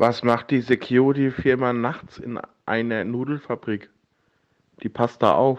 [0.00, 3.90] Was macht die Security-Firma nachts in einer Nudelfabrik?
[4.84, 5.58] Die passt da auf.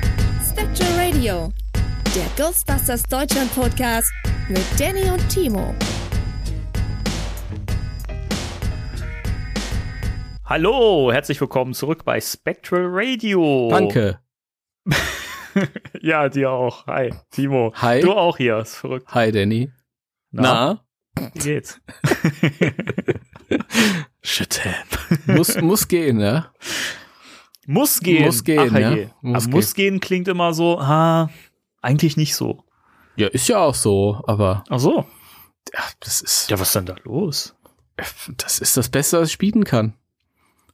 [0.61, 1.51] Spectral Radio,
[2.15, 4.11] der Ghostbusters Deutschland Podcast
[4.47, 5.73] mit Danny und Timo.
[10.45, 13.69] Hallo, herzlich willkommen zurück bei Spectral Radio.
[13.71, 14.19] Danke.
[15.99, 16.85] ja, dir auch.
[16.85, 17.73] Hi, Timo.
[17.77, 18.01] Hi.
[18.01, 19.07] Du auch hier, ist verrückt.
[19.15, 19.71] Hi, Danny.
[20.29, 20.85] Na?
[21.15, 21.81] Wie geht's?
[24.21, 24.61] Shit.
[25.25, 26.51] muss, muss gehen, ne?
[27.71, 28.25] Muss gehen.
[28.25, 28.91] Muss gehen, Ach, ja.
[28.91, 29.07] je.
[29.21, 31.29] Muss Aber muss gehen klingt immer so, ha,
[31.81, 32.63] eigentlich nicht so.
[33.15, 35.05] Ja, ist ja auch so, aber Ach so.
[35.73, 37.55] ja, das ist, Ja, was ist denn da los?
[38.37, 39.93] das ist das Beste, was ich bieten kann.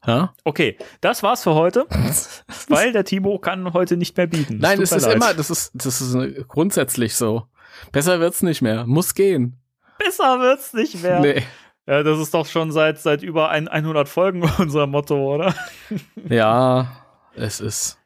[0.06, 0.34] Ja?
[0.45, 1.86] Okay, das war's für heute,
[2.70, 4.59] weil der Timo kann heute nicht mehr bieten.
[4.59, 5.16] Nein, tut es ist leid.
[5.16, 7.48] immer, das ist, das ist äh, grundsätzlich so.
[7.92, 8.86] Besser wird's nicht mehr.
[8.86, 9.58] Muss gehen.
[10.00, 11.20] Besser wird's nicht mehr.
[11.20, 11.44] Nee.
[11.88, 15.56] Ja, das ist doch schon seit, seit über ein, 100 Folgen unser Motto, oder?
[16.30, 16.92] Ja,
[17.34, 17.98] es ist.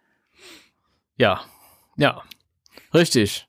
[1.18, 1.42] Ja.
[1.98, 2.22] Ja.
[2.94, 3.48] Richtig.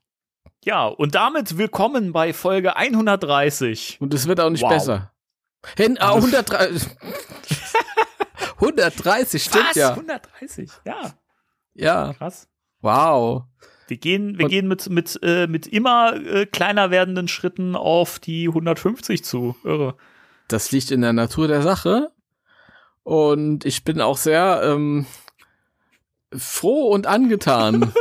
[0.63, 3.97] Ja, und damit willkommen bei Folge 130.
[3.99, 4.69] Und es wird auch nicht Wow.
[4.71, 5.11] besser.
[5.77, 6.87] Hin, ah, 130.
[8.59, 9.75] 130, stimmt Was?
[9.75, 9.89] ja.
[9.91, 10.69] 130?
[10.85, 11.13] Ja,
[11.73, 12.13] Ja.
[12.13, 12.47] krass.
[12.81, 13.43] Wow.
[13.87, 18.19] Wir gehen, wir Und- gehen mit, mit, äh, mit immer äh, kleiner werdenden Schritten auf
[18.19, 19.55] die 150 zu.
[19.63, 19.95] Irre.
[20.53, 22.11] Das liegt in der Natur der Sache.
[23.01, 25.07] Und ich bin auch sehr ähm,
[26.31, 27.91] froh und angetan.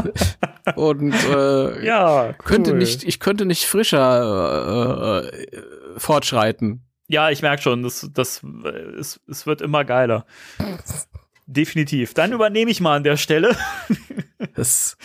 [0.76, 2.34] und äh, Ja, cool.
[2.44, 5.62] könnte nicht, ich könnte nicht frischer äh, äh,
[5.96, 6.82] fortschreiten.
[7.08, 8.40] Ja, ich merke schon, das, das,
[8.96, 10.26] es, es wird immer geiler.
[11.46, 12.14] Definitiv.
[12.14, 13.56] Dann übernehme ich mal an der Stelle
[14.54, 14.96] Das,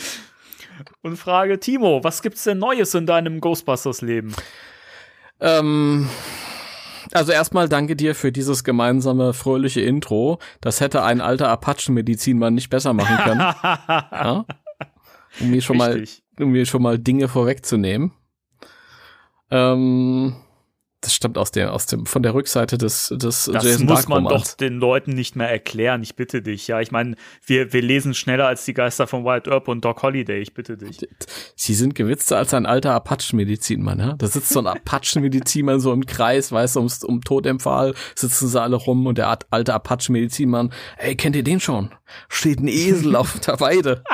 [1.02, 4.36] und frage Timo, was gibt's denn Neues in deinem Ghostbusters-Leben?
[5.40, 6.08] ähm,
[7.12, 10.40] also erstmal danke dir für dieses gemeinsame fröhliche Intro.
[10.62, 13.40] Das hätte ein alter Apachen-Medizinmann nicht besser machen können.
[13.64, 14.46] ja?
[15.40, 16.04] Um mir schon mal
[16.40, 18.12] um mir schon mal Dinge vorwegzunehmen.
[19.52, 20.36] Ähm,
[21.02, 24.26] das stammt aus der, aus dem, von der Rückseite des, des Das Jason muss man
[24.26, 26.68] doch den Leuten nicht mehr erklären, ich bitte dich.
[26.68, 30.02] Ja, ich meine, wir, wir lesen schneller als die Geister von Wild Earp und Doc
[30.02, 31.00] Holiday, ich bitte dich.
[31.56, 34.14] Sie sind gewitzter als ein alter Apachen-Medizinmann, ja?
[34.14, 38.60] Da sitzt so ein Apachen-Medizinmann so im Kreis, weißt du, ums, um Todempfahl sitzen sie
[38.60, 41.94] alle rum und der alte Apachen-Medizinmann, ey, kennt ihr den schon?
[42.30, 44.04] Steht ein Esel auf der Weide.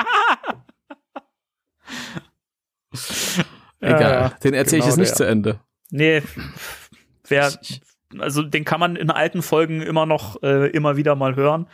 [3.80, 5.16] Egal, den erzähle ich genau jetzt nicht der.
[5.16, 5.60] zu Ende.
[5.94, 6.22] Nee,
[7.28, 7.52] wer,
[8.18, 11.66] also den kann man in alten Folgen immer noch, äh, immer wieder mal hören,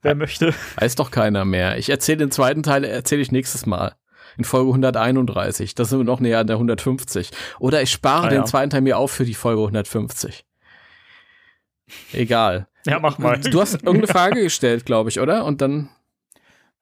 [0.00, 0.54] wer möchte.
[0.76, 1.76] Weiß doch keiner mehr.
[1.76, 3.94] Ich erzähle den zweiten Teil, erzähle ich nächstes Mal.
[4.36, 5.74] In Folge 131.
[5.74, 7.32] Da sind wir noch näher an der 150.
[7.58, 8.44] Oder ich spare Ah, den ja.
[8.44, 10.44] zweiten Teil mir auf für die Folge 150.
[12.12, 12.68] Egal.
[12.86, 13.40] Ja, mach mal.
[13.40, 15.44] Du hast irgendeine Frage gestellt, glaube ich, oder?
[15.44, 15.88] Und dann.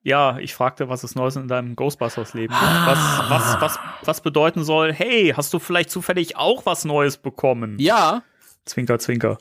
[0.06, 2.62] Ja, ich fragte, was ist Neues in deinem Ghostbusters-Leben gibt.
[2.62, 3.26] Ah.
[3.28, 7.76] Was, was, was, was bedeuten soll, hey, hast du vielleicht zufällig auch was Neues bekommen?
[7.80, 8.22] Ja,
[8.64, 9.36] Zwinker, zwinker.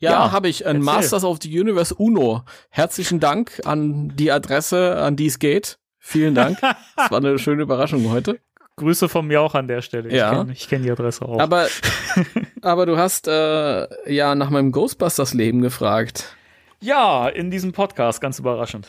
[0.00, 0.66] ja, Ja, habe ich.
[0.66, 0.84] Ein erzähl.
[0.84, 2.42] Masters of the Universe Uno.
[2.70, 5.78] Herzlichen Dank an die Adresse, an die es geht.
[6.00, 6.58] Vielen Dank.
[6.96, 8.40] Das war eine schöne Überraschung heute.
[8.74, 10.12] Grüße von mir auch an der Stelle.
[10.12, 10.32] Ja.
[10.50, 11.38] Ich kenne kenn die Adresse auch.
[11.38, 11.68] Aber,
[12.62, 16.34] aber du hast äh, ja nach meinem Ghostbusters-Leben gefragt.
[16.80, 18.88] ja, in diesem Podcast, ganz überraschend.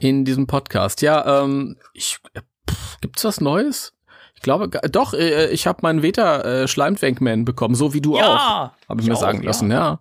[0.00, 1.02] In diesem Podcast.
[1.02, 3.94] Ja, ähm, ich, äh, pff, gibt's was Neues?
[4.34, 8.24] Ich glaube, doch, äh, ich habe meinen Veta äh, Schleimwankman bekommen, so wie du Ja,
[8.24, 10.00] auch, habe ich, ich mir auch, sagen lassen, ja.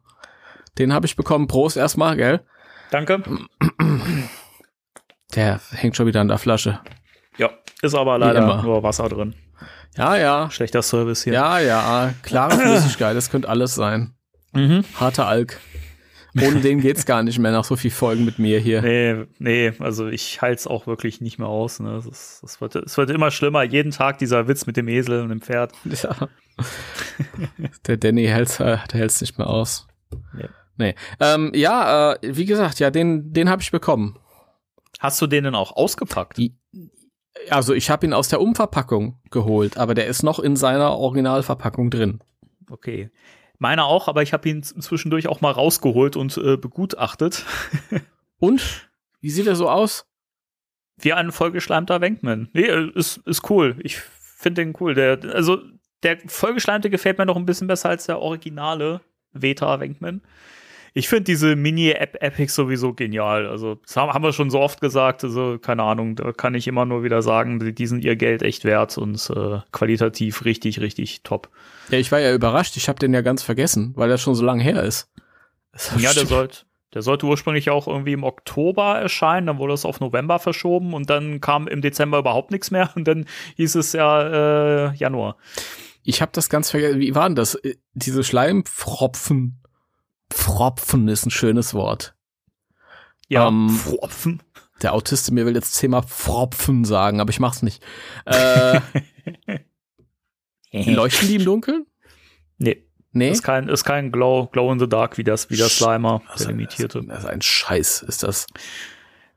[0.78, 2.46] Den habe ich bekommen, Prost erstmal, gell?
[2.92, 3.24] Danke.
[5.36, 6.80] Der hängt schon wieder an der Flasche.
[7.38, 7.50] Ja,
[7.82, 9.36] ist aber leider nur Wasser drin.
[9.98, 11.34] Ja, ja, Schlechter Service hier.
[11.34, 14.14] ja, ja, klare Flüssigkeit, das könnte alles sein.
[14.54, 14.86] Mhm.
[15.00, 15.60] Harter Alk.
[16.42, 18.81] Ohne den geht's gar nicht mehr nach so viel Folgen mit mir hier.
[18.81, 21.80] Nee, nee, also ich halte es auch wirklich nicht mehr aus.
[21.80, 21.95] Ne?
[21.95, 23.63] Es, ist, es, wird, es wird immer schlimmer.
[23.63, 25.74] Jeden Tag dieser Witz mit dem Esel und dem Pferd.
[26.04, 26.30] Ja.
[27.86, 29.88] Der Danny hält's, äh, der hält's nicht mehr aus.
[30.34, 30.48] Nee.
[30.78, 30.95] Nee.
[31.19, 34.18] Ähm, ja, äh, wie gesagt, ja, den, den habe ich bekommen.
[35.00, 36.38] Hast du den denn auch ausgepackt?
[36.38, 36.56] Die,
[37.50, 41.89] also ich habe ihn aus der Umverpackung geholt, aber der ist noch in seiner Originalverpackung
[41.89, 42.19] drin.
[42.69, 43.12] Okay.
[43.59, 47.45] Meiner auch, aber ich habe ihn zwischendurch auch mal rausgeholt und äh, begutachtet.
[48.39, 48.89] und?
[49.19, 50.06] Wie sieht er so aus?
[50.98, 52.50] Wie ein vollgeschleimter Wankman.
[52.54, 53.75] Nee, äh, ist, ist cool.
[53.80, 54.94] Ich finde den cool.
[54.94, 55.62] Der, also,
[56.04, 59.01] der vollgeschleimte gefällt mir noch ein bisschen besser als der originale
[59.33, 60.21] Veta Wankman.
[60.98, 63.46] Ich finde diese Mini-App-Epics sowieso genial.
[63.46, 65.24] Also, das haben wir schon so oft gesagt.
[65.24, 68.66] Also, keine Ahnung, da kann ich immer nur wieder sagen, die sind ihr Geld echt
[68.66, 71.50] wert und äh, qualitativ richtig, richtig top.
[71.90, 72.78] Ja, ich war ja überrascht.
[72.78, 75.08] Ich habe den ja ganz vergessen, weil er schon so lange her ist.
[76.00, 76.66] Ja, der sollte,
[76.96, 81.12] der sollte ursprünglich auch irgendwie im Oktober erscheinen, dann wurde es auf November verschoben und
[81.12, 83.28] dann kam im Dezember überhaupt nichts mehr und dann
[83.58, 85.38] hieß es ja äh, Januar.
[86.02, 87.00] Ich habe das ganz vergessen.
[87.00, 87.54] Wie waren das?
[87.54, 89.60] Äh, diese Schleimpfropfen
[90.29, 92.15] Pfropfen ist ein schönes Wort.
[93.27, 94.44] Ja, ähm, Pfropfen.
[94.81, 97.83] Der Autist mir will jetzt zehnmal Pfropfen sagen, aber ich mach's nicht.
[98.25, 98.79] Äh,
[100.71, 101.85] leuchten die im Dunkeln?
[102.57, 102.83] Nee.
[103.12, 103.31] Nee?
[103.31, 106.45] Ist kein, ist kein Glow, Glow in the Dark wie das, wie das Slimer, also,
[106.45, 107.03] der limitierte.
[107.03, 108.45] Das ist ein Scheiß, ist das.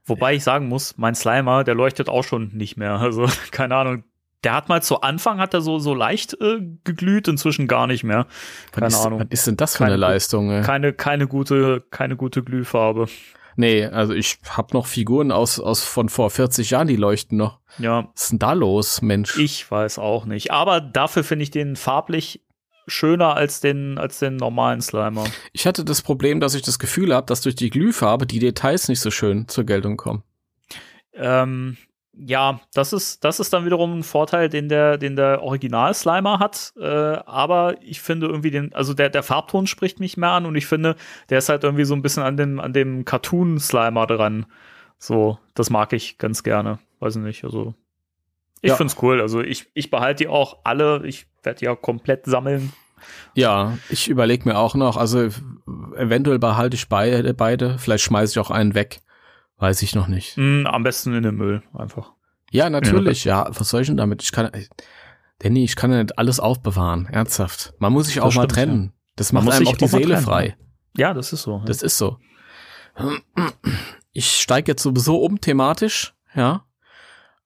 [0.04, 2.98] Wobei ich sagen muss, mein Slimer, der leuchtet auch schon nicht mehr.
[2.98, 4.04] Also, keine Ahnung,
[4.44, 8.04] der hat mal zu Anfang hat er so so leicht äh, geglüht, inzwischen gar nicht
[8.04, 8.26] mehr.
[8.72, 9.20] Keine was ist, Ahnung.
[9.20, 10.50] Was ist denn das für keine, eine Leistung?
[10.50, 10.62] Ey?
[10.62, 13.06] Keine keine gute keine gute Glühfarbe.
[13.56, 17.60] Nee, also ich habe noch Figuren aus aus von vor 40 Jahren, die leuchten noch.
[17.78, 18.08] Ja.
[18.14, 19.38] Was ist denn da los, Mensch?
[19.38, 22.42] Ich weiß auch nicht, aber dafür finde ich den farblich
[22.86, 25.24] schöner als den als den normalen Slimer.
[25.52, 28.88] Ich hatte das Problem, dass ich das Gefühl habe, dass durch die Glühfarbe die Details
[28.88, 30.22] nicht so schön zur Geltung kommen.
[31.14, 31.76] Ähm,
[32.12, 36.72] ja, das ist, das ist dann wiederum ein Vorteil, den der, den der Original-Slimer hat.
[36.78, 40.56] Äh, aber ich finde irgendwie den, also der, der Farbton spricht mich mehr an und
[40.56, 40.96] ich finde,
[41.30, 44.46] der ist halt irgendwie so ein bisschen an dem, an dem Cartoon-Slimer dran.
[44.98, 46.78] So, das mag ich ganz gerne.
[46.98, 47.74] Weiß ich nicht, also.
[48.60, 48.76] Ich ja.
[48.76, 49.22] find's cool.
[49.22, 51.06] Also ich, ich behalte die auch alle.
[51.06, 52.72] Ich werde die ja komplett sammeln.
[53.34, 55.30] Ja, ich überlege mir auch noch, also
[55.96, 57.78] eventuell behalte ich beide, beide.
[57.78, 59.00] Vielleicht schmeiße ich auch einen weg.
[59.60, 60.36] Weiß ich noch nicht.
[60.36, 62.12] Mm, am besten in den Müll, einfach.
[62.50, 63.46] Ja, natürlich, ja.
[63.50, 64.22] Was soll ich denn damit?
[64.22, 64.50] Ich kann,
[65.38, 67.74] Danny, ich kann ja nicht alles aufbewahren, ernsthaft.
[67.78, 68.82] Man muss sich das auch stimmt, mal trennen.
[68.84, 68.92] Ja.
[69.16, 70.56] Das macht einem auch die auch Seele frei.
[70.96, 71.58] Ja, das ist so.
[71.58, 71.64] Ja.
[71.66, 72.18] Das ist so.
[74.12, 76.64] Ich steige jetzt sowieso um thematisch, ja.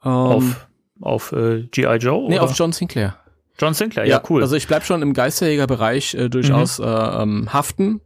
[0.02, 0.68] Ähm, auf
[1.00, 1.96] auf äh, G.I.
[1.96, 2.28] Joe?
[2.28, 2.44] Nee, oder?
[2.44, 3.18] auf John Sinclair.
[3.58, 4.42] John Sinclair, ja, ja cool.
[4.42, 6.84] Also ich bleib schon im Geisterjägerbereich äh, durchaus mhm.
[6.84, 8.00] äh, ähm, haften.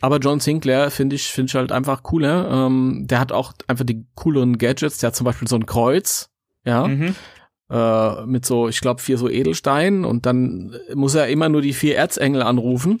[0.00, 2.50] Aber John Sinclair finde ich, finde ich halt einfach cooler.
[2.50, 4.98] Ähm, der hat auch einfach die cooleren Gadgets.
[4.98, 6.30] Der hat zum Beispiel so ein Kreuz,
[6.64, 6.86] ja.
[6.86, 7.14] Mhm.
[7.68, 11.72] Äh, mit so, ich glaube, vier so Edelsteinen und dann muss er immer nur die
[11.72, 12.98] vier Erzengel anrufen.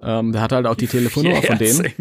[0.00, 1.92] Ähm, der hat halt auch die, die Telefonnummer von denen.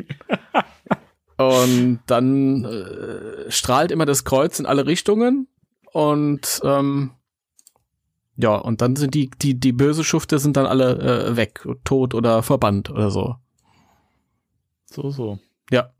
[1.38, 5.48] und dann äh, strahlt immer das Kreuz in alle Richtungen
[5.92, 7.12] und ähm,
[8.38, 11.00] ja, und dann sind die, die, die böse Schufte sind dann alle
[11.32, 13.36] äh, weg, tot oder verbannt oder so.
[14.92, 15.40] So, so.
[15.72, 15.94] Ja.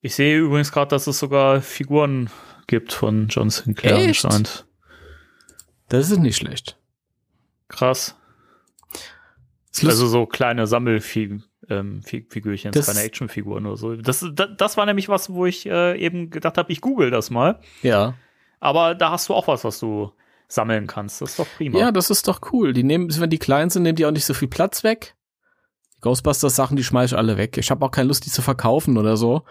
[0.00, 2.28] Ich sehe übrigens gerade, dass es sogar Figuren
[2.66, 4.24] gibt von John Sinclair Echt?
[4.24, 4.66] anscheinend.
[5.88, 6.76] Das ist nicht schlecht.
[7.68, 8.16] Krass.
[9.84, 13.96] Also so kleine Sammelfigürchen, ähm, keine Actionfiguren oder so.
[13.96, 17.30] Das, das, das, war nämlich was, wo ich äh, eben gedacht habe, ich google das
[17.30, 17.60] mal.
[17.82, 18.14] Ja.
[18.60, 20.12] Aber da hast du auch was, was du
[20.48, 21.20] sammeln kannst.
[21.22, 21.78] Das ist doch prima.
[21.78, 22.72] Ja, das ist doch cool.
[22.72, 25.14] Die nehmen, wenn die klein sind, nehmen die auch nicht so viel Platz weg.
[26.02, 27.56] Ghostbusters Sachen, die schmeiß ich alle weg.
[27.56, 29.42] Ich habe auch keine Lust, die zu verkaufen oder so.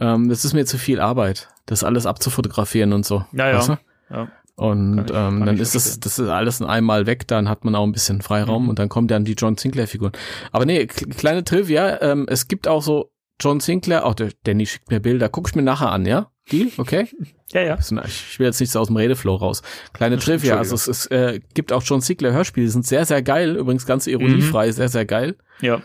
[0.00, 3.24] Ähm, das ist mir zu viel Arbeit, das alles abzufotografieren und so.
[3.32, 3.58] Ja, ja.
[3.58, 3.78] Weißt du?
[4.10, 4.28] ja.
[4.56, 7.84] Und ich, ähm, dann ist das, das ist alles einmal weg, dann hat man auch
[7.84, 8.70] ein bisschen Freiraum mhm.
[8.70, 10.10] und dann kommen dann die John Sinclair-Figuren.
[10.50, 14.90] Aber nee, kleine Trivia, ähm, es gibt auch so John Sinclair, auch der Danny schickt
[14.90, 16.32] mir Bilder, guck ich mir nachher an, ja?
[16.48, 17.08] Deal, okay?
[17.52, 17.78] ja, ja.
[17.78, 19.62] Ich will jetzt nicht so aus dem Redeflow raus.
[19.92, 23.22] Kleine Trivia, also es, es äh, gibt auch John Sinclair Hörspiele, die sind sehr, sehr
[23.22, 24.72] geil, übrigens ganz ironiefrei, mhm.
[24.72, 25.36] sehr, sehr geil.
[25.60, 25.82] Ja.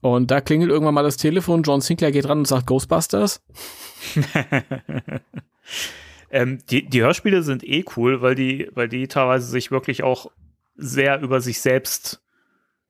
[0.00, 3.42] Und da klingelt irgendwann mal das Telefon, John Sinclair geht ran und sagt Ghostbusters.
[6.30, 10.30] ähm, die, die Hörspiele sind eh cool, weil die, weil die teilweise sich wirklich auch
[10.74, 12.20] sehr über sich selbst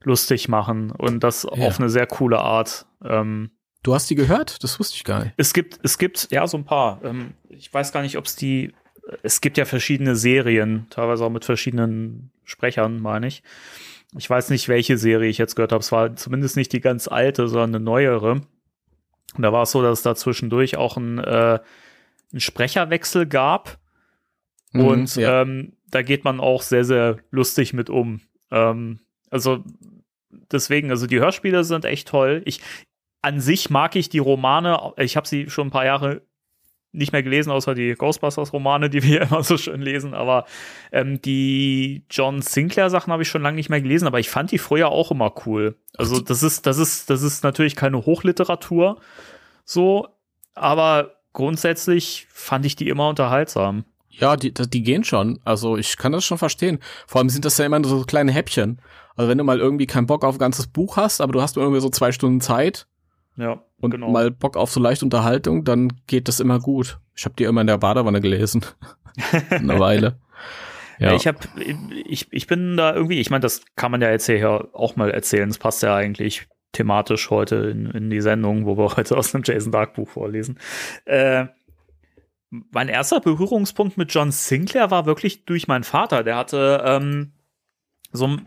[0.01, 1.67] lustig machen und das ja.
[1.67, 2.85] auf eine sehr coole Art.
[3.03, 3.51] Ähm,
[3.83, 4.63] du hast die gehört?
[4.63, 5.33] Das wusste ich gar nicht.
[5.37, 7.01] Es gibt, es gibt, ja, so ein paar.
[7.03, 8.73] Ähm, ich weiß gar nicht, ob es die,
[9.21, 13.43] es gibt ja verschiedene Serien, teilweise auch mit verschiedenen Sprechern, meine ich.
[14.17, 15.81] Ich weiß nicht, welche Serie ich jetzt gehört habe.
[15.81, 18.41] Es war zumindest nicht die ganz alte, sondern eine neuere.
[19.35, 21.59] Und da war es so, dass es da zwischendurch auch ein, äh,
[22.31, 23.79] einen Sprecherwechsel gab.
[24.71, 25.41] Mhm, und ja.
[25.41, 28.21] ähm, da geht man auch sehr, sehr lustig mit um.
[28.51, 28.99] Ähm,
[29.29, 29.63] also
[30.51, 32.43] deswegen, also die Hörspiele sind echt toll.
[32.45, 32.61] Ich,
[33.23, 36.21] an sich mag ich die Romane, ich habe sie schon ein paar Jahre
[36.91, 40.13] nicht mehr gelesen, außer die Ghostbusters-Romane, die wir immer so schön lesen.
[40.13, 40.45] Aber
[40.91, 44.59] ähm, die John Sinclair-Sachen habe ich schon lange nicht mehr gelesen, aber ich fand die
[44.59, 45.75] früher auch immer cool.
[45.97, 48.99] Also das ist, das ist, das ist natürlich keine Hochliteratur,
[49.65, 50.07] so,
[50.53, 53.85] aber grundsätzlich fand ich die immer unterhaltsam.
[54.09, 55.39] Ja, die, die gehen schon.
[55.43, 56.79] Also ich kann das schon verstehen.
[57.07, 58.79] Vor allem sind das ja immer nur so kleine Häppchen.
[59.15, 61.57] Also wenn du mal irgendwie keinen Bock auf ein ganzes Buch hast, aber du hast
[61.57, 62.85] irgendwie so zwei Stunden Zeit,
[63.35, 64.11] Ja, und genau.
[64.11, 66.99] mal Bock auf so leichte Unterhaltung, dann geht das immer gut.
[67.15, 68.65] Ich habe die immer in der Badewanne gelesen.
[69.49, 70.19] Eine Weile.
[70.99, 71.15] Ja.
[71.15, 71.39] Ich habe,
[72.05, 75.09] ich, ich bin da irgendwie, ich meine, das kann man ja jetzt hier auch mal
[75.09, 75.49] erzählen.
[75.49, 79.43] Das passt ja eigentlich thematisch heute in, in die Sendung, wo wir heute aus einem
[79.43, 80.59] Jason Dark Buch vorlesen.
[81.05, 81.47] Äh,
[82.49, 86.23] mein erster Berührungspunkt mit John Sinclair war wirklich durch meinen Vater.
[86.23, 87.31] Der hatte ähm,
[88.11, 88.37] so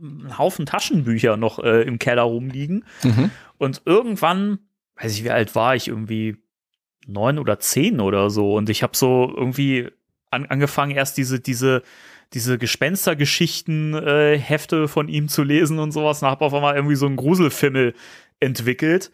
[0.00, 2.84] einen Haufen Taschenbücher noch äh, im Keller rumliegen.
[3.02, 3.30] Mhm.
[3.58, 4.58] Und irgendwann,
[4.96, 6.36] weiß ich, wie alt war ich, irgendwie
[7.06, 8.54] neun oder zehn oder so.
[8.54, 9.88] Und ich habe so irgendwie
[10.30, 11.82] an, angefangen, erst diese, diese,
[12.32, 16.22] diese Gespenstergeschichten, äh, von ihm zu lesen und sowas.
[16.22, 17.94] Und habe auf einmal irgendwie so einen Gruselfimmel
[18.40, 19.10] entwickelt.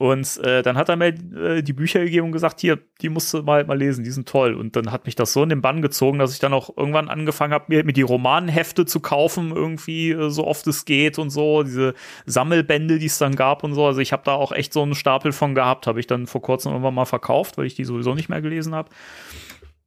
[0.00, 3.34] Und äh, dann hat er mir äh, die Bücher gegeben und gesagt, hier, die musst
[3.34, 4.54] du mal, mal lesen, die sind toll.
[4.54, 7.10] Und dann hat mich das so in den Bann gezogen, dass ich dann auch irgendwann
[7.10, 11.28] angefangen habe, mir, mir die Romanhefte zu kaufen, irgendwie äh, so oft es geht und
[11.28, 11.92] so, diese
[12.24, 13.84] Sammelbände, die es dann gab und so.
[13.84, 16.40] Also ich habe da auch echt so einen Stapel von gehabt, habe ich dann vor
[16.40, 18.88] kurzem irgendwann mal verkauft, weil ich die sowieso nicht mehr gelesen habe.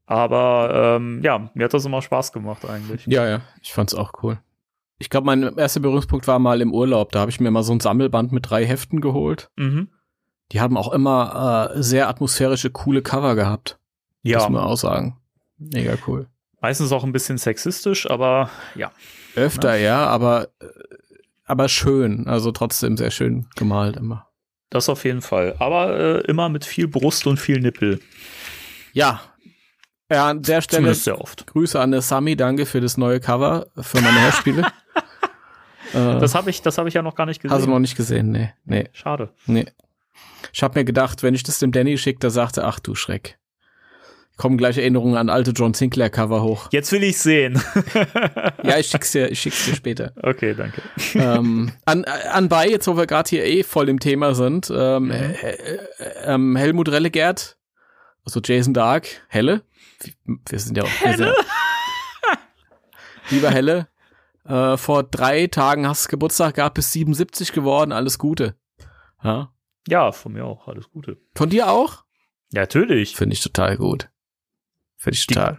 [0.06, 3.08] Aber ähm, ja, mir hat das immer Spaß gemacht eigentlich.
[3.08, 4.38] Ja, ja, ich fand's auch cool.
[5.00, 7.12] Ich glaube, mein erster Berührungspunkt war mal im Urlaub.
[7.14, 9.50] Da habe ich mir mal so ein Sammelband mit drei Heften geholt.
[9.56, 9.90] Mhm.
[10.52, 13.80] Die haben auch immer äh, sehr atmosphärische, coole Cover gehabt.
[14.22, 15.18] Ja, Muss man auch sagen.
[15.58, 16.28] Mega cool.
[16.62, 18.92] meistens auch ein bisschen sexistisch, aber ja.
[19.36, 20.66] Öfter, ja, aber, äh,
[21.46, 22.28] aber schön.
[22.28, 24.28] Also trotzdem sehr schön gemalt immer.
[24.70, 25.56] Das auf jeden Fall.
[25.60, 28.00] Aber äh, immer mit viel Brust und viel Nippel.
[28.92, 29.22] Ja.
[30.12, 31.48] Ja, an der Stelle sehr oft.
[31.48, 34.62] Grüße an der Sami, danke für das neue Cover für meine Hörspiele.
[35.94, 37.56] äh, Das habe ich, das habe ich ja noch gar nicht gesehen.
[37.56, 38.32] hast du noch nicht gesehen?
[38.32, 39.30] Nee, nee, Schade.
[39.48, 39.66] nee.
[40.52, 42.96] Ich habe mir gedacht, wenn ich das dem Danny schicke, da sagt er, ach du
[42.96, 43.38] Schreck.
[44.36, 46.70] Kommen gleich Erinnerungen an alte John Sinclair Cover hoch.
[46.72, 47.62] Jetzt will ich sehen.
[48.64, 50.14] Ja, ich schick's dir, ich schick's dir später.
[50.24, 50.82] okay, danke.
[51.16, 55.34] ähm, an, anbei, jetzt wo wir gerade hier eh voll im Thema sind, ähm, äh,
[55.34, 57.58] äh, Helmut Rellegert,
[58.24, 59.64] also Jason Dark, Helle,
[60.26, 61.36] wir sind ja auch Helle.
[63.30, 63.90] Lieber Helle,
[64.46, 68.56] äh, vor drei Tagen hast du Geburtstag gehabt, bis 77 geworden, alles Gute.
[69.24, 69.52] Ja.
[69.88, 70.68] Ja, von mir auch.
[70.68, 71.18] Alles Gute.
[71.36, 72.04] Von dir auch?
[72.54, 73.16] Ja, natürlich.
[73.16, 74.10] Finde ich total gut.
[74.98, 75.58] Finde ich Die, total.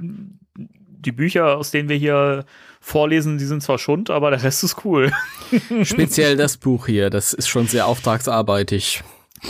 [0.56, 2.44] die Bücher, aus denen wir hier
[2.80, 5.12] vorlesen, die sind zwar schund, aber der Rest ist cool.
[5.82, 9.02] Speziell das Buch hier, das ist schon sehr auftragsarbeitig.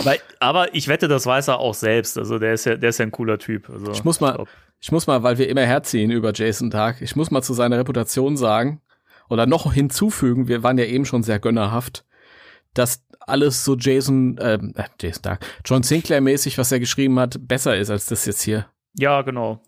[0.03, 2.19] Weil, aber ich wette, das weiß er auch selbst.
[2.19, 3.71] Also der ist ja, der ist ja ein cooler Typ.
[3.71, 4.49] Also, Ich muss mal- glaub-
[4.81, 7.79] Ich muss mal, weil wir immer herziehen über Jason Dark, ich muss mal zu seiner
[7.79, 8.81] Reputation sagen
[9.31, 12.05] oder noch hinzufügen, wir waren ja eben schon sehr gönnerhaft,
[12.75, 17.37] dass alles so Jason, ähm, äh, Jason Dark, John Sinclair mäßig, was er geschrieben hat,
[17.49, 18.67] besser ist als das jetzt hier.
[18.97, 19.61] Ja, genau.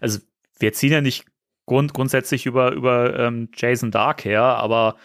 [0.00, 0.18] Also
[0.58, 1.26] wir ziehen ja nicht
[1.66, 4.96] grund grundsätzlich über, über ähm, Jason Dark her, aber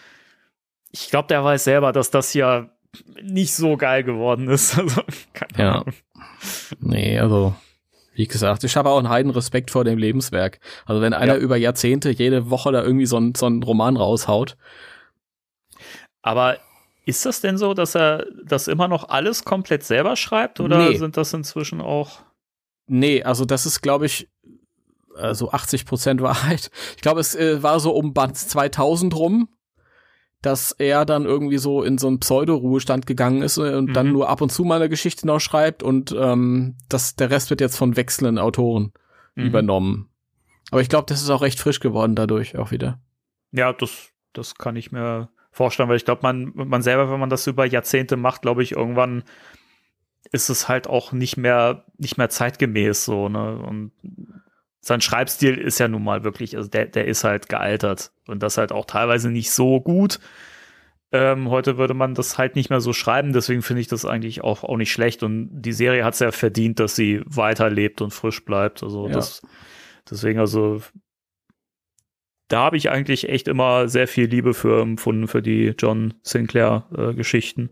[0.90, 2.70] ich glaube, der weiß selber, dass das hier
[3.22, 4.76] nicht so geil geworden ist.
[4.78, 5.02] Also,
[5.34, 5.72] keine Ja.
[5.80, 5.92] Ahnung.
[6.80, 7.54] Nee, also,
[8.14, 10.58] wie gesagt, ich habe auch einen heiden Respekt vor dem Lebenswerk.
[10.86, 11.40] Also wenn einer Ja.
[11.40, 14.56] über Jahrzehnte jede Woche da irgendwie so, ein, so einen Roman raushaut,
[16.22, 16.56] Aber
[17.06, 20.96] ist das denn so, dass er das immer noch alles komplett selber schreibt oder Nee.
[20.96, 22.20] sind das inzwischen auch
[22.88, 24.28] Nee, also das ist, glaube ich,
[25.32, 26.70] so 80 Prozent Wahrheit.
[26.96, 29.48] Ich glaube, es äh, war so um Band 2000 rum,
[30.42, 34.12] dass er dann irgendwie so in so einen Pseudo-Ruhestand gegangen ist äh, und dann Mhm.
[34.12, 37.60] nur ab und zu mal eine Geschichte noch schreibt und ähm, das, der Rest wird
[37.60, 38.92] jetzt von wechselnden Autoren
[39.34, 39.46] Mhm.
[39.46, 40.08] übernommen.
[40.70, 43.00] Aber ich glaube, das ist auch recht frisch geworden dadurch auch wieder.
[43.52, 47.30] Ja, das, das kann ich mir vorstellen, weil ich glaube, man, man selber, wenn man
[47.30, 49.24] das über Jahrzehnte macht, glaube ich, irgendwann
[50.32, 53.58] ist es halt auch nicht mehr, nicht mehr zeitgemäß so, ne?
[53.58, 53.92] Und
[54.80, 58.58] sein Schreibstil ist ja nun mal wirklich, also der, der ist halt gealtert und das
[58.58, 60.20] halt auch teilweise nicht so gut.
[61.10, 64.44] Ähm, heute würde man das halt nicht mehr so schreiben, deswegen finde ich das eigentlich
[64.44, 65.22] auch, auch nicht schlecht.
[65.22, 68.82] Und die Serie hat es ja verdient, dass sie weiterlebt und frisch bleibt.
[68.82, 69.14] Also Ja.
[69.14, 69.42] das,
[70.10, 70.82] deswegen, also
[72.48, 77.70] da habe ich eigentlich echt immer sehr viel Liebe für empfunden, für die John Sinclair-Geschichten.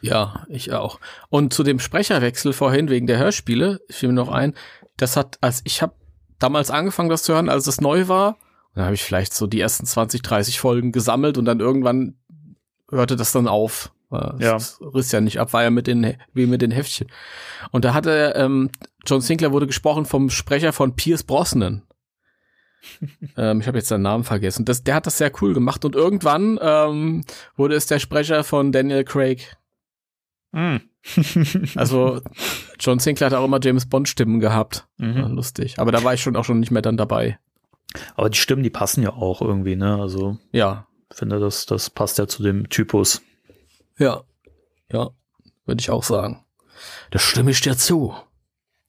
[0.00, 1.00] Ja, ich auch.
[1.30, 4.54] Und zu dem Sprecherwechsel vorhin wegen der Hörspiele, fiel mir noch ein,
[4.96, 5.94] das hat, als ich habe
[6.38, 8.36] damals angefangen, das zu hören, als es neu war,
[8.74, 12.16] dann habe ich vielleicht so die ersten 20, 30 Folgen gesammelt und dann irgendwann
[12.90, 13.92] hörte das dann auf.
[14.12, 14.56] Äh, Ja.
[14.56, 17.08] Es riss ja nicht ab, war ja mit den, wie mit den Heftchen.
[17.70, 18.70] Und da hatte, ähm,
[19.06, 21.82] John Sinclair wurde gesprochen vom Sprecher von Pierce Brosnan.
[23.36, 24.64] ähm, ich habe jetzt seinen Namen vergessen.
[24.64, 27.24] Das, der hat das sehr cool gemacht und irgendwann ähm,
[27.56, 29.56] wurde es der Sprecher von Daniel Craig.
[30.52, 30.80] Hm.
[31.76, 32.22] Also
[32.80, 34.86] John Sinclair hat auch immer James Bond Stimmen gehabt.
[34.96, 35.34] Mhm.
[35.34, 35.78] Lustig.
[35.78, 37.38] Aber da war ich schon auch schon nicht mehr dann dabei.
[38.16, 40.00] Aber die Stimmen, die passen ja auch irgendwie, ne?
[40.00, 43.20] Also Ja, ich finde, das, das passt ja zu dem Typus.
[43.98, 44.22] ja,
[44.90, 45.10] ja,
[45.66, 46.44] würde ich auch sagen.
[47.10, 48.14] Da stimme ich dir zu.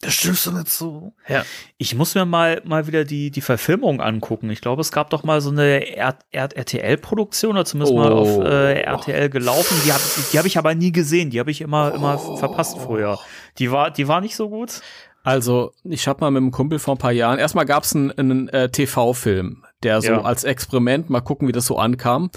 [0.05, 1.13] Das stimmst du nicht so.
[1.27, 1.43] Ja.
[1.77, 4.50] Ich muss mir mal, mal wieder die, die Verfilmung angucken.
[4.51, 5.85] Ich glaube, es gab doch mal so eine
[6.31, 8.17] RTL-Produktion oder zumindest mal Oh.
[8.17, 9.77] auf äh, RTL gelaufen.
[9.85, 11.29] Die habe die hab ich aber nie gesehen.
[11.29, 13.19] Die habe ich immer, immer verpasst früher.
[13.59, 14.81] Die war, die war nicht so gut.
[15.24, 18.12] Also, ich habe mal mit einem Kumpel vor ein paar Jahren, erstmal gab es einen,
[18.12, 20.21] einen äh, TV-Film, der so Ja.
[20.21, 22.29] als Experiment, mal gucken, wie das so ankam.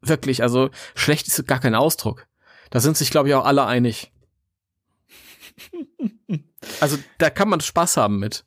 [0.00, 2.26] wirklich, also schlecht ist gar kein Ausdruck.
[2.70, 4.10] Da sind sich, glaube ich, auch alle einig.
[6.80, 8.44] Also da kann man Spaß haben mit.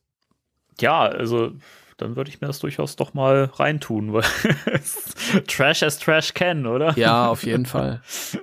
[0.80, 1.52] Ja, also
[1.98, 4.24] dann würde ich mir das durchaus doch mal reintun, weil
[5.48, 6.98] Trash as Trash can, oder?
[6.98, 8.02] Ja, auf jeden Fall.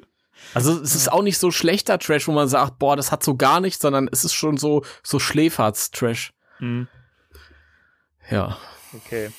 [0.55, 3.37] Also es ist auch nicht so schlechter Trash, wo man sagt, boah, das hat so
[3.37, 6.35] gar nichts, sondern es ist schon so so Schläferz-Trash.
[6.59, 6.89] Hm,
[8.29, 8.59] Ja.
[8.93, 9.31] okay.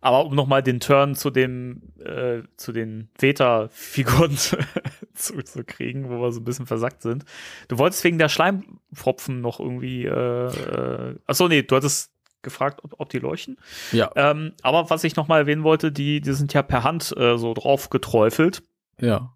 [0.00, 4.56] Aber um nochmal den Turn zu dem, äh, zu den Veta-Figuren zu,
[5.14, 7.26] zu, zu kriegen, wo wir so ein bisschen versackt sind.
[7.68, 10.10] Du wolltest wegen der Schleimpfropfen noch irgendwie, äh,
[10.46, 12.12] äh, achso, nee, du hattest
[12.46, 13.58] gefragt, ob, ob die leuchten.
[13.92, 14.10] Ja.
[14.16, 17.52] Ähm, aber was ich nochmal erwähnen wollte, die, die sind ja per Hand äh, so
[17.52, 18.62] drauf geträufelt.
[18.98, 19.32] Ja.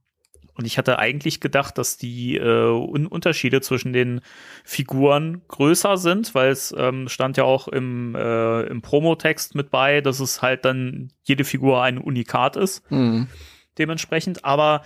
[0.55, 4.21] Und ich hatte eigentlich gedacht, dass die äh, Un Unterschiede zwischen den
[4.65, 10.01] Figuren größer sind, weil es ähm, stand ja auch im, äh, im Promotext mit bei,
[10.01, 13.29] dass es halt dann jede Figur ein Unikat ist, Mhm.
[13.79, 14.45] dementsprechend.
[14.45, 14.83] Aber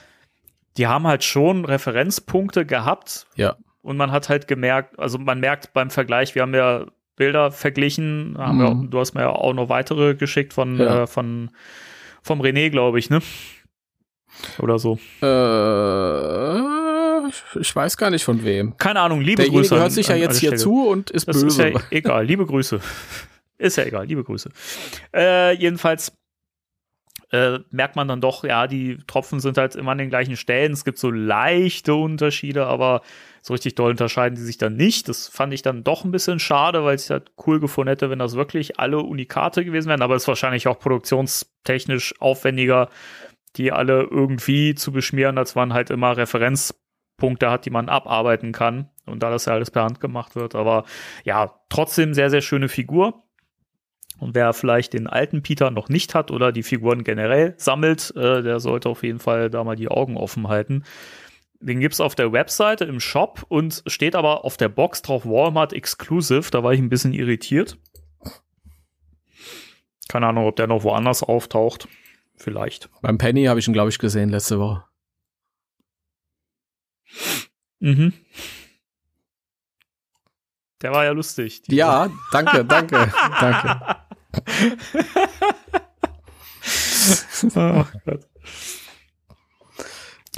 [0.76, 3.56] die haben halt schon Referenzpunkte gehabt Ja.
[3.82, 8.36] und man hat halt gemerkt, also man merkt beim Vergleich, wir haben ja Bilder verglichen,
[8.38, 8.90] haben wir, Mhm.
[8.90, 11.02] du hast mir ja auch noch weitere geschickt von, Ja.
[11.02, 11.50] äh, von
[12.22, 13.20] vom René, glaube ich, ne?
[14.58, 14.98] Oder so.
[15.22, 15.28] Äh,
[17.60, 18.76] ich weiß gar nicht von wem.
[18.76, 19.74] Keine Ahnung, liebe Derjenige Grüße.
[19.76, 21.68] hört an- sich ja jetzt hier zu und ist Das ist böse.
[21.70, 22.80] ja egal, liebe Grüße.
[23.56, 24.50] Ist ja egal, liebe Grüße.
[25.14, 26.12] Äh, jedenfalls
[27.30, 30.72] äh, merkt man dann doch, ja, die Tropfen sind halt immer an den gleichen Stellen.
[30.72, 33.02] Es gibt so leichte Unterschiede, aber
[33.46, 35.06] so richtig doll unterscheiden die sich dann nicht.
[35.06, 38.08] Das fand ich dann doch ein bisschen schade, weil ich es halt cool gefunden hätte,
[38.08, 40.00] wenn das wirklich alle Unikate gewesen wären.
[40.00, 42.88] Aber es ist wahrscheinlich auch produktionstechnisch aufwendiger,
[43.56, 48.88] die alle irgendwie zu beschmieren, als man halt immer Referenzpunkte hat, die man abarbeiten kann.
[49.04, 50.54] Und da das ja alles per Hand gemacht wird.
[50.54, 50.84] Aber
[51.24, 53.24] ja, trotzdem sehr, sehr schöne Figur.
[54.18, 58.42] Und wer vielleicht den alten Peter noch nicht hat oder die Figuren generell sammelt, äh,
[58.42, 60.84] der sollte auf jeden Fall da mal die Augen offen halten.
[61.64, 65.72] Den gibt's auf der Webseite im Shop und steht aber auf der Box drauf Walmart
[65.72, 66.50] Exclusive.
[66.50, 67.78] Da war ich ein bisschen irritiert.
[70.08, 71.88] Keine Ahnung, ob der noch woanders auftaucht.
[72.36, 72.90] Vielleicht.
[73.00, 74.84] Beim Penny habe ich ihn, glaube ich, gesehen letzte Woche.
[77.78, 78.12] Mhm.
[80.82, 81.62] Der war ja lustig.
[81.68, 83.96] Ja, danke, danke, danke.
[87.54, 88.28] Ach Gott.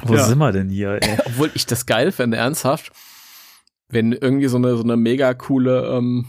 [0.03, 0.25] Wo Ja.
[0.25, 1.19] sind wir denn hier, ey?
[1.27, 2.93] Obwohl ich das geil fände, ernsthaft,
[3.89, 6.27] wenn irgendwie so eine, so eine mega coole ähm,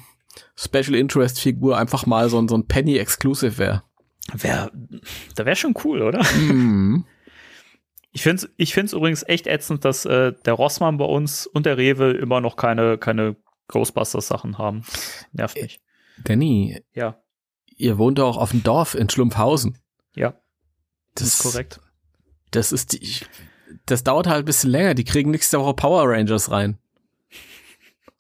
[0.56, 3.84] Special Interest Figur einfach mal so, ein- so ein Penny Exclusive wäre.
[4.34, 4.71] Wär,
[5.36, 6.23] da wäre schon cool, oder?
[6.36, 7.06] Mhm.
[8.13, 11.67] Ich finde es ich find's übrigens echt ätzend, dass äh, der Rossmann bei uns und
[11.67, 13.36] der Rewe immer noch keine, keine
[13.67, 14.84] Ghostbusters-Sachen haben.
[15.34, 15.82] Nervt mich.
[16.23, 17.21] Danny, Ja,
[17.75, 19.77] ihr wohnt doch auf dem Dorf in Schlumpfhausen.
[20.15, 20.34] ja,
[21.13, 21.80] Das ist korrekt.
[22.49, 23.03] Das ist die.
[23.03, 23.27] ich-
[23.86, 24.93] Das dauert halt ein bisschen länger.
[24.93, 26.77] Die kriegen nächste Woche Power Rangers rein.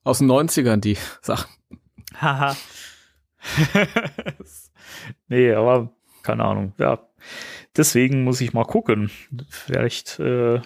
[0.03, 1.49] Aus den 90ern, die Sachen.
[2.19, 2.55] Haha.
[5.27, 5.91] nee, aber
[6.23, 6.73] keine Ahnung.
[6.77, 6.99] Ja.
[7.75, 9.09] deswegen muss ich mal gucken.
[9.49, 10.61] Vielleicht äh,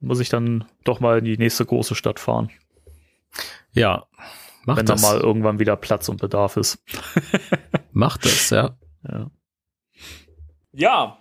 [0.00, 2.50] muss ich dann doch mal in die nächste große Stadt fahren,
[3.72, 4.06] Ja.
[4.66, 5.00] Mach wenn das.
[5.02, 6.82] da mal irgendwann wieder Platz und Bedarf ist.
[7.92, 8.76] Mach das, ja.
[9.10, 9.30] Ja.
[10.72, 11.18] Ja.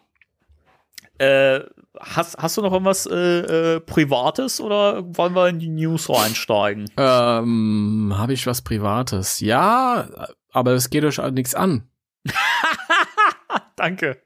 [1.17, 1.61] Äh,
[1.99, 6.89] hast, hast du noch irgendwas äh, äh, Privates oder wollen wir in die News reinsteigen?
[6.97, 9.39] Ähm, habe ich was Privates?
[9.39, 10.07] Ja,
[10.51, 11.89] aber es geht euch auch nichts an.
[13.75, 14.21] Danke.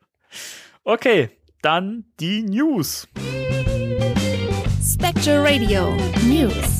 [0.83, 1.29] Okay,
[1.61, 3.07] dann die News.
[4.81, 5.95] Spectre Radio
[6.27, 6.72] News.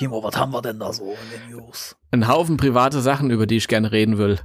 [0.00, 1.94] Timo, was haben wir denn da so in den News?
[2.10, 4.40] Ein Haufen private Sachen, über die ich gerne reden will.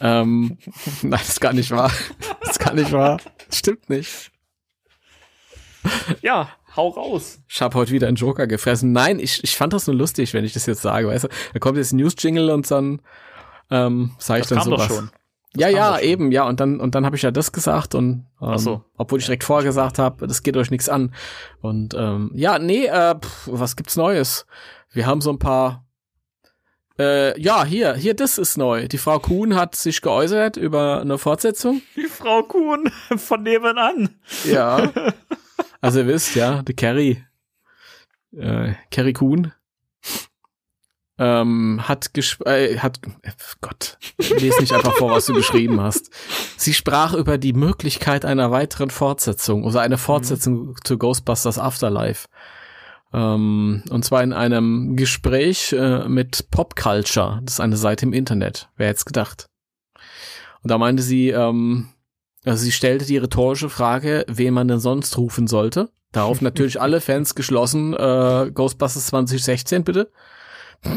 [0.00, 0.58] Ähm,
[1.02, 1.90] nein, das ist gar nicht wahr.
[2.40, 3.18] Das ist gar nicht wahr.
[3.48, 4.30] Das stimmt nicht.
[6.20, 7.40] Ja, hau raus.
[7.48, 8.92] Ich habe heute wieder einen Joker gefressen.
[8.92, 11.08] Nein, ich, ich fand das nur lustig, wenn ich das jetzt sage.
[11.08, 13.00] Weißt du, da kommt jetzt ein News-Jingle und dann
[13.70, 14.94] ähm, sage ich Das dann kam doch sowas.
[14.94, 15.10] schon.
[15.56, 16.08] Ja, kam ja, doch schon.
[16.08, 16.46] eben, ja.
[16.46, 18.84] Und dann, und dann habe ich ja das gesagt und ähm, so.
[18.98, 21.14] obwohl ich direkt vorher gesagt habe, das geht euch nichts an.
[21.62, 24.44] Und ähm, ja, nee, äh, pff, was gibt's Neues?
[24.92, 25.86] Wir haben so ein paar.
[26.98, 28.86] Äh, ja, hier, hier, das ist neu.
[28.86, 31.80] Die Frau Kuhn hat sich geäußert über eine Fortsetzung.
[31.96, 34.20] Die Frau Kuhn von nebenan.
[34.44, 34.92] Ja.
[35.80, 37.24] Also ihr wisst, ja, die Carrie,
[38.36, 39.52] äh, Carrie Kuhn,
[41.18, 46.10] ähm, hat gesp äh, hat, äh, Gott, lese nicht einfach vor, was du geschrieben hast.
[46.56, 52.28] Sie sprach über die Möglichkeit einer weiteren Fortsetzung, also eine Fortsetzung zu Ghostbusters Afterlife.
[53.12, 58.12] Ähm, und zwar in einem Gespräch äh, mit Pop Culture, das ist eine Seite im
[58.12, 58.68] Internet.
[58.76, 59.48] Wer hätte gedacht?
[60.62, 61.88] Und da meinte sie, ähm,
[62.44, 65.90] also sie stellte die rhetorische Frage, wen man denn sonst rufen sollte.
[66.12, 70.10] Darauf natürlich alle Fans geschlossen, äh, Ghostbusters 2016 bitte.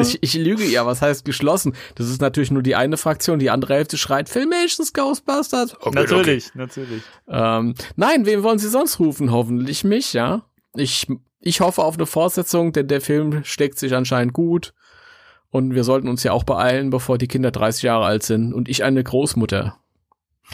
[0.00, 1.74] Ich, ich lüge ja, was heißt geschlossen?
[1.96, 5.74] Das ist natürlich nur die eine Fraktion, die andere Hälfte schreit, Filmations Ghostbusters.
[5.80, 7.02] Okay, natürlich, natürlich.
[7.28, 9.32] ähm, nein, wen wollen Sie sonst rufen?
[9.32, 10.44] Hoffentlich mich, ja.
[10.74, 11.08] Ich,
[11.40, 14.72] ich hoffe auf eine Fortsetzung, denn der Film steckt sich anscheinend gut.
[15.50, 18.68] Und wir sollten uns ja auch beeilen, bevor die Kinder 30 Jahre alt sind und
[18.68, 19.76] ich eine Großmutter.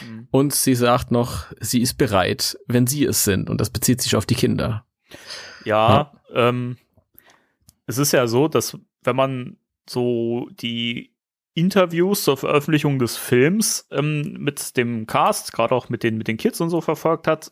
[0.03, 0.29] Mhm.
[0.31, 3.51] Und sie sagt noch, sie ist bereit, wenn sie es sind.
[3.51, 4.85] Und das bezieht sich auf die Kinder.
[5.65, 6.79] Ja, ähm,
[7.87, 8.77] es ist ja so, dass
[9.09, 9.57] wenn man
[9.89, 11.15] so die
[11.55, 16.37] Interviews zur Veröffentlichung des Films ähm, mit dem Cast, gerade auch mit den, mit den
[16.37, 17.51] Kids und so verfolgt hat,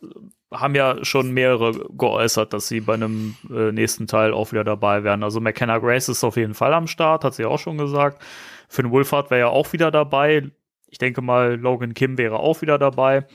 [0.53, 5.03] haben ja schon mehrere geäußert, dass sie bei einem äh, nächsten Teil auch wieder dabei
[5.03, 5.23] wären.
[5.23, 8.21] Also McKenna Grace ist auf jeden Fall am Start, hat sie auch schon gesagt.
[8.69, 10.51] Finn Wolfhard wäre ja auch wieder dabei.
[10.87, 13.25] Ich denke mal, Logan Kim wäre auch wieder dabei.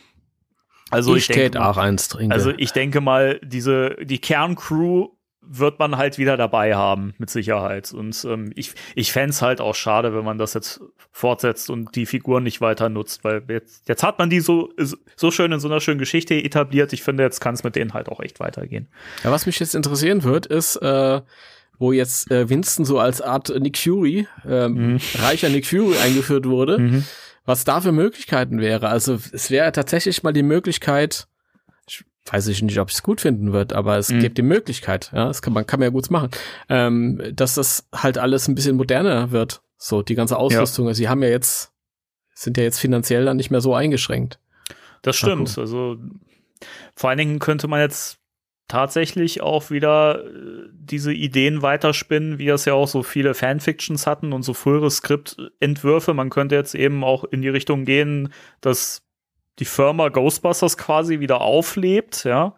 [0.90, 2.32] Also ich ich, denke auch eins trinken.
[2.32, 5.08] also ich denke mal, diese, die Kerncrew
[5.44, 7.92] wird man halt wieder dabei haben, mit Sicherheit.
[7.92, 12.06] Und ähm, ich, ich fände halt auch schade, wenn man das jetzt fortsetzt und die
[12.06, 14.72] Figuren nicht weiter nutzt, weil jetzt, jetzt hat man die so,
[15.16, 16.92] so schön in so einer schönen Geschichte etabliert.
[16.92, 18.88] Ich finde, jetzt kann es mit denen halt auch echt weitergehen.
[19.24, 21.20] Ja, was mich jetzt interessieren wird, ist, äh,
[21.78, 27.02] wo jetzt äh, Winston so als Art Nick Fury, ähm, reicher Nick Fury eingeführt wurde,
[27.44, 28.88] was da für Möglichkeiten wäre.
[28.88, 31.31] Also es wäre tatsächlich mal die Möglichkeit, ich
[32.26, 34.20] weiß ich nicht, ob ich es gut finden wird, aber es Mhm.
[34.20, 36.30] gibt die Möglichkeit, ja, es kann, man kann ja gut machen,
[36.68, 39.62] ähm, dass das halt alles ein bisschen moderner wird.
[39.76, 40.86] So, die ganze Ausrüstung.
[40.86, 41.72] Also, sie haben ja jetzt,
[42.34, 44.38] sind ja jetzt finanziell dann nicht mehr so eingeschränkt.
[45.02, 45.58] Das stimmt.
[45.58, 45.96] Also
[46.94, 48.18] vor allen Dingen könnte man jetzt
[48.68, 54.32] tatsächlich auch wieder äh, diese Ideen weiterspinnen, wie das ja auch so viele Fanfictions hatten
[54.32, 56.14] und so frühere Skriptentwürfe.
[56.14, 59.02] Man könnte jetzt eben auch in die Richtung gehen, dass
[59.58, 62.54] die Firma Ghostbusters quasi wieder auflebt, ja.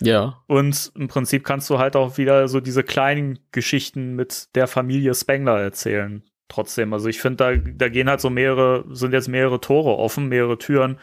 [0.00, 0.42] Ja.
[0.46, 5.14] Und im Prinzip kannst du halt auch wieder so diese kleinen Geschichten mit der Familie
[5.14, 6.24] Spengler erzählen.
[6.48, 10.28] Trotzdem, also ich finde, da, da gehen halt so mehrere, sind jetzt mehrere Tore offen,
[10.28, 10.98] mehrere Türen.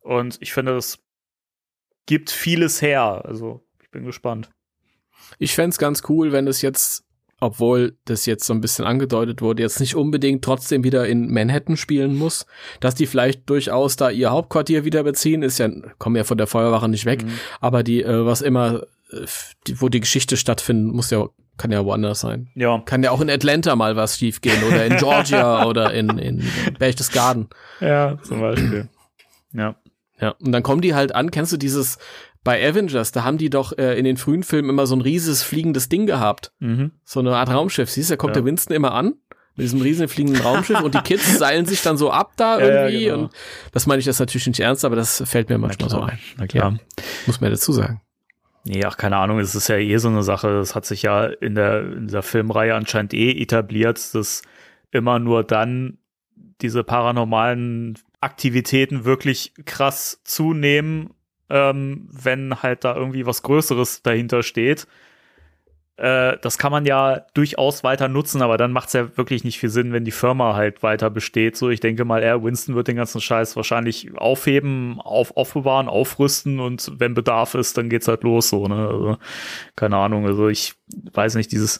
[0.00, 0.98] Und ich finde, das
[2.06, 3.22] gibt vieles her.
[3.24, 4.50] Also ich bin gespannt.
[5.38, 7.03] Ich fänd's ganz cool, wenn es jetzt,
[7.44, 11.76] obwohl das jetzt so ein bisschen angedeutet wurde, jetzt nicht unbedingt trotzdem wieder in Manhattan
[11.76, 12.46] spielen muss,
[12.80, 16.46] dass die vielleicht durchaus da ihr Hauptquartier wieder beziehen, ist ja, kommen ja von der
[16.46, 17.22] Feuerwache nicht weg,
[17.60, 19.26] aber die, äh, was immer, äh,
[19.66, 21.26] die, wo die Geschichte stattfindet, muss ja,
[21.58, 22.48] kann ja woanders sein.
[22.54, 26.42] Ja, Kann ja auch in Atlanta mal was schiefgehen oder in Georgia oder in, in
[26.78, 27.48] Berchtesgaden.
[27.80, 28.88] ja, zum Beispiel.
[29.52, 29.76] ja.
[30.20, 31.98] Ja, und dann kommen die halt an, kennst du dieses,
[32.44, 35.42] bei Avengers, da haben die doch äh, in den frühen Filmen immer so ein rieses
[35.42, 36.52] fliegendes Ding gehabt.
[36.60, 36.92] Mhm.
[37.04, 37.90] so eine Art Raumschiff.
[37.90, 38.42] Siehst du, da kommt Ja.
[38.42, 39.14] der Winston immer an
[39.56, 42.66] mit diesem riesen fliegenden Raumschiff und die Kids seilen sich dann so ab da Ja,
[42.66, 43.18] ja, irgendwie genau.
[43.24, 43.32] und
[43.72, 46.18] das meine ich das natürlich nicht ernst, aber das fällt mir manchmal so ein.
[46.36, 46.78] Na klar.
[47.26, 48.00] Muss man dazu sagen.
[48.66, 50.48] Nee, ach, keine Ahnung, es ist ja eh so eine Sache.
[50.48, 54.42] Das hat sich ja in der, in der Filmreihe anscheinend eh etabliert, dass
[54.90, 55.98] immer nur dann
[56.62, 61.10] diese paranormalen Aktivitäten wirklich krass zunehmen,
[61.50, 64.86] ähm, wenn halt da irgendwie was Größeres dahinter steht.
[65.96, 69.58] Äh, das kann man ja durchaus weiter nutzen, aber dann macht es ja wirklich nicht
[69.58, 71.56] viel Sinn, wenn die Firma halt weiter besteht.
[71.56, 76.58] So, ich denke mal, er, Winston wird den ganzen Scheiß wahrscheinlich aufheben, auf, aufbewahren, aufrüsten
[76.58, 78.88] und wenn Bedarf ist, dann geht's halt los, so, ne?
[78.88, 79.18] Also,
[79.76, 80.26] keine Ahnung.
[80.26, 80.74] Also ich
[81.12, 81.78] weiß nicht, dieses,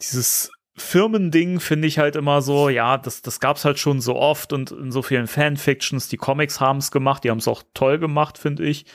[0.00, 4.52] dieses Firmending finde ich halt immer so, ja, das, das gab's halt schon so oft
[4.52, 7.98] und in so vielen Fanfictions, die Comics haben es gemacht, die haben es auch toll
[7.98, 8.86] gemacht, finde ich.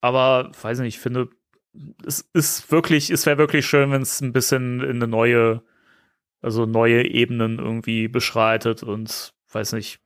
[0.00, 1.28] Aber, weiß nicht, ich finde,
[2.06, 5.62] es ist wirklich, es wäre wirklich schön, wenn es ein bisschen in eine neue,
[6.40, 10.00] also neue Ebenen irgendwie beschreitet und weiß nicht,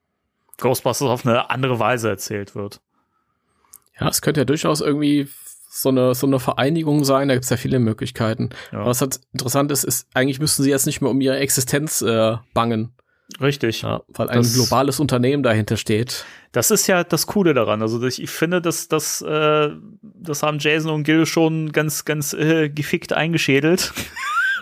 [0.58, 2.80] Ghostbusters auf eine andere Weise erzählt wird.
[3.98, 5.28] Ja, es könnte ja durchaus irgendwie
[5.76, 8.50] so eine, so eine Vereinigung sein, da gibt es ja viele Möglichkeiten.
[8.72, 8.86] Ja.
[8.86, 12.36] Was halt interessant ist, ist, eigentlich müssten sie jetzt nicht mehr um ihre Existenz äh,
[12.54, 12.92] bangen.
[13.40, 13.82] Richtig.
[13.82, 16.24] Ja, weil ein das, globales Unternehmen dahinter steht.
[16.52, 17.82] Das ist ja das Coole daran.
[17.82, 22.70] Also ich, finde, dass das, äh, das haben Jason und Gil schon ganz, ganz äh,
[22.70, 23.92] gefickt eingeschädelt.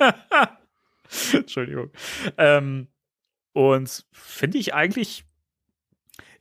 [1.33, 1.91] Entschuldigung.
[2.39, 2.89] Ähm,
[3.53, 5.25] und finde ich eigentlich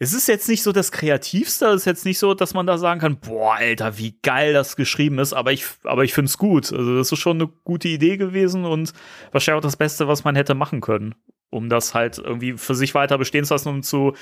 [0.04, 2.78] es ist jetzt nicht so das Kreativste, es ist jetzt nicht so, dass man da
[2.78, 6.38] sagen kann, boah, Alter, wie geil das geschrieben ist, aber ich, aber ich finde es
[6.38, 6.72] gut.
[6.72, 8.94] Also, das ist schon eine gute Idee gewesen und
[9.32, 11.16] wahrscheinlich auch das Beste, was man hätte machen können
[11.54, 14.14] um das halt irgendwie für sich weiter bestehen zu lassen, um zu,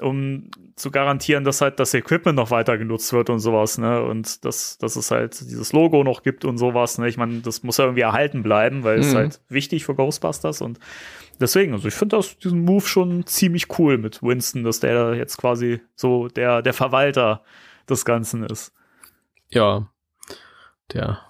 [0.00, 4.02] um zu garantieren, dass halt das Equipment noch weiter genutzt wird und sowas, ne?
[4.02, 7.08] Und dass, dass es halt dieses Logo noch gibt und sowas, ne?
[7.08, 9.02] Ich meine, das muss ja irgendwie erhalten bleiben, weil mhm.
[9.02, 10.78] es halt wichtig für Ghostbusters und
[11.40, 15.80] deswegen, also ich finde diesen Move schon ziemlich cool mit Winston, dass der jetzt quasi
[15.94, 17.42] so der, der Verwalter
[17.88, 18.72] des Ganzen ist.
[19.48, 19.90] Ja.
[20.92, 21.20] Der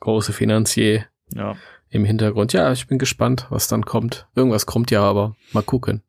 [0.00, 1.06] große Finanzier.
[1.34, 1.56] Ja
[1.90, 2.52] im Hintergrund.
[2.52, 4.26] Ja, ich bin gespannt, was dann kommt.
[4.34, 6.02] Irgendwas kommt ja, aber mal gucken.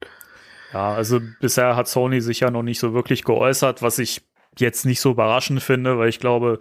[0.73, 4.21] Ja, also bisher hat Sony sich ja noch nicht so wirklich geäußert, was ich
[4.57, 6.59] jetzt nicht so überraschend finde, weil ich glaube,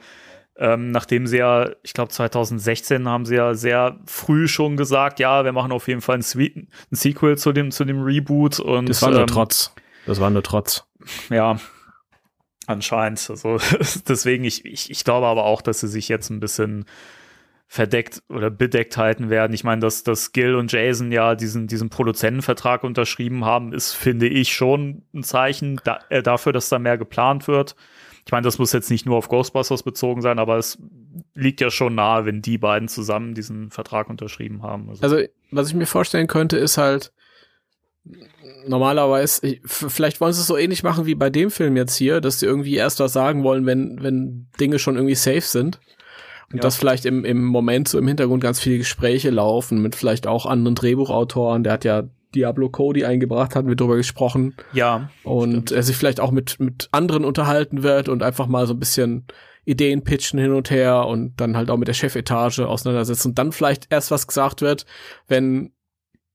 [0.61, 5.43] ähm, nachdem sie ja, ich glaube 2016 haben sie ja sehr früh schon gesagt, ja,
[5.43, 8.89] wir machen auf jeden Fall ein, ein Sequel zu dem, zu dem Reboot und.
[8.89, 9.75] Das war nur ähm, Trotz.
[10.05, 10.85] Das war nur Trotz.
[11.31, 11.57] Ja,
[12.67, 13.27] anscheinend.
[13.31, 13.59] Also
[14.09, 16.85] deswegen, ich, ich, ich glaube aber auch, dass sie sich jetzt ein bisschen
[17.67, 19.55] verdeckt oder bedeckt halten werden.
[19.55, 24.29] Ich meine, dass, dass Gil und Jason ja diesen, diesen Produzentenvertrag unterschrieben haben, ist, finde
[24.29, 27.77] ich, schon ein Zeichen da, äh, dafür, dass da mehr geplant wird.
[28.31, 30.79] Ich meine, das muss jetzt nicht nur auf Ghostbusters bezogen sein, aber es
[31.35, 34.89] liegt ja schon nahe, wenn die beiden zusammen diesen Vertrag unterschrieben haben.
[34.89, 35.19] Also, also
[35.51, 37.13] was ich mir vorstellen könnte, ist halt,
[38.69, 42.39] normalerweise, vielleicht wollen sie es so ähnlich machen wie bei dem Film jetzt hier, dass
[42.39, 45.81] sie irgendwie erst was sagen wollen, wenn, wenn Dinge schon irgendwie safe sind.
[46.53, 46.61] Und ja.
[46.61, 50.47] dass vielleicht im, im Moment so im Hintergrund ganz viele Gespräche laufen mit vielleicht auch
[50.47, 51.65] anderen Drehbuchautoren.
[51.65, 54.55] Der hat ja Diablo Cody eingebracht, hatten wir drüber gesprochen.
[54.73, 55.11] Ja.
[55.25, 55.73] Und stimmt.
[55.73, 59.27] er sich vielleicht auch mit, mit anderen unterhalten wird und einfach mal so ein bisschen
[59.65, 63.53] Ideen pitchen hin und her und dann halt auch mit der Chefetage auseinandersetzen und dann
[63.53, 64.87] vielleicht erst was gesagt wird,
[65.29, 65.73] wenn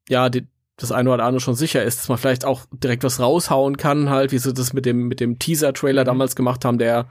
[0.07, 3.19] ja die, das eine oder andere schon sicher ist, dass man vielleicht auch direkt was
[3.19, 6.05] raushauen kann, halt, wie sie das mit dem, mit dem Teaser-Trailer mhm.
[6.05, 7.07] damals gemacht haben, der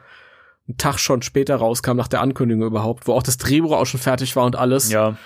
[0.66, 4.01] einen Tag schon später rauskam, nach der Ankündigung überhaupt, wo auch das Drehbuch auch schon
[4.01, 4.90] fertig war und alles.
[4.90, 5.16] Ja.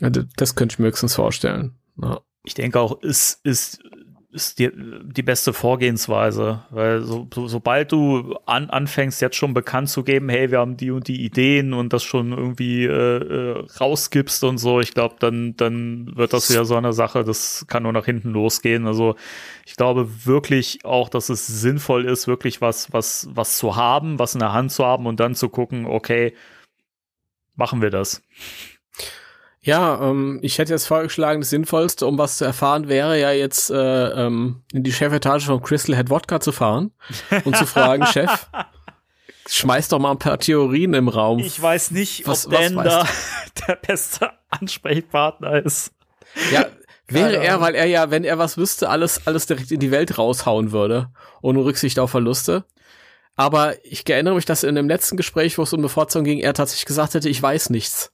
[0.00, 1.74] Das könnte ich mir höchstens vorstellen.
[2.02, 2.20] Ja.
[2.44, 3.82] Ich denke auch, es ist
[4.30, 9.88] ist die, die beste Vorgehensweise, weil so, so, sobald du an, anfängst, jetzt schon bekannt
[9.88, 13.66] zu geben, hey, wir haben die und die Ideen und das schon irgendwie äh, äh,
[13.80, 17.84] rausgibst und so, ich glaube, dann, dann wird das wieder so eine Sache, das kann
[17.84, 18.86] nur nach hinten losgehen.
[18.86, 19.16] Also
[19.64, 24.34] ich glaube wirklich auch, dass es sinnvoll ist, wirklich was, was, was zu haben, was
[24.34, 26.34] in der Hand zu haben und dann zu gucken, okay,
[27.56, 28.22] machen wir das.
[29.68, 33.70] Ja, ähm, ich hätte jetzt vorgeschlagen, das Sinnvollste, um was zu erfahren, wäre ja jetzt
[33.70, 36.90] äh, ähm, in die Chefetage von Crystal Head Wodka zu fahren
[37.44, 38.48] und zu fragen, Chef,
[39.46, 41.40] schmeiß doch mal ein paar Theorien im Raum.
[41.40, 43.06] Ich weiß nicht, was, ob Dan da
[43.68, 45.92] der beste Ansprechpartner ist.
[46.50, 46.64] Ja,
[47.06, 50.16] wäre er, weil er ja, wenn er was wüsste, alles, alles direkt in die Welt
[50.16, 51.10] raushauen würde,
[51.42, 52.64] ohne Rücksicht auf Verluste.
[53.36, 56.54] Aber ich erinnere mich, dass in dem letzten Gespräch, wo es um Bevorzugung ging, er
[56.54, 58.12] tatsächlich gesagt hätte, ich weiß nichts.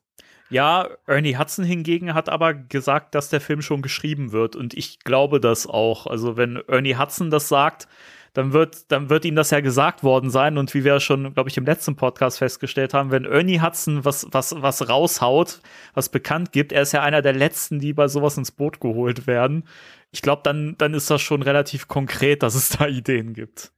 [0.55, 5.01] Ja, Ernie Hudson hingegen hat aber gesagt, dass der Film schon geschrieben wird und ich
[5.01, 6.07] glaube das auch.
[6.07, 7.89] Also wenn Ernie Hudson das sagt,
[8.35, 10.57] dann wird, dann wird ihm das ja gesagt worden sein.
[10.57, 14.29] Und wie wir schon, glaube ich, im letzten Podcast festgestellt haben, wenn Ernie Hudson was,
[14.31, 15.61] was, was raushaut,
[15.93, 19.27] was bekannt gibt, er ist ja einer der letzten, die bei sowas ins Boot geholt
[19.27, 19.67] werden.
[20.13, 23.73] Ich glaube, dann, dann ist das schon relativ konkret, dass es da Ideen gibt.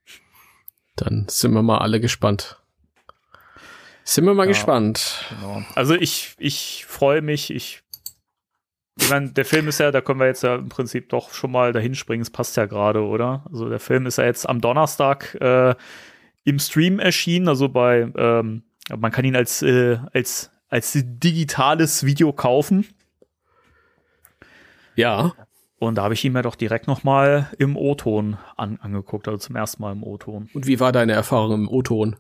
[0.97, 2.61] Dann sind wir mal alle gespannt.
[4.09, 4.49] Sind wir mal Ja.
[4.53, 5.25] gespannt.
[5.31, 5.63] Genau.
[5.75, 7.83] Also ich, ich freue mich, ich,
[8.99, 11.51] ich meine, der Film ist ja, da können wir jetzt ja im Prinzip doch schon
[11.51, 13.45] mal dahin springen, es passt ja gerade, oder?
[13.51, 15.75] Also der Film ist ja jetzt am Donnerstag äh,
[16.45, 18.63] im Stream erschienen, also bei, ähm,
[18.97, 22.87] man kann ihn als, äh, als, als digitales Video kaufen.
[24.95, 25.33] Ja.
[25.79, 29.39] Und da habe ich ihn mir doch direkt noch mal im O-Ton an, angeguckt, also
[29.39, 30.49] zum ersten Mal im O-Ton.
[30.55, 32.15] Und wie war deine Erfahrung im O-Ton?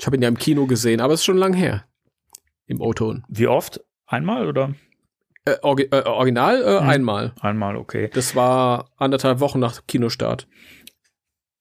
[0.00, 1.84] Ich habe ihn ja im Kino gesehen, aber es ist schon lang her.
[2.66, 3.22] Im O-Ton.
[3.28, 3.80] Wie oft?
[4.06, 4.74] Einmal oder?
[5.44, 6.88] Äh, Orgi äh, original äh, Hm.
[6.88, 7.34] einmal.
[7.40, 8.08] Einmal, okay.
[8.14, 10.48] Das war anderthalb Wochen nach Kinostart.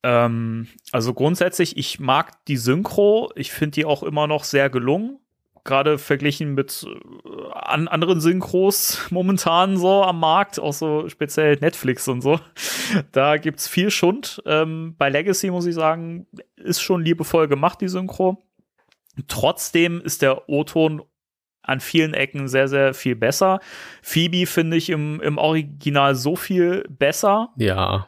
[0.04, 3.30] Ähm, also grundsätzlich, ich mag die Synchro.
[3.36, 5.20] Ich finde die auch immer noch sehr gelungen.
[5.64, 12.08] Gerade verglichen mit äh, an anderen Synchros momentan so am Markt, auch so speziell Netflix
[12.08, 12.40] und so.
[13.12, 14.42] Da gibt's viel Schund.
[14.46, 18.44] Ähm, bei Legacy muss ich sagen, ist schon liebevoll gemacht, die Synchro.
[19.28, 21.04] Trotzdem ist der O-Ton
[21.62, 23.60] an vielen Ecken sehr, sehr viel besser.
[24.02, 28.08] Phoebe finde ich im, im Original so viel besser Ja.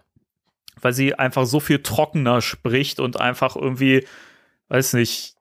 [0.82, 4.08] weil sie einfach so viel trockener spricht und einfach irgendwie,
[4.70, 5.36] weiß nicht,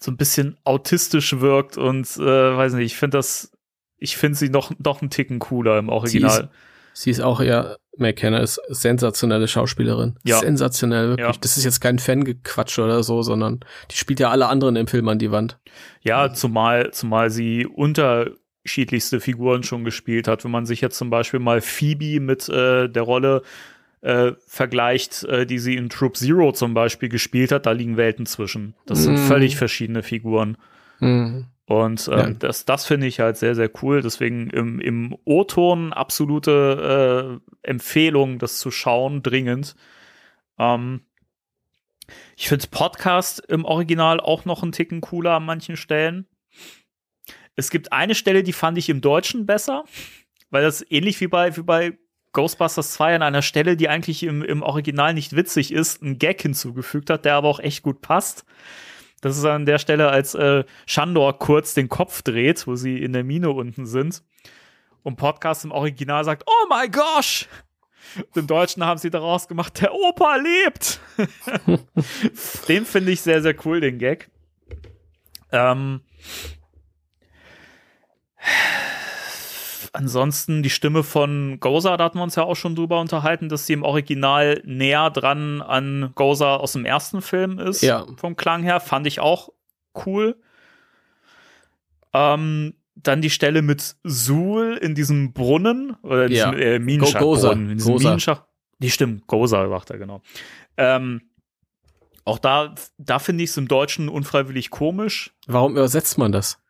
[0.00, 3.52] so ein bisschen autistisch wirkt und äh, weiß nicht, ich finde das,
[3.96, 6.50] ich finde sie noch, noch einen Ticken cooler im Original.
[6.92, 10.16] Sie ist auch ja, McKenna ist sensationelle Schauspielerin.
[10.24, 10.38] Ja.
[10.38, 11.26] Sensationell, wirklich.
[11.26, 11.40] Ja.
[11.40, 15.08] Das ist jetzt kein Fangequatsch oder so, sondern die spielt ja alle anderen im Film
[15.08, 15.58] an die Wand.
[16.00, 20.44] Ja, zumal, zumal sie unterschiedlichste Figuren schon gespielt hat.
[20.44, 23.42] Wenn man sich jetzt zum Beispiel mal Phoebe mit äh, der Rolle
[24.00, 28.26] äh, vergleicht, äh, die sie in Troop Zero zum Beispiel gespielt hat, da liegen Welten
[28.26, 28.74] zwischen.
[28.86, 29.26] Das sind Mm.
[29.28, 30.56] völlig verschiedene Figuren.
[31.00, 31.46] Mhm.
[31.66, 32.30] Und ähm, Ja.
[32.30, 34.00] das, das finde ich halt sehr, sehr cool.
[34.00, 39.74] Deswegen im, im O-Ton absolute äh, Empfehlung, das zu schauen, dringend.
[40.58, 41.02] Ähm,
[42.36, 46.26] ich finde Podcast im Original auch noch einen Ticken cooler an manchen Stellen.
[47.54, 49.84] Es gibt eine Stelle, die fand ich im Deutschen besser,
[50.50, 51.98] weil das ähnlich wie bei, wie bei
[52.32, 56.42] Ghostbusters 2 an einer Stelle, die eigentlich im, im Original nicht witzig ist, einen Gag
[56.42, 58.44] hinzugefügt hat, der aber auch echt gut passt.
[59.20, 63.12] Das ist an der Stelle, als äh, Shandor kurz den Kopf dreht, wo sie in
[63.12, 64.22] der Mine unten sind.
[65.02, 67.48] Und Podcast im Original sagt, oh my gosh!
[68.34, 71.00] Im Deutschen haben sie daraus gemacht, der Opa lebt.
[72.68, 74.30] den finde ich sehr, sehr cool, den Gag.
[75.50, 76.00] Ähm,
[79.98, 83.66] ansonsten die Stimme von Goza, da hatten wir uns ja auch schon drüber unterhalten, dass
[83.66, 87.82] sie im Original näher dran an Goza aus dem ersten Film ist.
[87.82, 88.06] Ja.
[88.16, 89.48] Vom Klang her fand ich auch
[90.06, 90.36] cool.
[92.14, 96.50] Ähm, dann die Stelle mit Suhl in diesem Brunnen oder in Ja.
[96.50, 97.70] diesem äh, Minenschachtbrunnen.
[97.70, 97.94] In diesem.
[97.96, 98.44] Minenschacht.
[98.78, 100.22] Die stimmt, Goza sagt er, genau.
[100.76, 101.22] Ähm,
[102.24, 105.32] auch da, da finde ich es im Deutschen unfreiwillig komisch.
[105.46, 106.60] Warum übersetzt man das?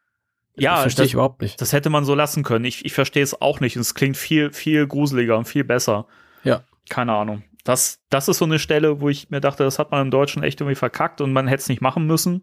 [0.62, 1.60] Ja, verstehe das- ich überhaupt nicht.
[1.60, 2.64] Das hätte man so lassen können.
[2.64, 3.76] Ich, ich verstehe es auch nicht.
[3.76, 6.06] Und es klingt viel, viel gruseliger und viel besser.
[6.44, 6.64] Ja.
[6.88, 7.42] Keine Ahnung.
[7.64, 10.42] Das, das ist so eine Stelle, wo ich mir dachte, das hat man im Deutschen
[10.42, 12.42] echt irgendwie verkackt und man hätte es nicht machen müssen.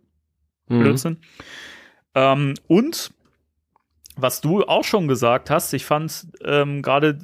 [0.67, 0.79] Mhm.
[0.81, 1.17] Blödsinn.
[2.13, 3.11] Ähm, und
[4.15, 7.17] was du auch schon gesagt hast, ich fand ähm, gerade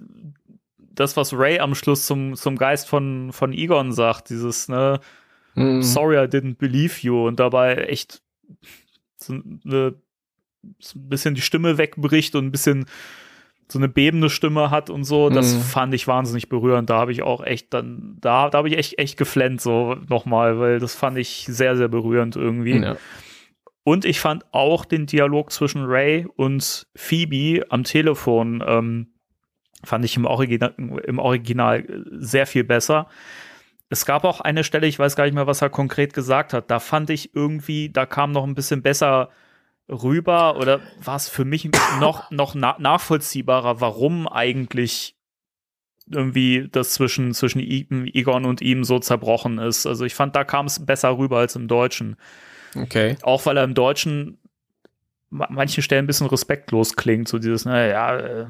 [0.78, 5.00] das, was Ray am Schluss zum, zum Geist von, von Egon sagt, dieses, ne,
[5.54, 5.82] Mhm.
[5.84, 8.22] sorry, I didn't believe you und dabei echt
[9.18, 9.34] so,
[9.66, 9.96] eine,
[10.64, 12.86] ein bisschen die Stimme wegbricht und ein bisschen
[13.68, 15.62] so eine bebende Stimme hat und so, das Mhm.
[15.62, 16.90] fand ich wahnsinnig berührend.
[16.90, 20.60] Da habe ich auch echt dann, da, da habe ich echt, echt geflennt, so nochmal,
[20.60, 22.78] weil das fand ich sehr, sehr berührend irgendwie.
[22.82, 22.98] Ja.
[23.84, 29.08] Und ich fand auch den Dialog zwischen Ray und Phoebe am Telefon, ähm,
[29.84, 33.08] fand ich im Original, im Original sehr viel besser.
[33.90, 36.70] Es gab auch eine Stelle, ich weiß gar nicht mehr, was er konkret gesagt hat.
[36.70, 39.30] Da fand ich irgendwie, da kam noch ein bisschen besser
[39.92, 45.16] rüber oder war es für mich noch, noch na nachvollziehbarer, warum eigentlich
[46.10, 49.86] irgendwie das zwischen, zwischen I- Egon und ihm so zerbrochen ist.
[49.86, 52.16] Also ich fand, da kam es besser rüber als im Deutschen.
[52.76, 53.18] Okay.
[53.22, 54.40] Auch weil er im Deutschen
[55.30, 58.46] ma- manchen Stellen ein bisschen respektlos klingt, so dieses, naja, äh,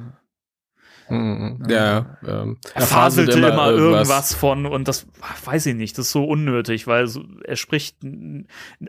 [1.10, 1.64] Mhm.
[1.68, 4.34] Ja, ähm, er faselte immer, irgendwas.
[4.34, 5.08] von und das
[5.46, 7.98] weiß ich nicht, das ist so unnötig, weil so, er spricht,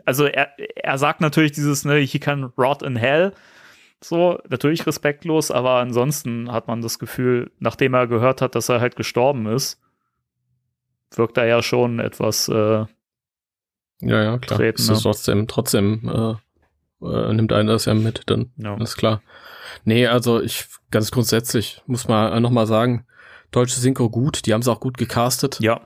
[0.05, 3.33] also er, er sagt natürlich dieses, ne, he can rot in hell,
[4.01, 8.81] so, natürlich respektlos, aber ansonsten hat man das Gefühl, nachdem er gehört hat, dass er
[8.81, 9.79] halt gestorben ist,
[11.15, 12.85] wirkt er ja schon etwas, äh,
[14.01, 14.59] Ja, ja, klar.
[14.59, 14.95] Treten, es ne?
[14.95, 16.35] ist trotzdem, trotzdem äh,
[17.05, 18.75] äh, nimmt einer das ja mit, dann ja.
[18.77, 19.21] ist klar.
[19.85, 23.05] Nee, also ich ganz grundsätzlich muss man noch mal sagen,
[23.51, 25.59] deutsche Synchro gut, die haben es auch gut gecastet.
[25.59, 25.81] ja,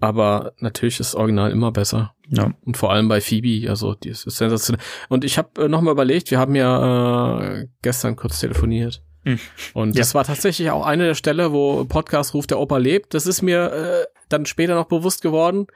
[0.00, 2.14] Aber natürlich ist das Original immer besser.
[2.28, 2.52] Ja.
[2.64, 4.84] Und vor allem bei Phoebe, also die ist sensationell.
[5.08, 9.02] Und ich habe äh, noch mal überlegt, wir haben ja äh, gestern kurz telefoniert.
[9.24, 9.38] Hm.
[9.74, 10.00] Und Ja.
[10.02, 13.12] das war tatsächlich auch eine der Stelle, wo Podcast ruft der Opa lebt.
[13.14, 15.66] Das ist mir äh, dann später noch bewusst geworden.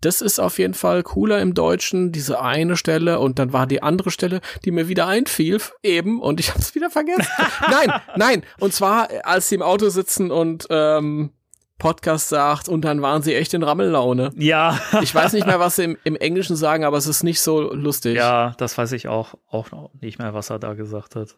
[0.00, 3.18] Das ist auf jeden Fall cooler im Deutschen, diese eine Stelle.
[3.18, 6.20] Und dann war die andere Stelle, die mir wieder einfiel, eben.
[6.22, 7.26] Und ich habe es wieder vergessen.
[7.70, 8.42] nein, nein.
[8.60, 11.32] Und zwar, als sie im Auto sitzen und ähm,
[11.78, 14.32] Podcast sagt, und dann waren sie echt in Rammellaune.
[14.36, 14.78] Ja.
[15.00, 17.72] Ich weiß nicht mehr, was sie im, im Englischen sagen, aber es ist nicht so
[17.72, 18.16] lustig.
[18.16, 21.36] Ja, das weiß ich auch, auch noch nicht mehr, was er da gesagt hat.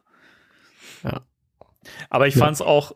[1.02, 1.20] Ja.
[2.11, 2.44] Aber ich Ja.
[2.44, 2.92] fand's auch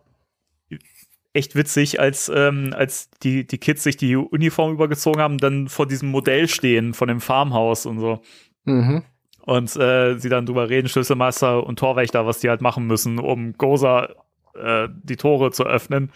[1.34, 5.86] echt witzig, als, ähm, als die, die Kids sich die Uniform übergezogen haben, dann vor
[5.86, 8.22] diesem Modell stehen von dem Farmhaus und so.
[8.64, 9.02] Mhm.
[9.42, 13.52] Und äh, sie dann drüber reden, Schlüsselmeister und Torwächter, was die halt machen müssen, um
[13.58, 14.08] Goza
[14.54, 16.12] äh, die Tore zu öffnen.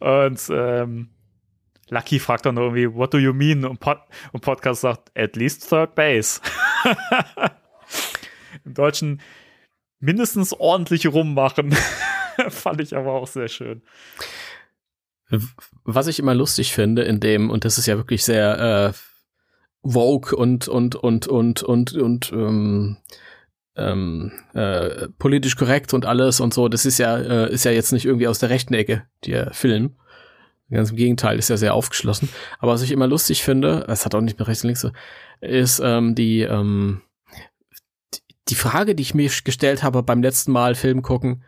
[0.00, 1.10] Und ähm,
[1.90, 3.64] Lucky fragt dann irgendwie, what do you mean?
[3.64, 3.98] Und, Pod
[4.32, 6.40] und Podcast sagt, at least third base.
[8.64, 9.20] Im Deutschen
[10.00, 11.72] mindestens ordentlich rummachen.
[12.48, 13.82] Fand ich aber auch sehr schön.
[15.84, 18.98] Was ich immer lustig finde in dem, und das ist ja wirklich sehr äh,
[19.82, 22.96] woke und und und und und und ähm,
[23.76, 27.92] ähm, äh, politisch korrekt und alles und so, das ist ja äh, ist ja jetzt
[27.92, 29.96] nicht irgendwie aus der rechten Ecke, der Film.
[30.68, 32.28] Ganz im Gegenteil, ist ja sehr aufgeschlossen.
[32.58, 34.90] Aber was ich immer lustig finde, es hat auch nicht mehr rechts und links so,
[35.40, 37.02] ist ähm, die ähm,
[38.48, 41.44] die Frage, die ich mir gestellt habe beim letzten Mal Film gucken,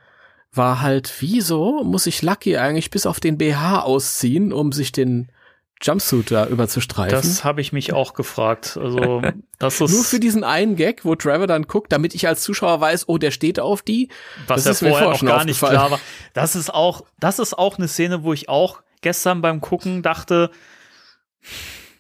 [0.53, 5.31] war halt, wieso muss sich Lucky eigentlich bis auf den BH ausziehen, um sich den
[5.81, 7.15] Jumpsuit da überzustreifen?
[7.15, 8.77] Das habe ich mich auch gefragt.
[8.81, 9.23] Also,
[9.59, 12.81] das ist Nur für diesen einen Gag, wo Trevor dann guckt, damit ich als Zuschauer
[12.81, 14.09] weiß, oh, der steht auf die.
[14.47, 16.01] was das ja vorher vorher noch gar nicht klar war.
[16.35, 20.51] Das ist auch, das ist auch eine Szene, wo ich auch gestern beim Gucken dachte,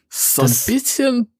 [0.08, 1.32] So ein bisschen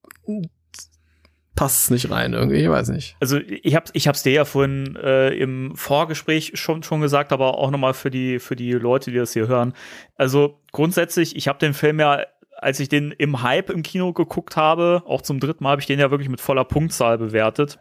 [1.58, 3.16] passt nicht rein irgendwie, ich weiß nicht.
[3.18, 7.58] also ich habe ich hab's dir ja vorhin äh, im Vorgespräch schon schon gesagt, aber
[7.58, 9.72] auch nochmal für die für die Leute, die das hier hören.
[10.14, 12.22] Also grundsätzlich, ich habe den Film ja,
[12.56, 15.86] als ich den im Hype im Kino geguckt habe, auch zum dritten Mal habe ich
[15.88, 17.80] den ja wirklich mit voller Punktzahl bewertet,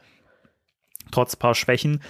[1.11, 2.01] trotz paar Schwächen.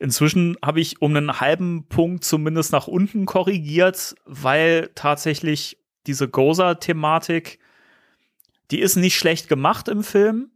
[0.00, 7.60] Inzwischen habe ich um einen halben Punkt zumindest nach unten korrigiert, weil tatsächlich diese Goza-Thematik,
[8.72, 10.51] die ist nicht schlecht gemacht im Film.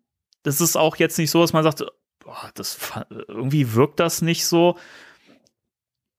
[0.47, 1.85] Das ist auch jetzt nicht so, dass man sagt,
[2.21, 2.79] boah, das
[3.27, 4.79] irgendwie wirkt das nicht so.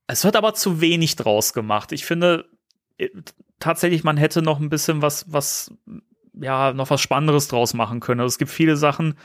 [0.06, 1.94] Es wird aber zu wenig draus gemacht.
[1.94, 2.50] Ich finde
[2.98, 3.08] äh,
[3.60, 5.74] tatsächlich, man hätte noch ein bisschen was, was,
[6.34, 8.20] ja, noch was Spannenderes draus machen können.
[8.20, 9.18] Also es gibt viele Sachen,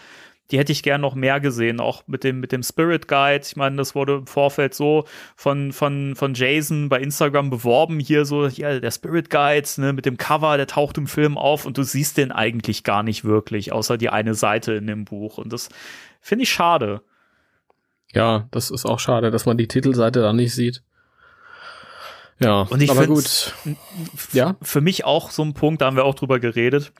[0.53, 3.43] die hätte ich gern noch mehr gesehen, auch mit dem, mit dem Spirit Guide.
[3.47, 8.27] Ich meine, das wurde im Vorfeld so von, von, von Jason bei Instagram beworben, hier
[8.27, 11.79] so, ja, der Spirit Guide, ne, mit dem Cover, der taucht im Film auf und
[11.79, 15.39] du siehst den eigentlich gar nicht wirklich, außer die eine Seite in dem Buch.
[15.39, 15.71] Und das
[16.21, 17.01] finde ich schade.
[18.13, 20.83] Ja, das ist auch schade, dass man die Titelseite da nicht sieht.
[22.41, 23.55] Ja, Und ich aber gut.
[24.33, 26.93] Ja, Für mich auch so ein Punkt, da haben wir auch drüber geredet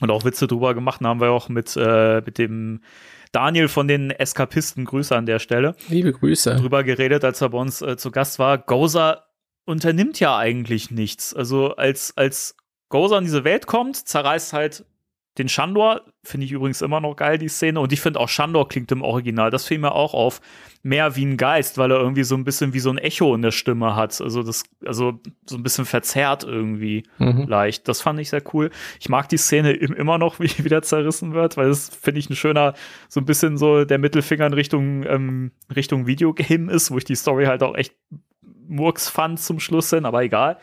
[0.00, 2.80] und auch Witze drüber gemacht, da haben wir auch mit, äh, mit dem
[3.32, 6.56] Daniel von den Eskapisten, Grüße an der Stelle, liebe Grüße.
[6.56, 8.58] drüber geredet, als er bei uns äh, zu Gast war.
[8.58, 9.26] Gozer
[9.64, 11.34] unternimmt ja eigentlich nichts.
[11.34, 12.56] Also als, als
[12.88, 14.84] Gozer in diese Welt kommt, zerreißt halt
[15.38, 17.80] den Shandor, finde ich übrigens immer noch geil, die Szene.
[17.80, 20.40] Und ich finde auch Shandor klingt im Original, das fiel mir auch auf,
[20.82, 23.42] mehr wie ein Geist, weil er irgendwie so ein bisschen wie so ein Echo in
[23.42, 24.20] der Stimme hat.
[24.20, 27.46] Also das, also so ein bisschen verzerrt irgendwie Mhm.
[27.48, 27.88] leicht.
[27.88, 28.70] Das fand ich sehr cool.
[29.00, 32.30] Ich mag die Szene im, immer noch, wie wieder zerrissen wird, weil das finde ich
[32.30, 32.74] ein schöner,
[33.08, 37.16] so ein bisschen so der Mittelfinger in Richtung, ähm, Richtung Videogame ist, wo ich die
[37.16, 37.94] Story halt auch echt
[38.68, 40.58] Murks fand zum Schluss hin, aber egal.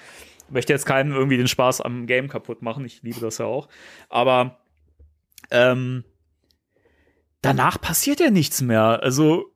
[0.50, 2.86] Möchte jetzt keinen irgendwie den Spaß am Game kaputt machen.
[2.86, 3.70] Ich liebe das ja auch.
[4.10, 4.60] Aber
[5.54, 6.04] ähm,
[7.42, 9.02] danach passiert ja nichts mehr.
[9.02, 9.54] Also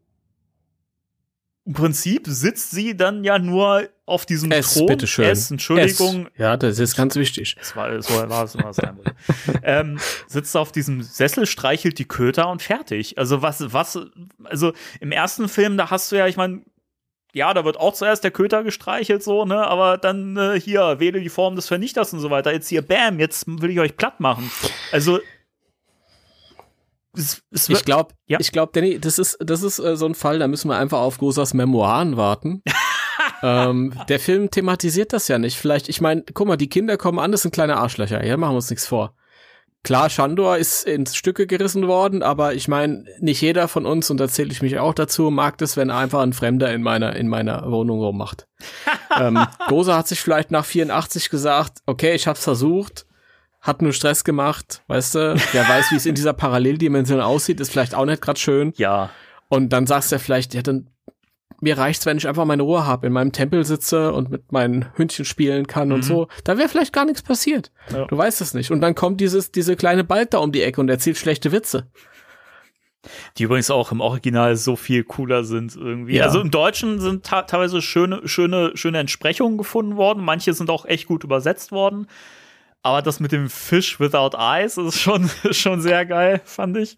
[1.65, 4.85] im Prinzip sitzt sie dann ja nur auf diesem Es, Thron.
[4.85, 5.25] bitteschön.
[5.25, 6.39] Es, Entschuldigung, Es.
[6.39, 7.55] Ja, das ist ganz wichtig.
[7.59, 8.97] das war, das war, das war sein
[9.63, 13.17] ähm, sitzt auf diesem Sessel, streichelt die Köter und fertig.
[13.17, 13.99] Also was, was,
[14.45, 14.71] also
[15.01, 16.61] im ersten Film, da hast du ja, ich meine,
[17.33, 21.19] ja, da wird auch zuerst der Köter gestreichelt, so, ne, aber dann äh, hier, wähle
[21.19, 22.53] die Form des Vernichters und so weiter.
[22.53, 24.49] Jetzt hier, bam, jetzt will ich euch platt machen.
[24.93, 25.19] Also,
[27.17, 28.39] es, es Ich glaube, Ja.
[28.39, 30.99] ich glaube, Danny, das ist, das ist äh, so ein Fall, da müssen wir einfach
[30.99, 32.61] auf Gosas Memoiren warten.
[33.43, 35.57] ähm, der Film thematisiert das ja nicht.
[35.57, 38.23] Vielleicht, ich meine, guck mal, die Kinder kommen an, das sind kleine Arschlöcher.
[38.25, 39.13] Ja, machen wir uns nichts vor.
[39.83, 44.17] Klar, Shandor ist in Stücke gerissen worden, aber ich meine, nicht jeder von uns, und
[44.17, 47.29] da zähle ich mich auch dazu, mag das, wenn einfach ein Fremder in meiner, in
[47.29, 48.47] meiner Wohnung rummacht.
[49.19, 49.39] ähm,
[49.69, 53.05] Gosa hat sich vielleicht nach 84 gesagt, okay, ich hab's versucht,
[53.67, 55.35] hat nur Stress gemacht, weißt du?
[55.51, 58.73] Wer weiß, wie es in dieser Paralleldimension aussieht, ist vielleicht auch nicht gerade schön.
[58.77, 59.09] Ja.
[59.49, 60.89] Und dann sagst du vielleicht, ja, dann
[61.59, 64.85] mir reicht's, wenn ich einfach meine Ruhe habe, in meinem Tempel sitze und mit meinen
[64.95, 66.27] Hündchen spielen kann und so.
[66.43, 67.71] Da wäre vielleicht gar nichts passiert.
[67.91, 68.05] Ja.
[68.05, 68.71] Du weißt es nicht.
[68.71, 71.87] Und dann kommt dieses, diese kleine Bald da um die Ecke und erzählt schlechte Witze.
[73.37, 76.15] Die übrigens auch im Original so viel cooler sind irgendwie.
[76.15, 76.25] Ja.
[76.25, 80.23] Also im Deutschen sind teilweise schöne, schöne, schöne Entsprechungen gefunden worden.
[80.23, 82.07] Manche sind auch echt gut übersetzt worden.
[82.83, 86.97] Aber das mit dem Fish without eyes ist schon, schon sehr geil, fand ich.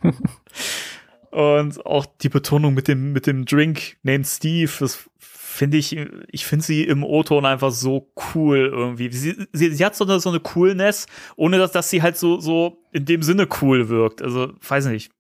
[1.32, 5.96] Und auch die Betonung mit dem, mit dem Drink named Steve, das finde ich,
[6.32, 9.12] ich finde sie im O-Ton einfach so cool irgendwie.
[9.12, 11.06] Sie, sie, sie hat so eine, so eine Coolness,
[11.36, 14.22] ohne dass, dass sie halt so, so in dem Sinne cool wirkt.
[14.22, 15.12] Also, weiß nicht.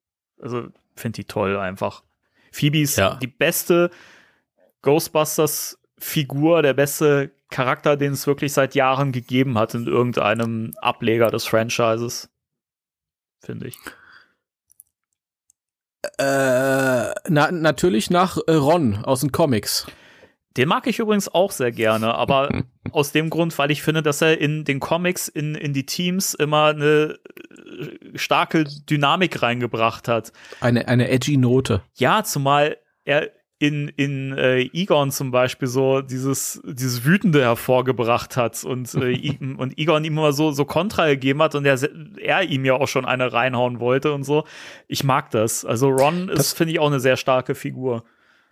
[0.41, 2.03] Also, finde die toll einfach.
[2.51, 3.16] Phoebe ist Ja.
[3.16, 3.89] die beste
[4.82, 11.45] Ghostbusters-Figur, der beste Charakter, den es wirklich seit Jahren gegeben hat in irgendeinem Ableger des
[11.45, 12.30] Franchises.
[13.41, 13.78] Finde ich.
[16.18, 19.88] Äh, na, natürlich nach äh, Ron aus den Comics.
[20.58, 24.22] Den mag ich übrigens auch sehr gerne, aber aus dem Grund, weil ich finde, dass
[24.22, 27.18] er in den Comics, in, in die Teams immer eine
[27.50, 30.32] äh, starke Dynamik reingebracht hat.
[30.62, 31.82] Eine, eine edgy Note.
[31.95, 38.64] Ja, zumal er in, in äh, Egon zum Beispiel so dieses, dieses Wütende hervorgebracht hat
[38.64, 41.78] und, äh, ihm- und Egon ihm immer so, so Kontra gegeben hat und er,
[42.18, 44.45] er ihm ja auch schon eine reinhauen wollte und so.
[44.88, 45.66] Ich mag das.
[45.66, 48.03] Also Ron Das- ist, finde ich, auch eine sehr starke Figur.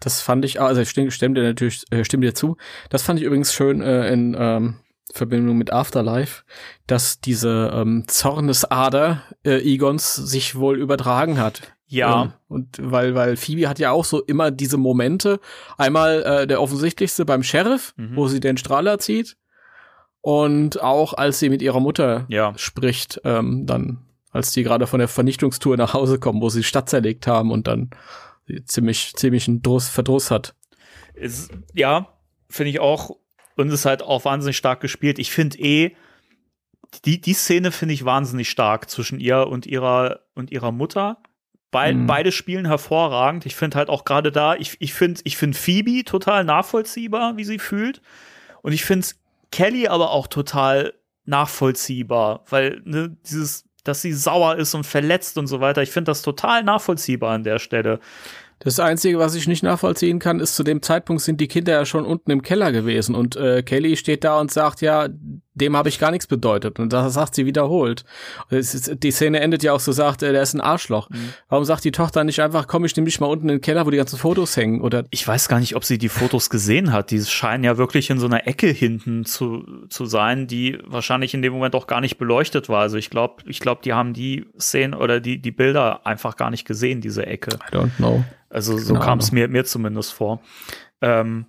[0.02, 2.58] Das fand ich, also ich stimme, stimme dir natürlich, äh, stimme dir zu.
[2.90, 4.76] Das fand ich übrigens schön äh, in ähm,
[5.14, 6.44] Verbindung mit Afterlife,
[6.86, 11.62] dass diese ähm, Zornesader äh, Egons sich wohl übertragen hat.
[11.88, 12.24] Ja.
[12.24, 15.40] Ähm, und weil, weil Phoebe hat ja auch so immer diese Momente.
[15.78, 18.16] Einmal äh, der offensichtlichste beim Sheriff, Mhm.
[18.16, 19.38] wo sie den Strahler zieht.
[20.22, 22.54] Und auch als sie mit ihrer Mutter Ja.
[22.58, 24.00] spricht, ähm, dann,
[24.32, 27.52] als die gerade von der Vernichtungstour nach Hause kommen, wo sie die Stadt zerlegt haben
[27.52, 27.90] und dann
[28.66, 30.56] ziemlich, ziemlich einen Druss, Verdruss hat.
[31.14, 32.10] Ist, ja,
[32.50, 33.12] finde ich auch.
[33.56, 35.18] Und ist halt auch wahnsinnig stark gespielt.
[35.20, 35.96] Ich finde eh,
[37.06, 41.18] die, die Szene finde ich wahnsinnig stark zwischen ihr und ihrer, und ihrer Mutter.
[41.72, 42.08] Be Mhm.
[42.08, 43.46] Beide spielen hervorragend.
[43.46, 47.44] Ich finde halt auch gerade da, ich, ich finde ich find Phoebe total nachvollziehbar, wie
[47.44, 48.02] sie fühlt.
[48.62, 49.08] Und ich finde
[49.52, 50.94] Kelly aber auch total
[51.26, 56.10] nachvollziehbar, weil ne, dieses, dass sie sauer ist und verletzt und so weiter, ich finde
[56.12, 58.00] das total nachvollziehbar an der Stelle.
[58.60, 61.86] Das Einzige, was ich nicht nachvollziehen kann, ist, zu dem Zeitpunkt sind die Kinder ja
[61.86, 65.10] schon unten im Keller gewesen und äh, Kelly steht da und sagt, ja,
[65.58, 66.80] dem habe ich gar nichts bedeutet.
[66.80, 68.06] Und das sagt sie wiederholt.
[68.50, 71.10] Ist, die Szene endet ja auch so, sagt, äh, der ist ein Arschloch.
[71.50, 73.86] Warum sagt die Tochter nicht einfach, komm, ich nehme dich mal unten in den Keller,
[73.86, 74.82] wo die ganzen Fotos hängen?
[74.82, 77.12] Oder ich weiß gar nicht, ob sie die Fotos gesehen hat.
[77.12, 81.42] Die scheinen ja wirklich in so einer Ecke hinten zu, zu sein, die wahrscheinlich in
[81.42, 82.82] dem Moment auch gar nicht beleuchtet war.
[82.82, 86.52] Also ich glaube, ich glaube, die haben die Szenen oder die, die Bilder einfach gar
[86.52, 87.52] nicht gesehen, diese Ecke.
[87.72, 88.24] I don't know.
[88.50, 90.42] Also so Keine kam es mir, mir zumindest vor.
[91.02, 91.46] Ähm,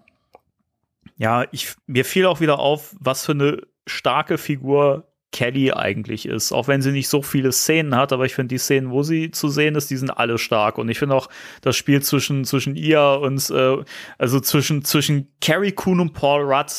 [1.16, 6.52] ja, ich, mir fiel auch wieder auf, was für eine starke Figur Kelly eigentlich ist.
[6.52, 9.30] Auch wenn sie nicht so viele Szenen hat, aber ich finde die Szenen, wo sie
[9.30, 10.78] zu sehen ist, die sind alle stark.
[10.78, 11.28] Und ich finde auch
[11.60, 13.76] das Spiel zwischen, zwischen ihr und, äh,
[14.16, 16.70] also zwischen, zwischen Carrie Coon und Paul Rudd,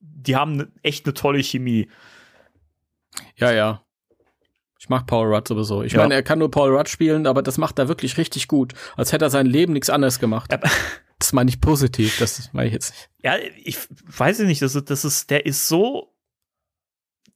[0.00, 1.88] die haben ne- echt eine tolle Chemie.
[3.36, 3.82] Ja, ja.
[4.78, 5.82] Ich mag Paul Rudd sowieso.
[5.82, 6.00] Ich Ja.
[6.02, 8.74] meine, er kann nur Paul Rudd spielen, aber das macht er wirklich richtig gut.
[8.96, 10.52] Als hätte er sein Leben nichts anderes gemacht.
[10.52, 10.60] Ja.
[11.18, 13.08] Das meine ich positiv, das meine ich jetzt nicht.
[13.24, 13.78] Ja, ich
[14.18, 16.12] weiß nicht, das ist, das ist, der ist so,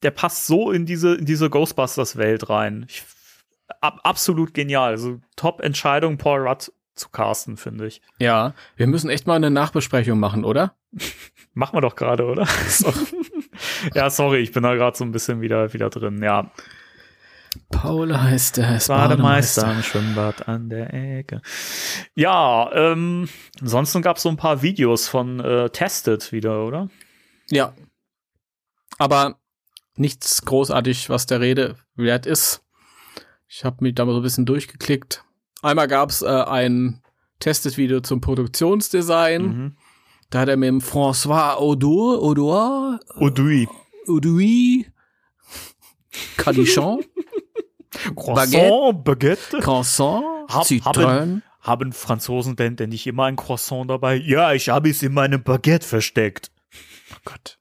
[0.03, 2.87] der passt so in diese, in diese Ghostbusters-Welt rein.
[2.89, 3.03] Ich,
[3.81, 4.91] ab, absolut genial.
[4.91, 8.01] Also Top-Entscheidung, Paul Rudd zu casten, finde ich.
[8.19, 10.75] Ja, wir müssen echt mal eine Nachbesprechung machen, oder?
[11.55, 12.47] Machen wir doch gerade, oder?
[13.95, 16.23] ja, sorry, ich bin da gerade so ein bisschen wieder, wieder drin.
[16.23, 16.51] Ja,
[17.71, 21.43] Paul heißt er, ist Bademeister im Schwimmbad an der Ecke.
[22.15, 23.29] Ja, ähm,
[23.61, 26.89] ansonsten gab es so ein paar Videos von äh, Tested wieder, oder?
[27.51, 27.75] Ja.
[28.99, 29.40] Aber
[29.97, 32.63] nichts großartig, was der Rede wert ist.
[33.49, 35.25] Ich habe mich da mal so ein bisschen durchgeklickt.
[35.63, 37.03] Einmal gab's äh, ein
[37.41, 39.43] Tested-Video zum Produktionsdesign.
[39.43, 39.77] Mhm.
[40.31, 43.69] Da hat er mit dem François Odour, Odour, Odui.
[44.07, 44.87] Odoui,
[46.37, 47.05] Cadichon,
[48.17, 49.59] Croissant, Baguette.
[49.61, 51.43] Croissant, Hab- Zitrone.
[51.61, 54.15] Haben Franzosen denn, denn nicht immer ein Croissant dabei?
[54.17, 56.51] Ja, ich habe es in meinem Baguette versteckt.
[57.13, 57.59] Oh Gott.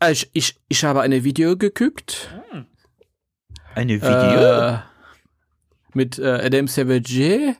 [0.00, 2.28] Äh, Ich, ich, ich habe eine Video geguckt.
[3.74, 4.78] Eine Äh,
[5.94, 7.56] mit äh, Adam Savage.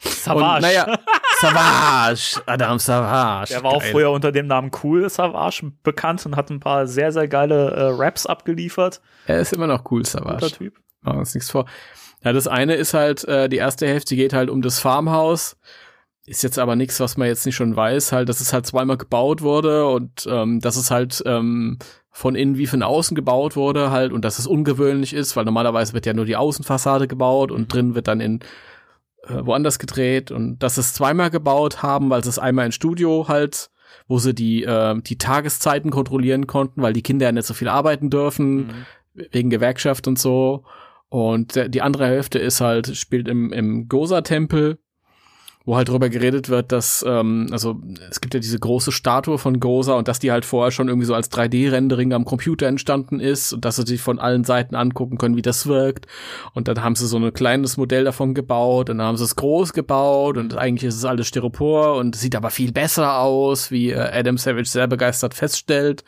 [0.00, 0.44] Savage.
[0.56, 0.98] Und, naja,
[1.40, 3.52] Savage, Adam Savage.
[3.52, 3.90] Der war auch Geil.
[3.92, 7.82] früher unter dem Namen Cool Savage bekannt und hat ein paar sehr, sehr geile äh,
[7.90, 9.00] Raps abgeliefert.
[9.26, 10.52] Er ist immer noch cool, Guter Savage.
[10.52, 10.74] Typ.
[11.02, 11.66] Machen wir uns nichts vor.
[12.24, 15.56] Ja, das eine ist halt, äh, die erste Hälfte geht halt um das Farmhaus.
[16.24, 18.96] Ist jetzt aber nichts, was man jetzt nicht schon weiß, halt, dass es halt zweimal
[18.96, 21.78] gebaut wurde und ähm, dass es halt ähm,
[22.10, 25.94] von innen wie von außen gebaut wurde halt und dass es ungewöhnlich ist, weil normalerweise
[25.94, 28.40] wird ja nur die Außenfassade gebaut und drin wird dann in
[29.24, 30.30] äh, woanders gedreht.
[30.30, 33.70] Und dass es zweimal gebaut haben, weil es einmal in Studio halt,
[34.06, 37.68] wo sie die äh, die Tageszeiten kontrollieren konnten, weil die Kinder ja nicht so viel
[37.68, 40.64] arbeiten dürfen wegen Gewerkschaft und so.
[41.08, 44.78] Und die andere Hälfte ist halt, spielt im, im Gosa-Tempel,
[45.64, 49.60] wo halt drüber geredet wird, dass, ähm, also es gibt ja diese große Statue von
[49.60, 53.52] Gosa und dass die halt vorher schon irgendwie so als 3D-Rendering am Computer entstanden ist
[53.52, 56.06] und dass sie sich von allen Seiten angucken können, wie das wirkt.
[56.52, 59.36] Und dann haben sie so ein kleines Modell davon gebaut und dann haben sie es
[59.36, 63.90] groß gebaut und eigentlich ist es alles Styropor und sieht aber viel besser aus, wie
[63.90, 66.04] äh, Adam Savage sehr begeistert feststellt.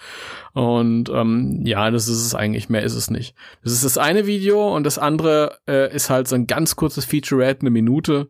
[0.53, 3.35] Und ähm, ja, das ist es eigentlich, mehr ist es nicht.
[3.63, 7.05] Das ist das eine Video und das andere äh, ist halt so ein ganz kurzes
[7.05, 8.29] Featurette, eine Minute,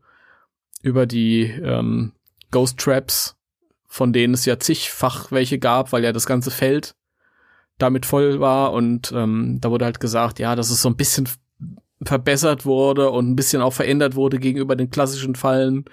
[0.84, 2.12] über die ähm,
[2.50, 3.36] Ghost Traps,
[3.86, 6.94] von denen es ja zigfach welche gab, weil ja das ganze Feld
[7.78, 11.28] damit voll war und ähm, da wurde halt gesagt, ja, dass es so ein bisschen
[12.04, 15.86] verbessert wurde und ein bisschen auch verändert wurde gegenüber den klassischen Fallen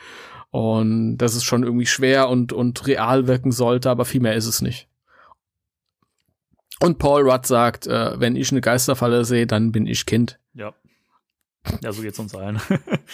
[0.51, 4.45] und dass es schon irgendwie schwer und, und real wirken sollte, aber viel mehr ist
[4.45, 4.89] es nicht.
[6.81, 10.37] Und Paul Rudd sagt, äh, wenn ich eine Geisterfalle sehe, dann bin ich Kind.
[10.53, 10.73] Ja.
[11.83, 12.61] Ja, so geht's uns allen.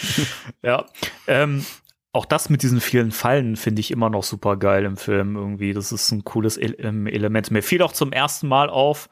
[0.61, 0.85] ja.
[1.27, 1.65] Ähm,
[2.13, 5.73] auch das mit diesen vielen Fallen finde ich immer noch super geil im Film irgendwie.
[5.73, 7.51] Das ist ein cooles El ähm, Element.
[7.51, 9.09] Mir fiel auch zum ersten Mal auf,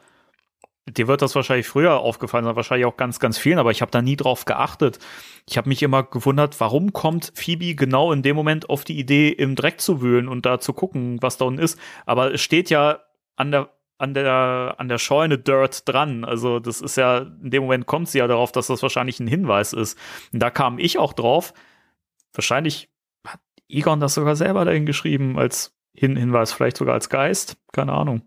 [0.88, 3.92] dir wird das wahrscheinlich früher aufgefallen sein, wahrscheinlich auch ganz, ganz vielen, aber ich habe
[3.92, 5.00] da nie drauf geachtet.
[5.48, 9.30] Ich habe mich immer gewundert, warum kommt Phoebe genau in dem Moment auf die Idee,
[9.30, 11.80] im Dreck zu wühlen und da zu gucken, was da unten ist.
[12.06, 13.00] Aber es steht ja
[13.36, 16.26] an der an der, an der Scheune Dirt dran.
[16.26, 19.28] Also das ist ja, in dem Moment kommt sie ja darauf, dass das wahrscheinlich ein
[19.28, 19.98] Hinweis ist.
[20.34, 21.54] Und da kam ich auch drauf.
[22.34, 22.90] Wahrscheinlich
[23.26, 23.40] hat
[23.70, 27.58] Egon das sogar selber dahin geschrieben als Hin Hinweis, vielleicht sogar als Geist.
[27.72, 28.24] Keine Ahnung.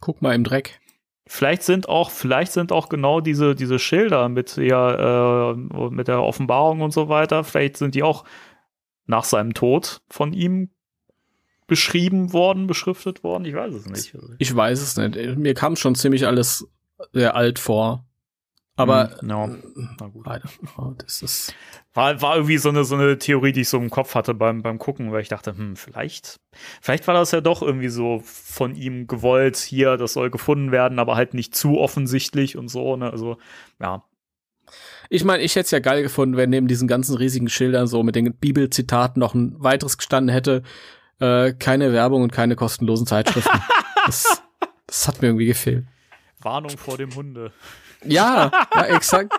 [0.00, 0.80] Guck mal im Dreck.
[1.26, 6.20] Vielleicht sind auch, vielleicht sind auch genau diese, diese Schilder mit der, äh, mit der
[6.20, 8.24] Offenbarung und so weiter, vielleicht sind die auch
[9.06, 10.70] nach seinem Tod von ihm
[11.66, 13.44] beschrieben worden, beschriftet worden.
[13.44, 14.16] Ich weiß es nicht.
[14.38, 15.36] Ich weiß es nicht.
[15.36, 16.66] Mir kam schon ziemlich alles
[17.12, 18.04] sehr alt vor.
[18.74, 19.50] Aber Hm, ja.
[20.00, 20.26] Na gut.
[20.26, 20.48] leider.
[20.78, 21.54] Oh, das ist
[21.92, 24.62] War, war irgendwie so eine, so eine Theorie, die ich so im Kopf hatte beim,
[24.62, 26.40] beim Gucken, weil ich dachte, hm, vielleicht,
[26.80, 30.98] vielleicht war das ja doch irgendwie so von ihm gewollt, hier, das soll gefunden werden,
[30.98, 33.36] aber halt nicht zu offensichtlich und so, ne, also,
[33.78, 34.04] ja.
[35.10, 38.02] Ich meine, ich hätte es ja geil gefunden, wenn neben diesen ganzen riesigen Schildern so
[38.02, 40.62] mit den Bibelzitaten noch ein weiteres gestanden hätte.
[41.20, 43.60] Äh, keine Werbung und keine kostenlosen Zeitschriften.
[44.06, 44.42] das,
[44.86, 45.84] das hat mir irgendwie gefehlt.
[46.40, 47.52] Warnung vor dem Hunde.
[48.04, 49.32] Ja, ja, exakt.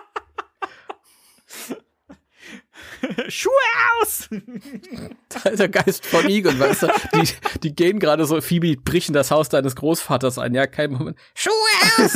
[3.28, 3.52] Schuhe
[4.00, 4.30] aus!
[5.28, 6.88] Da ist der Geist von Egon, weißt du?
[7.14, 7.28] Die,
[7.60, 10.54] die gehen gerade so, Phoebe brechen das Haus deines Großvaters ein.
[10.54, 11.18] Ja, kein Moment.
[11.34, 11.52] Schuhe
[11.98, 12.14] aus!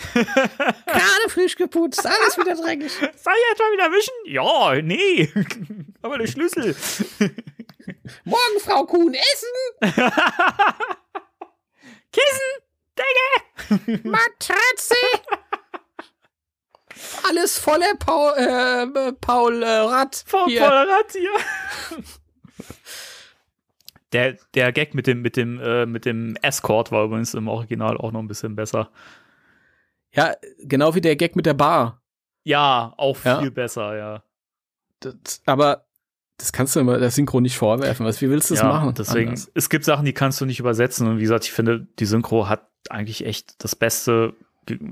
[0.14, 2.90] Gerade frisch geputzt, alles wieder dreckig.
[2.90, 4.14] Soll ich etwa wieder wischen?
[4.24, 5.30] Ja, nee.
[6.02, 6.74] Aber der Schlüssel.
[8.24, 9.48] Morgen, Frau Kuhn, essen!
[12.12, 12.50] Kissen!
[12.96, 14.08] Decke!
[14.08, 14.94] Matratze!
[17.28, 20.22] Alles voller Paul, äh, Paul äh, Rad.
[20.26, 20.60] Vor Hier.
[20.60, 22.04] Pollerat hier.
[24.12, 27.96] Der, der Gag mit dem, mit dem, äh, mit dem Escort war übrigens im Original
[27.96, 28.90] auch noch ein bisschen besser.
[30.10, 32.02] Ja, genau wie der Gag mit der Bar.
[32.42, 33.38] Ja, auch Ja.
[33.40, 34.24] viel besser, ja.
[34.98, 35.86] Das, aber
[36.40, 38.06] das kannst du immer der Synchro nicht vorwerfen.
[38.06, 38.94] Was, wie willst du das ja, machen?
[38.96, 39.50] Deswegen, Anders?
[39.54, 41.06] es gibt Sachen, die kannst du nicht übersetzen.
[41.06, 44.34] Und wie gesagt, ich finde, die Synchro hat eigentlich echt das Beste,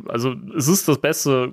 [0.09, 1.53] also es ist das Beste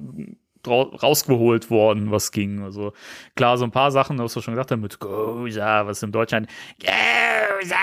[0.67, 2.63] rausgeholt worden, was ging.
[2.63, 2.93] Also
[3.35, 6.49] klar, so ein paar Sachen, was du schon gesagt hast, mit Goza, was im Deutschland
[6.79, 7.75] Goza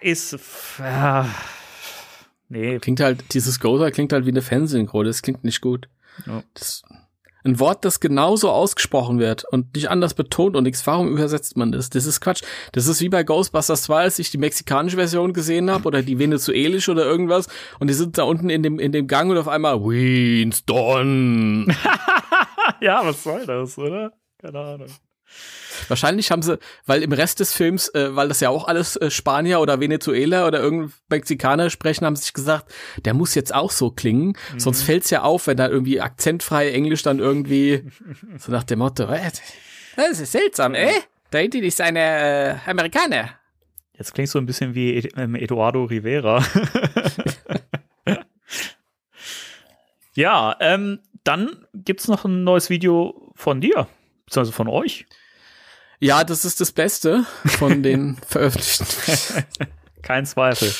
[0.00, 0.38] ist,
[0.78, 1.28] ja,
[2.48, 5.04] nee, Klingt halt, dieses Gozer klingt halt wie eine Fernsehsynchro.
[5.04, 5.88] Das klingt nicht gut.
[6.26, 6.42] Ja.
[6.54, 6.82] Das,
[7.44, 10.86] ein Wort, das genauso ausgesprochen wird und nicht anders betont und nichts.
[10.86, 11.90] Warum übersetzt man das?
[11.90, 12.42] Das ist Quatsch.
[12.72, 16.18] Das ist wie bei Ghostbusters 2, als ich die mexikanische Version gesehen habe oder die
[16.18, 19.48] venezuelische oder irgendwas und die sind da unten in dem, in dem Gang und auf
[19.48, 21.74] einmal Winston.
[22.80, 24.12] ja, was soll das, oder?
[24.38, 24.88] Keine Ahnung.
[25.88, 29.10] Wahrscheinlich haben sie, weil im Rest des Films, äh, weil das ja auch alles äh,
[29.10, 32.72] Spanier oder Venezuela oder irgendein Mexikaner sprechen, haben sie sich gesagt,
[33.04, 34.36] der muss jetzt auch so klingen.
[34.56, 37.84] Sonst fällt's ja auf, wenn da irgendwie akzentfrei Englisch dann irgendwie
[38.38, 39.30] so nach dem Motto, äh,
[39.96, 40.92] das ist seltsam, äh?
[41.30, 42.00] Da hinten ist eine
[42.66, 43.30] äh, Amerikaner.
[43.96, 46.42] Jetzt klingt so ein bisschen wie Ed- ähm, Eduardo Rivera.
[50.14, 53.86] ja, ähm, dann gibt's noch ein neues Video von dir,
[54.26, 55.06] beziehungsweise von euch.
[56.00, 59.46] Ja, das ist das Beste von den veröffentlichten.
[60.02, 60.72] Kein Zweifel.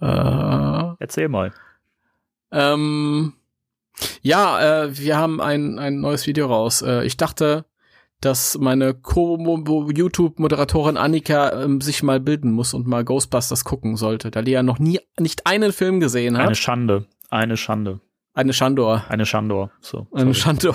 [0.00, 1.52] äh, Erzähl mal.
[2.52, 3.34] ähm,
[4.22, 6.82] ja, äh, wir haben ein, ein neues Video raus.
[6.82, 7.64] Äh, ich dachte,
[8.20, 14.42] dass meine Co-YouTube-Moderatorin Annika ähm, sich mal bilden muss und mal Ghostbusters gucken sollte, da
[14.42, 16.46] die ja noch nie nicht einen Film gesehen hat.
[16.46, 17.06] Eine Schande.
[17.28, 18.00] Eine Schande.
[18.34, 19.04] Eine Schandor.
[19.08, 19.70] Eine Schandor.
[19.80, 20.08] So.
[20.12, 20.34] Eine.
[20.34, 20.74] Schandor.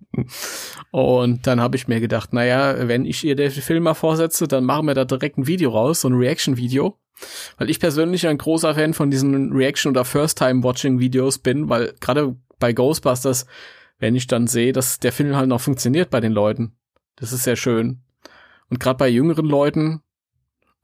[0.90, 4.64] und dann habe ich mir gedacht, naja, wenn ich ihr den Film mal vorsetze, dann
[4.64, 6.98] machen wir da direkt ein Video raus, so ein Reaction-Video.
[7.58, 12.72] Weil ich persönlich ein großer Fan von diesen Reaction- oder First-Time-Watching-Videos bin, weil gerade bei
[12.72, 13.46] Ghostbusters,
[13.98, 16.76] wenn ich dann sehe, dass der Film halt noch funktioniert bei den Leuten,
[17.16, 18.02] das ist sehr schön.
[18.70, 20.02] Und gerade bei jüngeren Leuten,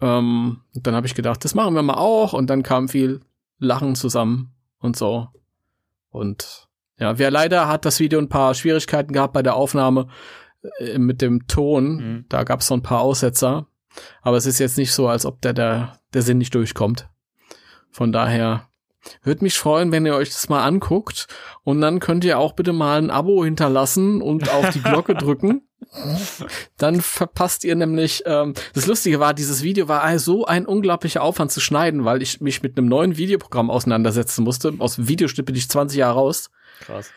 [0.02, 2.34] ähm, dann habe ich gedacht, das machen wir mal auch.
[2.34, 3.20] Und dann kam viel
[3.58, 5.28] Lachen zusammen und so.
[6.12, 10.06] Und ja, wer leider hat das Video ein paar Schwierigkeiten gehabt bei der Aufnahme
[10.78, 11.96] äh, mit dem Ton.
[11.96, 12.24] Mhm.
[12.28, 13.66] Da gab es so ein paar Aussetzer.
[14.22, 17.08] Aber es ist jetzt nicht so, als ob der, der, der Sinn nicht durchkommt.
[17.90, 18.68] Von daher
[19.22, 21.26] würde mich freuen, wenn ihr euch das mal anguckt.
[21.64, 25.68] Und dann könnt ihr auch bitte mal ein Abo hinterlassen und auf die Glocke drücken.
[26.76, 31.52] Dann verpasst ihr nämlich, ähm, das Lustige war, dieses Video war so ein unglaublicher Aufwand
[31.52, 34.74] zu schneiden, weil ich mich mit einem neuen Videoprogramm auseinandersetzen musste.
[34.78, 36.50] Aus Videoschnitt bin ich 20 Jahre raus.
[36.80, 37.10] Krass.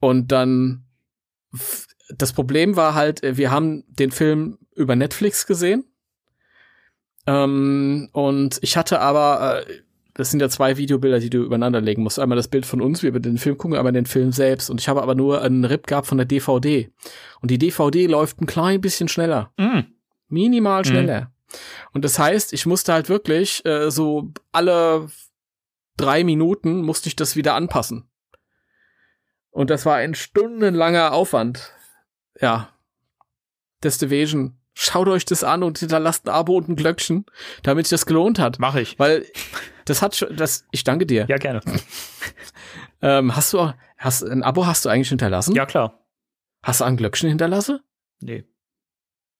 [0.00, 0.84] Und dann,
[2.10, 5.84] das Problem war halt, äh, wir haben den Film über Netflix gesehen.
[7.26, 9.82] Ähm, und ich hatte aber, äh,
[10.14, 12.20] das sind ja zwei Videobilder, die du übereinander legen musst.
[12.20, 14.70] Einmal das Bild von uns, wie wir den Film gucken, einmal den Film selbst.
[14.70, 16.90] Und ich habe aber nur einen RIP gehabt von der DVD.
[17.40, 19.52] Und die DVD läuft ein klein bisschen schneller.
[19.58, 19.86] Mhm.
[20.28, 21.32] Minimal schneller.
[21.92, 25.08] Und das heißt, ich musste halt wirklich äh, so alle
[25.96, 28.08] drei Minuten musste ich das wieder anpassen.
[29.50, 31.72] Und das war ein stundenlanger Aufwand.
[32.40, 32.70] Ja.
[33.82, 34.58] Destivation.
[34.74, 37.26] Schaut euch das an und hinterlasst ein Abo und ein Glöckchen,
[37.62, 38.58] damit sich das gelohnt hat.
[38.58, 38.98] Mach ich.
[38.98, 39.24] Weil
[39.84, 41.26] das hat schon, das, ich danke dir.
[41.28, 41.60] Ja, gerne.
[43.02, 45.54] Ähm, hast du, hast, ein Abo hast du eigentlich hinterlassen?
[45.54, 46.06] Ja, klar.
[46.62, 47.80] Hast du ein Glöckchen hinterlassen?
[48.22, 48.44] Nee.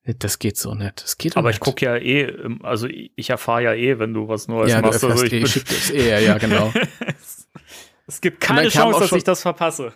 [0.04, 1.02] Das geht so nicht.
[1.02, 1.64] Das geht Aber ich nicht.
[1.64, 4.88] guck ja eh, ähm, also ich erfahre ja eh, wenn du was Neues ja, du
[4.88, 5.02] machst.
[5.02, 6.74] Also erfährst ich eh, es eh, ja, genau.
[8.06, 9.94] es gibt keine Chance, auch dass ich das verpasse.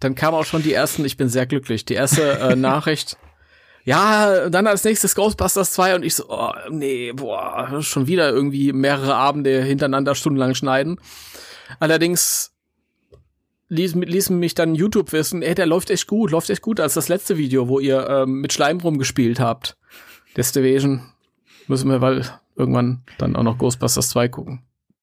[0.00, 3.16] Dann kam auch schon die ersten, ich bin sehr glücklich, die erste äh, Nachricht.
[3.86, 8.72] Ja, dann als nächstes Ghostbusters 2 und ich so, oh, nee, boah, schon wieder irgendwie
[8.72, 10.98] mehrere Abende hintereinander stundenlang schneiden.
[11.78, 12.52] Allerdings
[13.68, 16.94] ließ, ließen mich dann YouTube wissen, ey, der läuft echt gut, läuft echt gut als
[16.94, 19.76] das letzte Video, wo ihr ähm, mit Schleim rumgespielt habt.
[20.36, 21.12] Destivation
[21.68, 22.24] müssen wir weil
[22.56, 24.62] irgendwann dann auch noch Ghostbusters 2 gucken.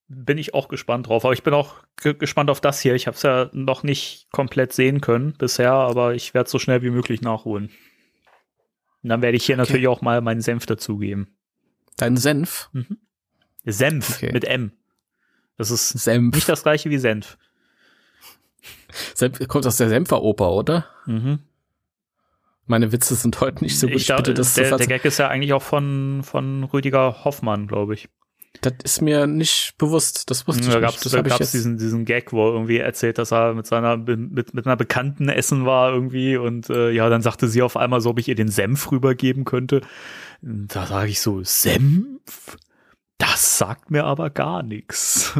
[0.10, 1.24] Bin ich auch gespannt drauf.
[1.24, 2.96] Aber ich bin auch ge gespannt auf das hier.
[2.96, 6.82] Ich habe es ja noch nicht komplett sehen können bisher, aber ich werde so schnell
[6.82, 7.72] wie möglich nachholen.
[9.04, 9.62] Und dann werde ich hier Okay.
[9.62, 11.28] natürlich auch mal meinen Senf dazugeben.
[11.98, 12.70] Dein Senf?
[13.66, 14.32] Senf Okay.
[14.32, 14.72] mit M.
[15.58, 16.34] Das ist Senf.
[16.36, 17.38] nicht das gleiche wie Senf.
[19.14, 20.88] Senf kommt aus der Senferoper, oder?
[21.06, 21.40] Mhm.
[22.66, 23.98] Meine Witze sind heute nicht so gut.
[23.98, 26.64] ich Ich bitte das zu der, der verze- Gag ist ja eigentlich auch von, von
[26.64, 28.08] Rüdiger Hoffmann, glaube ich.
[28.64, 30.30] Das ist mir nicht bewusst.
[30.30, 31.06] Das wusste Da ich gab nicht.
[31.06, 31.54] es da gab's jetzt.
[31.54, 35.30] diesen, diesen Gag, wo er irgendwie erzählt, dass er mit seiner mit, mit einer Bekannten
[35.30, 38.36] essen war irgendwie und äh, ja, dann sagte sie auf einmal so, ob ich ihr
[38.36, 39.82] den Senf rübergeben könnte.
[40.42, 42.58] Da sage ich so, Senf?
[43.18, 45.34] Das sagt mir aber gar nichts.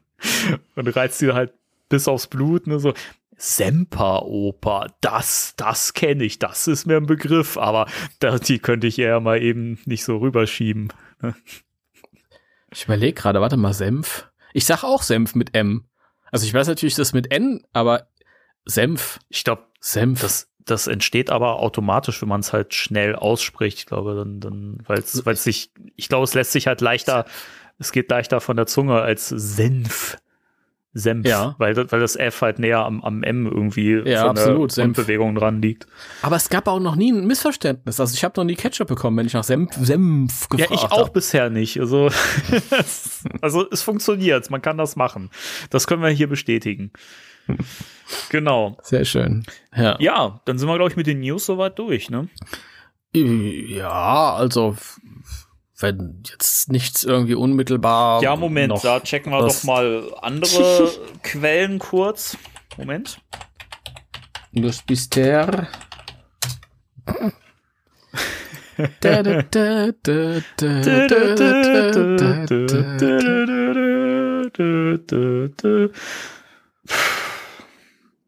[0.74, 1.52] und reizt sie halt
[1.88, 2.94] bis aufs Blut, ne, so
[3.36, 7.86] Semperoper, das, das kenne ich, das ist mir ein Begriff, aber
[8.46, 10.92] die könnte ich eher mal eben nicht so rüberschieben.
[12.72, 14.28] Ich überlege gerade, warte mal, Senf.
[14.52, 15.84] Ich sag auch Senf mit M.
[16.30, 18.08] Also ich weiß natürlich das mit N, aber
[18.64, 20.20] Senf, Ich glaube, Senf.
[20.20, 23.78] Das, das entsteht aber automatisch, wenn man es halt schnell ausspricht.
[23.78, 26.80] Ich glaube, dann, dann, weil es, weil es sich, ich glaube, es lässt sich halt
[26.80, 27.24] leichter,
[27.78, 30.18] es geht leichter von der Zunge als Senf.
[30.92, 31.54] Senf, Ja.
[31.58, 34.88] weil, das- weil das F halt näher am, am M irgendwie Ja, von absolut, der.
[34.88, 35.86] Bewegung dran liegt.
[36.22, 38.00] aber es gab auch noch nie ein Missverständnis.
[38.00, 40.90] Also ich habe noch nie Ketchup bekommen, wenn ich nach Senf, Senf Ja, gefragt ich
[40.92, 41.12] auch hab.
[41.14, 41.78] bisher nicht.
[41.78, 42.08] Also,
[42.76, 45.30] es- also es funktioniert, man kann das machen.
[45.70, 46.90] Das können wir hier bestätigen.
[48.30, 48.76] Genau.
[48.82, 49.44] Sehr schön.
[49.76, 49.96] Ja.
[50.00, 52.28] Ja, dann sind wir, glaube ich, mit den News soweit durch, ne?
[53.12, 54.76] Ja, also
[55.82, 58.22] wenn jetzt nichts irgendwie unmittelbar.
[58.22, 60.90] Ja, Moment, da checken wir doch mal andere
[61.22, 62.36] Quellen kurz.
[62.76, 63.20] Moment.
[64.52, 65.68] Das bist der.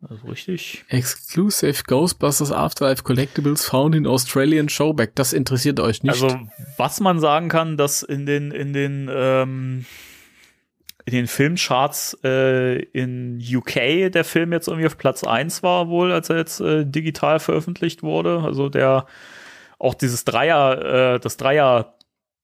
[0.08, 0.84] Also richtig.
[0.88, 5.14] Exclusive Ghostbusters Afterlife Collectibles found in Australian Showback.
[5.14, 6.22] Das interessiert euch nicht.
[6.22, 6.40] Also,
[6.76, 9.84] was man sagen kann, dass in den, in den, ähm,
[11.04, 16.10] in den Filmcharts äh, in UK der Film jetzt irgendwie auf Platz 1 war, wohl,
[16.10, 18.40] als er jetzt äh, digital veröffentlicht wurde.
[18.40, 19.06] Also der
[19.78, 21.94] auch dieses Dreier, äh, das Dreier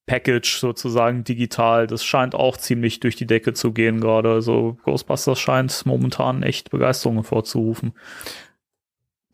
[0.08, 4.30] Package sozusagen digital, das scheint auch ziemlich durch die Decke zu gehen gerade.
[4.32, 7.92] Also Ghostbusters scheint momentan echt Begeisterung hervorzurufen.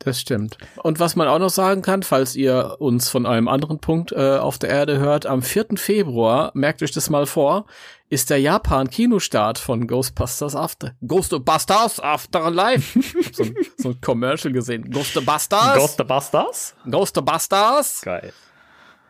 [0.01, 0.59] Das stimmt.
[0.83, 4.37] Und was man auch noch sagen kann, falls ihr uns von einem anderen Punkt äh,
[4.37, 5.77] auf der Erde hört, am 4.
[5.77, 7.65] Februar, merkt euch das mal vor,
[8.11, 10.95] ist der Japan-Kinostart von Ghostbusters After.
[11.07, 13.01] Ghostbusters Afterlife.
[13.33, 14.91] so, ein, so ein Commercial gesehen.
[14.91, 15.79] Ghostbusters.
[15.79, 16.75] Ghostbusters?
[16.85, 18.03] Ghostbusters.
[18.03, 18.33] Geil.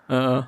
[0.09, 0.43] Äh,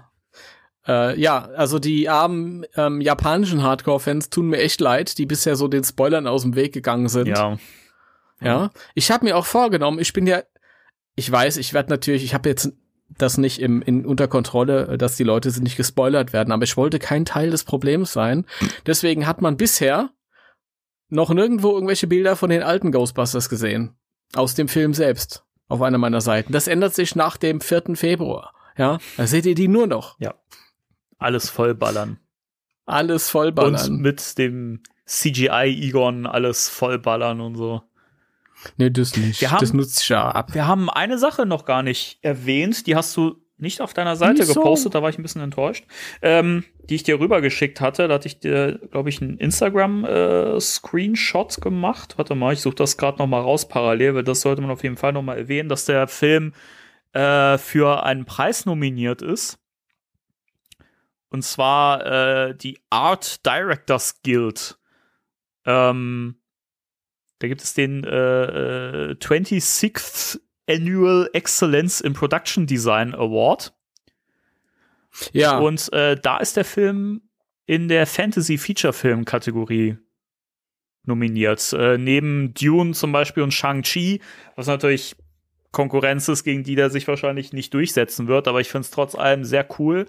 [0.86, 5.68] äh, ja, also die armen ähm, japanischen Hardcore-Fans tun mir echt leid, die bisher so
[5.68, 7.28] den Spoilern aus dem Weg gegangen sind.
[7.28, 7.58] Ja.
[8.40, 8.70] Ja.
[8.94, 10.42] Ich habe mir auch vorgenommen, ich bin ja,
[11.14, 12.72] ich weiß, ich werde natürlich, ich habe jetzt
[13.08, 16.76] das nicht im, in, unter Kontrolle, dass die Leute sind nicht gespoilert werden, aber ich
[16.76, 18.44] wollte kein Teil des Problems sein.
[18.84, 20.10] Deswegen hat man bisher
[21.08, 23.94] noch nirgendwo irgendwelche Bilder von den alten Ghostbusters gesehen.
[24.34, 25.44] Aus dem Film selbst.
[25.68, 26.52] Auf einer meiner Seiten.
[26.52, 27.94] Das ändert sich nach dem 4.
[27.94, 28.52] Februar.
[28.76, 30.18] Ja, da seht ihr die nur noch.
[30.20, 30.34] Ja.
[31.18, 32.18] Alles vollballern.
[32.84, 33.90] Alles vollballern.
[33.92, 37.82] Und mit dem CGI-Egon alles vollballern und so.
[38.76, 39.40] Nee, das nicht.
[39.40, 40.54] Wir haben- das nutzt sich ja ab.
[40.54, 44.40] Wir haben eine Sache noch gar nicht erwähnt, die hast du nicht auf deiner Seite
[44.40, 44.54] Wieso?
[44.54, 45.86] gepostet, da war ich ein bisschen enttäuscht,
[46.20, 48.06] ähm, die ich dir rübergeschickt hatte.
[48.08, 52.14] Da hatte ich dir, glaube ich, einen Instagram-Screenshot gemacht.
[52.18, 54.82] Warte mal, ich suche das gerade noch mal raus parallel, weil das sollte man auf
[54.82, 56.52] jeden Fall noch mal erwähnen, dass der Film
[57.12, 59.58] äh, für einen Preis nominiert ist.
[61.36, 64.78] Und zwar äh, die Art Directors Guild.
[65.66, 66.36] Ähm,
[67.40, 73.74] da gibt es den äh, äh, 26th Annual Excellence in Production Design Award.
[75.34, 75.58] Ja.
[75.58, 77.20] Und äh, da ist der Film
[77.66, 79.98] in der Fantasy Feature Film Kategorie
[81.04, 81.70] nominiert.
[81.74, 84.22] Äh, neben Dune zum Beispiel und Shang-Chi,
[84.54, 85.16] was natürlich
[85.70, 89.14] Konkurrenz ist, gegen die der sich wahrscheinlich nicht durchsetzen wird, aber ich finde es trotz
[89.14, 90.06] allem sehr cool.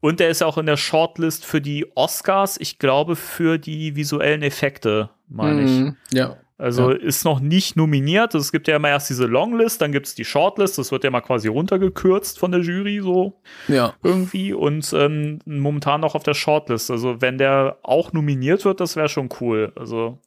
[0.00, 4.42] Und der ist auch in der Shortlist für die Oscars, ich glaube für die visuellen
[4.42, 5.70] Effekte, meine ich.
[5.70, 5.96] Mhm.
[6.12, 6.36] Ja.
[6.56, 6.96] Also Ja.
[6.96, 8.34] ist noch nicht nominiert.
[8.34, 10.76] Es gibt ja immer erst diese Longlist, dann gibt es die Shortlist.
[10.78, 13.94] Das wird ja mal quasi runtergekürzt von der Jury so Ja.
[14.02, 16.90] irgendwie und ähm, momentan noch auf der Shortlist.
[16.90, 19.72] Also wenn der auch nominiert wird, das wäre schon cool.
[19.76, 20.18] Also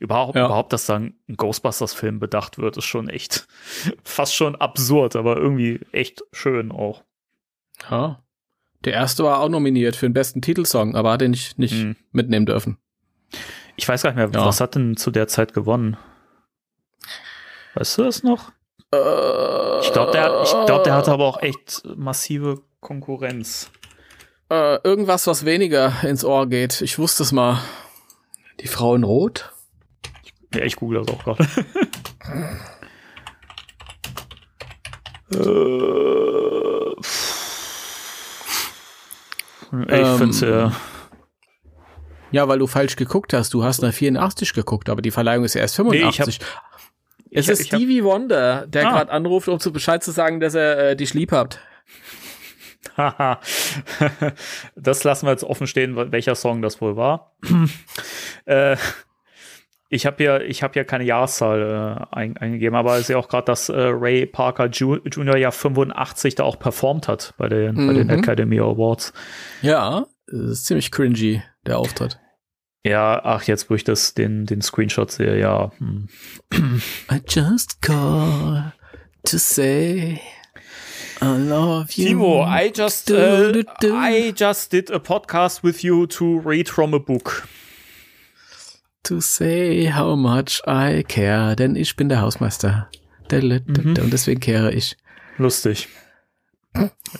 [0.00, 0.46] überhaupt, Ja.
[0.46, 3.46] überhaupt, dass da ein Ghostbusters-Film bedacht wird, ist schon echt
[4.04, 7.02] fast schon absurd, aber irgendwie echt schön auch.
[7.90, 8.22] ja.
[8.84, 11.96] Der erste war auch nominiert für den besten Titelsong, aber hat den nicht, nicht Mhm.
[12.12, 12.78] mitnehmen dürfen.
[13.76, 14.46] Ich weiß gar nicht mehr, Ja.
[14.46, 15.96] was hat denn zu der Zeit gewonnen?
[17.74, 18.52] Weißt du das noch?
[18.90, 23.70] Ich glaube, der, ich glaub, der hatte aber auch echt massive Konkurrenz.
[24.50, 26.80] Äh, irgendwas, was weniger ins Ohr geht.
[26.80, 27.60] Ich wusste es mal.
[28.60, 29.52] Die Frau in Rot?
[30.54, 31.46] Ja, ich google das auch gerade.
[35.30, 36.94] Äh,
[39.72, 40.72] ich Ähm, finde ja.
[42.30, 43.54] Ja, weil du falsch geguckt hast.
[43.54, 46.40] Du hast nach 84 geguckt, aber die Verleihung ist ja erst 85.
[47.30, 48.90] es ich- ist ich hab- Stevie Wonder, der Ah.
[48.92, 51.60] gerade anruft, um zu Bescheid zu sagen, dass er äh, dich lieb habt.
[52.96, 53.40] Haha.
[54.76, 57.32] das lassen wir jetzt offen stehen, welcher Song das wohl war.
[58.44, 58.76] äh,
[59.90, 63.28] ich habe ja, ich habe ja keine Jahreszahl äh, ein, eingegeben, aber ich sehe auch
[63.28, 65.36] gerade, dass äh, Ray Parker Ju Jr.
[65.36, 68.12] ja 85 da auch performt hat bei den, bei den Mhm.
[68.12, 69.12] Academy Awards.
[69.62, 72.18] Ja, das ist ziemlich cringy, der Auftritt.
[72.84, 75.72] Ja, ach, jetzt wo ich das, den, den Screenshot sehe, ja.
[75.78, 76.08] Hm.
[77.10, 78.72] I just call
[79.24, 80.20] to say
[81.20, 82.06] I love you.
[82.08, 83.52] Timo, I just, uh.
[83.82, 87.48] I just did a podcast with you to read from a book.
[89.08, 92.88] To say how much I care, denn ich bin der Hausmeister.
[93.30, 93.94] Mhm.
[94.00, 94.96] Und deswegen kehre ich.
[95.36, 95.88] Lustig.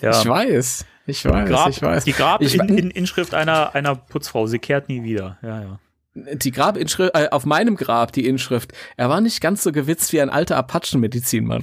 [0.01, 0.11] Ja.
[0.21, 2.05] Ich weiß, ich weiß, Grab, ich weiß.
[2.05, 4.47] Die Grab Ich- in, in Inschrift einer, einer Putzfrau.
[4.47, 5.39] Sie kehrt nie wieder.
[5.43, 5.79] Ja, ja.
[6.15, 8.73] Die Grabinschrift, äh, auf meinem Grab die Inschrift.
[8.97, 11.63] Er war nicht ganz so gewitzt wie ein alter Apachenmedizinmann.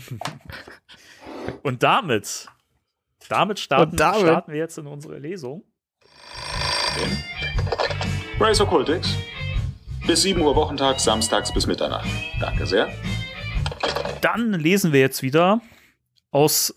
[1.62, 2.48] Und damit,
[3.28, 5.64] damit starten, Und damit- starten wir jetzt in unsere Lesung.
[8.40, 9.16] Race Occultix.
[10.08, 12.08] Bis 7 Uhr Wochentag, samstags bis Mitternacht.
[12.40, 12.90] Danke sehr.
[14.22, 15.62] Dann lesen wir jetzt wieder
[16.32, 16.74] aus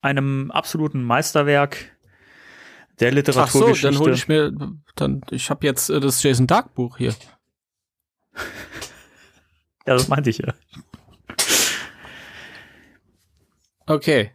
[0.00, 1.96] einem absoluten Meisterwerk
[3.00, 3.90] der Ach so, Literaturgeschichte.
[3.90, 4.52] dann hole ich mir,
[4.96, 7.14] dann, ich habe jetzt äh, das Jason Dark Buch hier.
[9.86, 10.54] ja, das meinte ich ja.
[13.86, 14.30] Okay.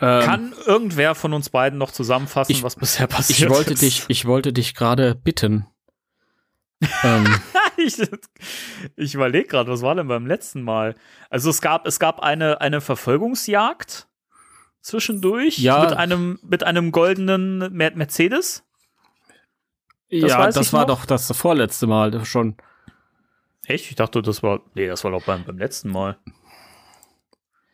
[0.00, 3.82] Ähm, Kann irgendwer von uns beiden noch zusammenfassen, ich- was bisher passiert ich wollte ist?
[3.82, 5.66] dich, ich wollte dich gerade bitten.
[7.02, 7.26] Ähm,
[7.76, 7.96] ich
[8.96, 10.94] ich überlege gerade, was war denn beim letzten Mal?
[11.28, 14.08] Also es gab, es gab eine, eine Verfolgungsjagd
[14.80, 15.80] zwischendurch Ja.
[15.80, 18.64] mit einem, mit einem goldenen Mer Mercedes.
[20.08, 21.00] ja, weiß das war noch.
[21.00, 22.56] doch das vorletzte Mal das schon.
[23.66, 23.90] Echt?
[23.90, 24.60] Ich dachte, das war.
[24.74, 26.18] Nee, das war doch beim, beim letzten Mal.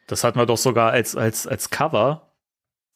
[0.09, 2.33] Das hatten wir doch sogar als, als, als Cover.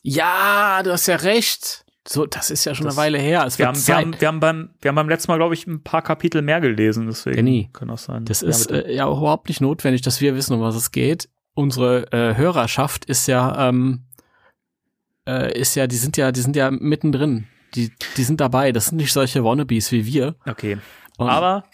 [0.02, 1.84] Ja, du hast ja recht.
[2.12, 3.44] So, das ist ja schon Das- eine Weile her.
[3.46, 5.66] Es Wir haben, wir, haben, wir, haben beim, wir haben beim letzten Mal, glaube ich,
[5.68, 7.06] ein paar Kapitel mehr gelesen.
[7.06, 8.24] Deswegen Danny, kann das sein.
[8.24, 8.86] Das Ja, ist bitte.
[8.88, 11.28] äh, ja auch überhaupt nicht notwendig, dass wir wissen, um was es geht.
[11.54, 14.06] Unsere äh, Hörerschaft ist ja, ähm,
[15.28, 17.46] äh, ist ja, die sind ja, die sind ja mittendrin.
[17.76, 18.72] Die, die sind dabei.
[18.72, 20.34] Das sind nicht solche Wannabes wie wir.
[20.48, 20.78] okay.
[21.16, 21.64] Und Aber,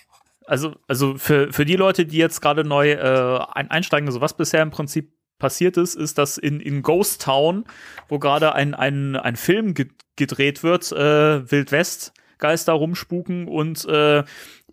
[0.45, 4.37] also, also für, für die Leute, die jetzt gerade neu äh, ein, einsteigen, also was
[4.37, 7.64] bisher im Prinzip passiert ist, ist, dass in, in Ghost Town,
[8.09, 13.84] wo gerade ein, ein, ein Film ge gedreht wird, äh, Wild West Geister rumspuken und
[13.84, 14.24] äh,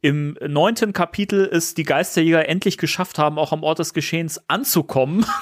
[0.01, 5.25] im neunten Kapitel es die Geisterjäger endlich geschafft haben, auch am Ort des Geschehens anzukommen.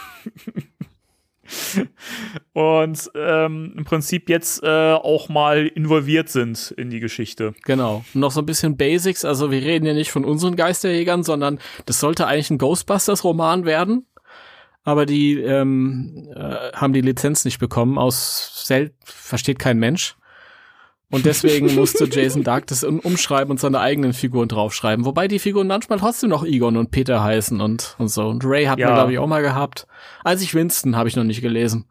[2.53, 7.53] und ähm, im Prinzip jetzt äh, auch mal involviert sind in die Geschichte.
[7.63, 8.05] Genau.
[8.13, 9.25] Noch so ein bisschen Basics.
[9.25, 14.05] Also wir reden ja nicht von unseren Geisterjägern, sondern das sollte eigentlich ein Ghostbusters-Roman werden.
[14.83, 20.15] Aber die ähm, äh, haben die Lizenz nicht bekommen, aus Sel versteht kein Mensch.
[21.11, 25.05] Und deswegen musste Jason Dark das um- umschreiben und seine eigenen Figuren draufschreiben.
[25.05, 28.27] Wobei die Figuren manchmal trotzdem noch Egon und Peter heißen und, und so.
[28.27, 28.87] Und Ray hat Ja.
[28.87, 29.87] man, glaube ich, auch mal gehabt.
[30.23, 31.85] Als ich Winston habe ich noch nicht gelesen.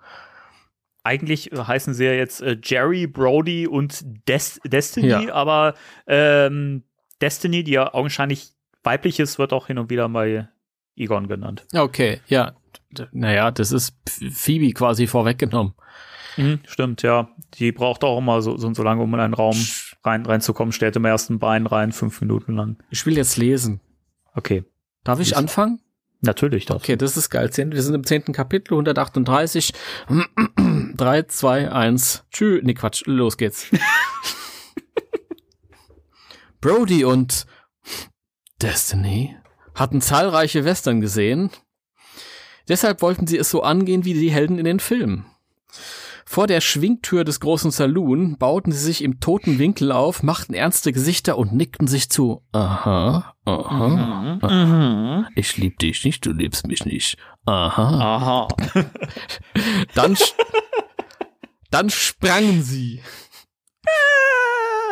[1.04, 5.32] eigentlich heißen sie ja jetzt äh, Jerry, Brody und Des Destiny, Ja.
[5.32, 5.74] aber
[6.06, 6.82] ähm,
[7.22, 8.50] Destiny, die ja augenscheinlich
[8.82, 10.50] weiblich ist, wird auch hin und wieder mal
[10.96, 11.66] Egon genannt.
[11.74, 12.52] Okay, ja.
[13.12, 15.74] Naja, das ist Ph- Phoebe quasi vorweggenommen.
[16.36, 17.28] Mhm, stimmt, ja.
[17.54, 19.56] Die braucht auch immer so, so und so lange, um in einen Raum
[20.04, 20.72] rein, reinzukommen.
[20.72, 22.76] Stellt im ersten Bein rein, fünf Minuten lang.
[22.90, 23.80] Ich will jetzt lesen.
[24.34, 24.64] Okay,
[25.04, 25.80] Darf ich anfangen?
[26.20, 26.76] natürlich das.
[26.76, 27.50] Okay, das ist geil.
[27.56, 29.72] Wir sind im zehnten Kapitel, 138.
[30.94, 32.24] 3, 2, 1.
[32.30, 32.60] Tschüss.
[32.62, 33.02] Nee, Quatsch.
[33.06, 33.66] Los geht's.
[36.60, 37.46] Brody und
[38.60, 39.36] Destiny
[39.74, 41.50] hatten zahlreiche Western gesehen.
[42.68, 45.26] Deshalb wollten sie es so angehen wie die Helden in den Filmen.
[46.32, 50.92] Vor der Schwingtür des großen Saloon bauten sie sich im toten Winkel auf, machten ernste
[50.92, 52.44] Gesichter und nickten sich zu.
[52.52, 55.28] Aha, aha, aha.
[55.34, 57.16] Ich lieb dich nicht, du liebst mich nicht.
[57.46, 58.46] Aha.
[58.46, 58.48] Aha.
[59.96, 60.16] Dann,
[61.70, 63.02] dann sprangen sie.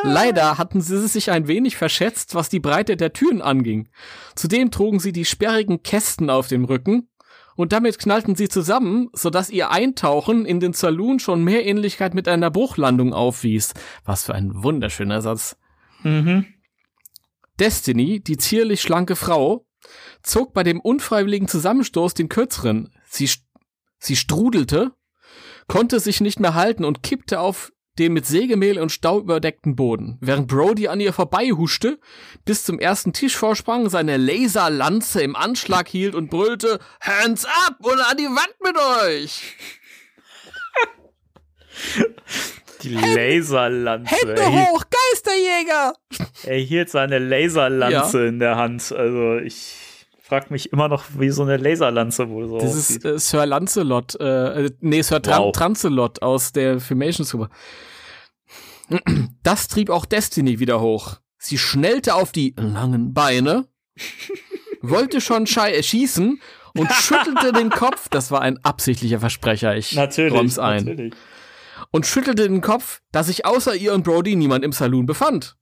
[0.03, 3.89] Leider hatten sie sich ein wenig verschätzt, was die Breite der Türen anging.
[4.35, 7.09] Zudem trugen sie die sperrigen Kästen auf dem Rücken
[7.59, 12.29] und damit knallten sie zusammen, sodass ihr Eintauchen in den Saloon schon mehr Ähnlichkeit mit
[12.29, 13.75] einer Bruchlandung aufwies.
[14.05, 15.57] Was für ein wunderschöner Satz.
[16.05, 16.47] mhm.
[17.59, 19.67] Destiny, die zierlich schlanke Frau,
[20.23, 22.95] zog bei dem unfreiwilligen Zusammenstoß den kürzeren.
[23.09, 23.29] Sie,
[23.99, 24.93] sie strudelte,
[25.67, 30.19] konnte sich nicht mehr halten und kippte auf den mit Sägemehl und Staub überdeckten Boden,
[30.21, 31.99] während Brody an ihr vorbeihuschte,
[32.45, 38.01] bis zum ersten Tisch vorsprang, seine Laserlanze im Anschlag hielt und brüllte, Hands up und
[38.01, 38.77] an die Wand mit
[39.07, 39.57] euch!
[42.83, 44.15] Die Laserlanze.
[44.15, 45.95] Hände hielt, hoch, Geisterjäger!
[46.45, 48.93] er hielt seine Laserlanze in der Hand.
[48.93, 49.88] Also ich
[50.29, 53.05] frag mich immer noch, wie so eine Laserlanze wohl so Das aussieht.
[53.05, 55.53] ist äh, Sir Lancelot, äh, äh, nee, Sir Tran Wow.
[55.53, 57.49] Trancelot aus der Filmation-Super.
[59.43, 61.17] Das trieb auch Destiny wieder hoch.
[61.39, 63.67] Sie schnellte auf die langen Beine,
[64.81, 66.41] wollte schon schei äh, schießen
[66.75, 68.09] und schüttelte den Kopf.
[68.09, 70.85] Das war ein absichtlicher Versprecher, ich natürlich, ein.
[70.85, 71.15] natürlich.
[71.91, 75.57] Und schüttelte den Kopf, dass sich außer ihr und Brody niemand im Saloon befand.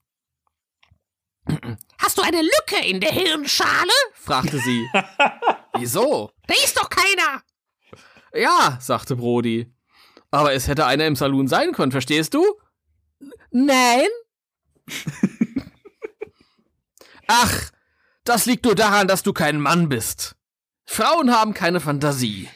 [1.99, 3.91] Hast du eine Lücke in der Hirnschale?
[4.13, 4.87] fragte sie.
[5.77, 6.31] Wieso?
[6.47, 7.41] Da ist doch keiner.
[8.33, 9.71] Ja, sagte Brody.
[10.31, 12.45] Aber es hätte einer im Saloon sein können, verstehst du?
[13.51, 14.07] Nein.
[17.27, 17.71] Ach,
[18.23, 20.35] das liegt nur daran, dass du kein Mann bist.
[20.85, 22.49] Frauen haben keine Fantasie.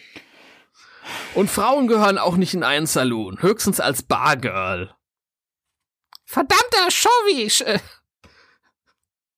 [1.34, 4.94] Und Frauen gehören auch nicht in einen Saloon, höchstens als Bargirl.
[6.26, 7.64] Verdammter Schowisch.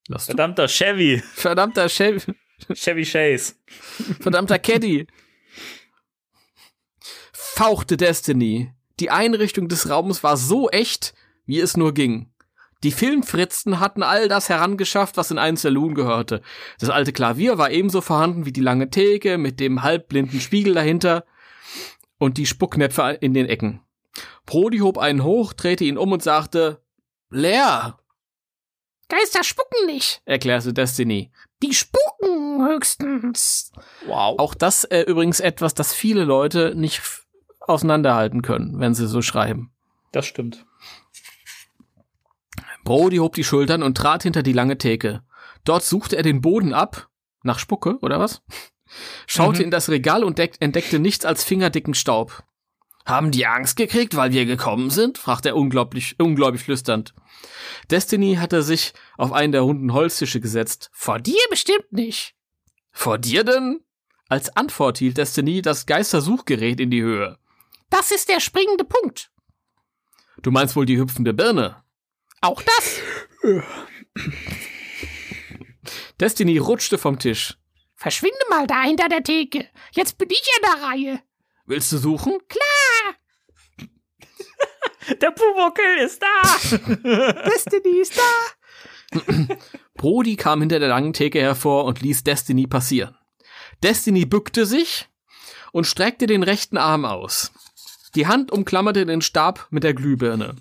[0.08, 0.32] Lass du.
[0.32, 1.22] Verdammter Chevy.
[1.34, 2.28] Verdammter Chef,
[2.74, 3.56] Chevy Chase.
[4.20, 5.08] verdammter Caddy.
[7.32, 8.74] fauchte Destiny.
[9.00, 11.14] Die Einrichtung des Raums war so echt,
[11.46, 12.32] wie es nur ging.
[12.84, 16.42] Die Filmfritzen hatten all das herangeschafft, was in einen Saloon gehörte.
[16.80, 21.24] Das alte Klavier war ebenso vorhanden wie die lange Theke mit dem halbblinden Spiegel dahinter
[22.18, 23.82] und die Spucknäpfe in den Ecken.
[24.46, 26.82] Brody hob einen hoch, drehte ihn um und sagte,
[27.30, 28.00] leer,
[29.20, 30.22] Geister spucken nicht.
[30.26, 31.32] erklärte Destiny.
[31.62, 33.72] Die spucken höchstens.
[34.08, 34.40] Wow.
[34.40, 37.02] Auch das äh, übrigens etwas, das viele Leute nicht
[37.60, 39.72] auseinanderhalten können, wenn sie so schreiben.
[40.12, 40.66] Das stimmt.
[42.84, 45.24] Brody hob die Schultern und trat hinter die lange Theke.
[45.64, 47.08] Dort suchte er den Boden ab.
[47.44, 48.42] Nach Spucke, oder was?
[49.28, 49.66] Schaute Mhm.
[49.66, 52.44] in das Regal und deck- entdeckte nichts als fingerdicken Staub.
[53.06, 55.18] Haben die Angst gekriegt, weil wir gekommen sind?
[55.18, 57.14] fragte er unglaublich, ungläubig flüsternd.
[57.92, 60.90] Destiny hatte sich auf einen der runden Holztische gesetzt.
[60.94, 62.36] Vor dir bestimmt nicht.
[62.92, 63.82] Vor dir denn?
[64.30, 67.38] Als Antwort hielt Destiny das Geistersuchgerät in die Höhe.
[67.90, 69.32] Das ist der springende Punkt.
[70.42, 71.84] Du meinst wohl die hüpfende Birne?
[72.42, 73.00] Auch das.
[76.20, 77.58] Destiny rutschte vom Tisch.
[77.96, 79.68] Verschwinde mal da hinter der Theke.
[79.92, 81.20] Jetzt bin ich an der Reihe.
[81.66, 82.38] Willst du suchen?
[85.22, 86.42] Der Pumuckl ist da!
[87.50, 88.22] Destiny ist da.
[89.96, 93.16] Brody kam hinter der langen Theke hervor und ließ Destiny passieren.
[93.84, 95.08] Destiny bückte sich
[95.72, 97.52] und streckte den rechten Arm aus.
[98.16, 100.56] Die Hand umklammerte den Stab mit der Glühbirne.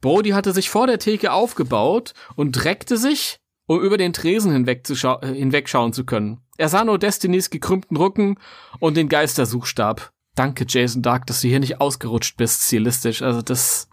[0.00, 5.34] Brody hatte sich vor der Theke aufgebaut und reckte sich, um über den Tresen äh,
[5.34, 6.40] hinwegschauen zu können.
[6.60, 8.38] Er sah nur Destinys gekrümmten Rücken
[8.80, 10.12] und den Geistersuchstab.
[10.34, 13.22] Danke, Jason Dark, dass du hier nicht ausgerutscht bist, stilistisch.
[13.22, 13.88] Also das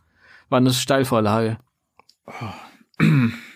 [0.50, 1.60] war eine Steilvorlage.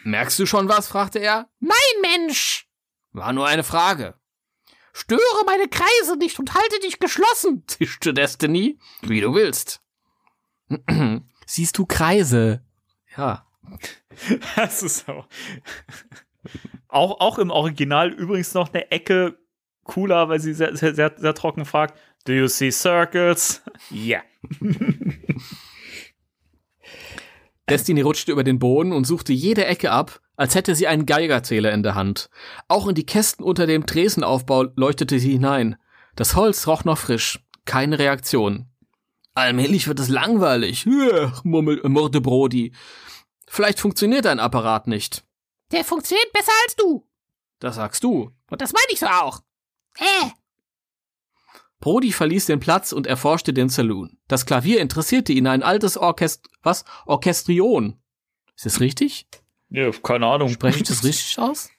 [0.06, 0.88] Merkst du schon was?
[0.88, 1.50] fragte er.
[1.60, 2.70] Nein, Mensch.
[3.12, 4.16] War nur eine Frage.
[4.94, 7.66] Störe meine Kreise nicht und halte dich geschlossen.
[7.68, 8.80] Zischte Destiny.
[9.02, 9.82] Wie du willst.
[11.46, 12.64] Siehst du Kreise?
[13.18, 13.46] Ja.
[14.56, 15.26] Das ist so.
[16.88, 19.38] Auch, auch im Original übrigens noch eine Ecke
[19.84, 23.62] cooler, weil sie sehr, sehr, sehr, sehr trocken fragt: Do you see circles?
[23.90, 24.22] Ja.
[27.70, 31.72] Destiny rutschte über den Boden und suchte jede Ecke ab, als hätte sie einen Geigerzähler
[31.72, 32.30] in der Hand.
[32.68, 35.78] Auch in die Kästen unter dem Tresenaufbau leuchtete sie hinein.
[36.16, 37.40] Das Holz roch noch frisch.
[37.66, 38.68] Keine Reaktion.
[39.36, 42.74] Allmählich wird es langweilig, Ugh, murmel- murrte Brody.
[43.48, 45.24] Vielleicht funktioniert dein Apparat nicht.
[45.72, 47.08] Der funktioniert besser als du.
[47.60, 48.32] Das sagst du.
[48.50, 49.42] Und das meine ich so auch.
[49.98, 50.30] Äh,
[51.80, 54.18] Brody verließ den Platz und erforschte den Saloon.
[54.28, 56.86] Das Klavier interessierte ihn, ein altes Orchest was?
[57.06, 58.00] Orchestrion.
[58.56, 59.28] Ist das richtig?
[59.70, 60.50] ja keine Ahnung.
[60.50, 61.70] Spreche ich das richtig aus?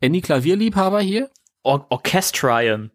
[0.00, 1.30] Any Klavierliebhaber hier?
[1.64, 2.92] Or Orchestrion.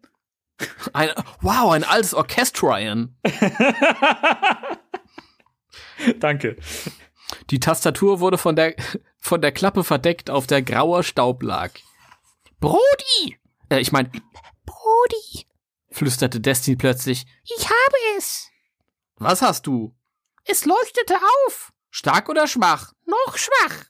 [0.92, 3.16] Ein, wow, ein altes Orchestrion.
[6.18, 6.56] Danke.
[7.50, 8.74] Die Tastatur wurde von der,
[9.18, 11.70] von der Klappe verdeckt, auf der grauer Staub lag.
[12.60, 13.38] Brody.
[13.68, 14.10] Äh, ich mein,
[14.64, 15.46] Brody.
[15.90, 17.26] flüsterte Destiny plötzlich.
[17.44, 18.48] Ich habe es.
[19.16, 19.94] Was hast du?
[20.44, 21.16] Es leuchtete
[21.46, 21.72] auf.
[21.90, 22.92] Stark oder schwach?
[23.06, 23.84] Noch schwach.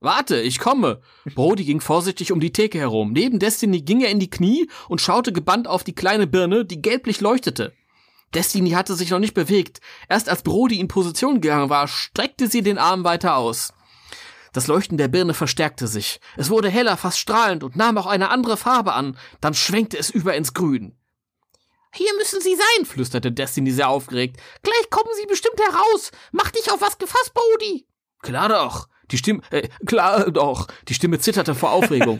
[0.00, 1.00] Warte, ich komme.
[1.34, 3.12] Brody ging vorsichtig um die Theke herum.
[3.12, 6.80] Neben Destiny ging er in die Knie und schaute gebannt auf die kleine Birne, die
[6.82, 7.74] gelblich leuchtete.
[8.36, 9.80] Destiny hatte sich noch nicht bewegt.
[10.10, 13.72] Erst als Brody in Position gegangen war, streckte sie den Arm weiter aus.
[14.52, 16.20] Das Leuchten der Birne verstärkte sich.
[16.36, 19.16] Es wurde heller, fast strahlend und nahm auch eine andere Farbe an.
[19.40, 20.98] Dann schwenkte es über ins Grün.
[21.94, 22.84] Hier müssen sie sein.
[22.84, 24.38] Flüsterte Destiny sehr aufgeregt.
[24.62, 26.10] Gleich kommen sie bestimmt heraus.
[26.32, 27.86] Mach dich auf was gefasst, Brody.
[28.20, 28.88] Klar doch.
[29.10, 30.66] Die Stimme, äh, klar doch.
[30.88, 32.18] Die Stimme zitterte vor Aufregung.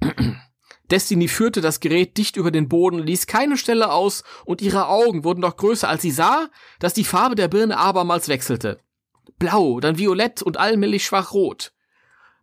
[0.90, 5.24] Destiny führte das Gerät dicht über den Boden, ließ keine Stelle aus und ihre Augen
[5.24, 6.48] wurden noch größer, als sie sah,
[6.78, 8.78] dass die Farbe der Birne abermals wechselte.
[9.38, 11.72] Blau, dann violett und allmählich schwach rot.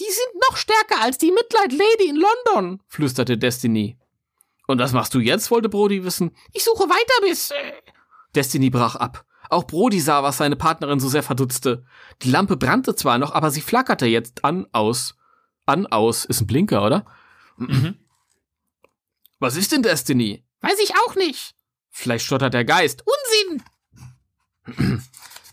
[0.00, 2.80] Die sind noch stärker als die Midnight Lady in London.
[2.86, 3.98] flüsterte Destiny.
[4.68, 5.50] Und was machst du jetzt?
[5.50, 6.36] wollte Brody wissen.
[6.52, 7.50] Ich suche weiter bis.
[7.50, 7.72] Äh,
[8.34, 9.24] Destiny brach ab.
[9.50, 11.84] Auch Brody sah, was seine Partnerin so sehr verdutzte.
[12.22, 15.16] Die Lampe brannte zwar noch, aber sie flackerte jetzt an, aus.
[15.66, 16.26] An, aus.
[16.26, 17.06] Ist ein Blinker, oder?
[19.38, 20.44] Was ist denn Destiny?
[20.60, 21.54] weiß ich auch nicht.
[21.90, 23.04] Vielleicht stottert der Geist.
[23.06, 23.62] Unsinn.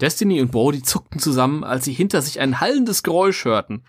[0.01, 3.85] Destiny und Brody zuckten zusammen, als sie hinter sich ein hallendes Geräusch hörten.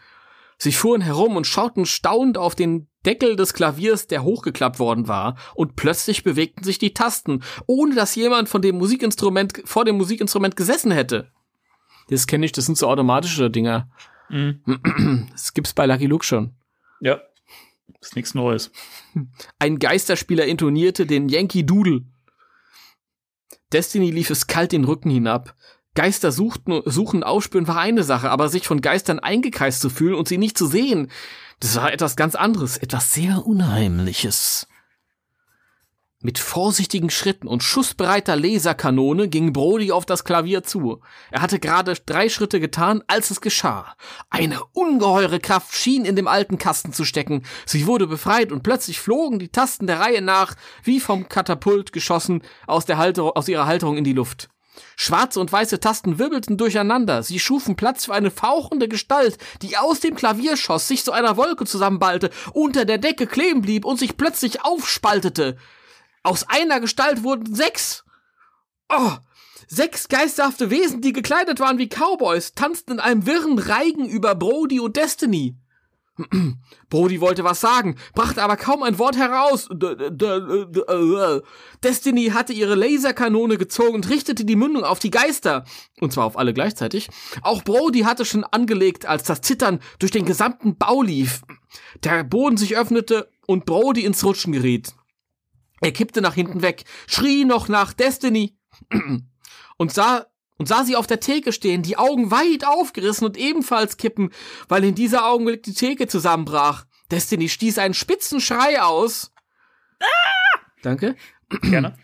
[0.58, 5.36] Sie fuhren herum und schauten staunend auf den Deckel des Klaviers, der hochgeklappt worden war,
[5.54, 10.56] und plötzlich bewegten sich die Tasten, ohne dass jemand von dem Musikinstrument vor dem Musikinstrument
[10.56, 11.30] gesessen hätte.
[12.08, 13.90] Das kenne ich, das sind so automatische Dinger.
[14.28, 15.28] Mhm.
[15.32, 16.54] Das gibt's bei Lucky Luke schon.
[17.00, 17.20] Ja.
[18.00, 18.70] Ist nichts Neues.
[19.58, 22.02] Ein Geisterspieler intonierte den Yankee Doodle.
[23.72, 25.54] Destiny lief es kalt den Rücken hinab.
[25.94, 30.28] Geister suchten, suchen, aufspüren war eine Sache, aber sich von Geistern eingekreist zu fühlen und
[30.28, 31.10] sie nicht zu sehen,
[31.58, 34.68] das war etwas ganz anderes, etwas sehr Unheimliches.
[36.22, 41.02] Mit vorsichtigen Schritten und schussbereiter Laserkanone ging Brody auf das Klavier zu.
[41.30, 43.94] Er hatte gerade drei Schritte getan, als es geschah.
[44.30, 47.44] Eine ungeheure Kraft schien in dem alten Kasten zu stecken.
[47.66, 52.42] Sie wurde befreit und plötzlich flogen die Tasten der Reihe nach, wie vom Katapult geschossen,
[52.66, 54.48] aus, der Halterung, aus ihrer Halterung in die Luft.
[54.96, 57.22] Schwarze und weiße Tasten wirbelten durcheinander.
[57.22, 61.36] Sie schufen Platz für eine fauchende Gestalt, die aus dem Klavier schoss, sich zu einer
[61.36, 65.58] Wolke zusammenballte, unter der Decke kleben blieb und sich plötzlich aufspaltete.
[66.26, 68.04] Aus einer Gestalt wurden sechs.
[68.88, 69.12] Oh!
[69.68, 74.80] Sechs geisterhafte Wesen, die gekleidet waren wie Cowboys, tanzten in einem wirren Reigen über Brody
[74.80, 75.56] und Destiny.
[76.90, 79.68] Brody wollte was sagen, brachte aber kaum ein Wort heraus.
[79.70, 81.40] Äh.
[81.84, 85.64] Destiny hatte ihre Laserkanone gezogen und richtete die Mündung auf die Geister.
[86.00, 87.08] Und zwar auf alle gleichzeitig.
[87.42, 91.42] Auch Brody hatte schon angelegt, als das Zittern durch den gesamten Bau lief.
[92.02, 94.92] Der Boden sich öffnete und Brody ins Rutschen geriet.
[95.80, 98.56] Er kippte nach hinten weg, schrie noch nach Destiny
[99.76, 100.26] und sah
[100.58, 104.30] und sah sie auf der Theke stehen, die Augen weit aufgerissen und ebenfalls kippen,
[104.68, 106.86] weil in dieser Augenblick die Theke zusammenbrach.
[107.10, 109.32] Destiny stieß einen spitzen Schrei aus.
[110.00, 110.60] Ah!
[110.82, 111.16] Danke.
[111.62, 111.96] Gerne.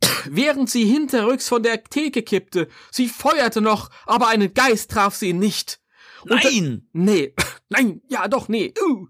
[0.26, 2.68] Während sie hinterrücks von der Theke kippte.
[2.90, 5.80] Sie feuerte noch, aber einen Geist traf sie nicht.
[6.24, 6.88] Nein!
[6.92, 7.34] Nee.
[7.68, 8.74] Nein, ja doch, nee.
[8.82, 9.06] Uh.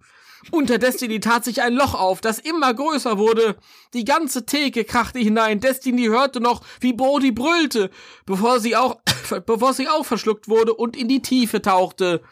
[0.50, 3.56] Unter Destiny tat sich ein Loch auf, das immer größer wurde.
[3.94, 5.60] Die ganze Theke krachte hinein.
[5.60, 7.90] Destiny hörte noch, wie Brody brüllte,
[8.24, 8.98] bevor sie auch,
[9.46, 12.22] bevor sie auch verschluckt wurde und in die Tiefe tauchte.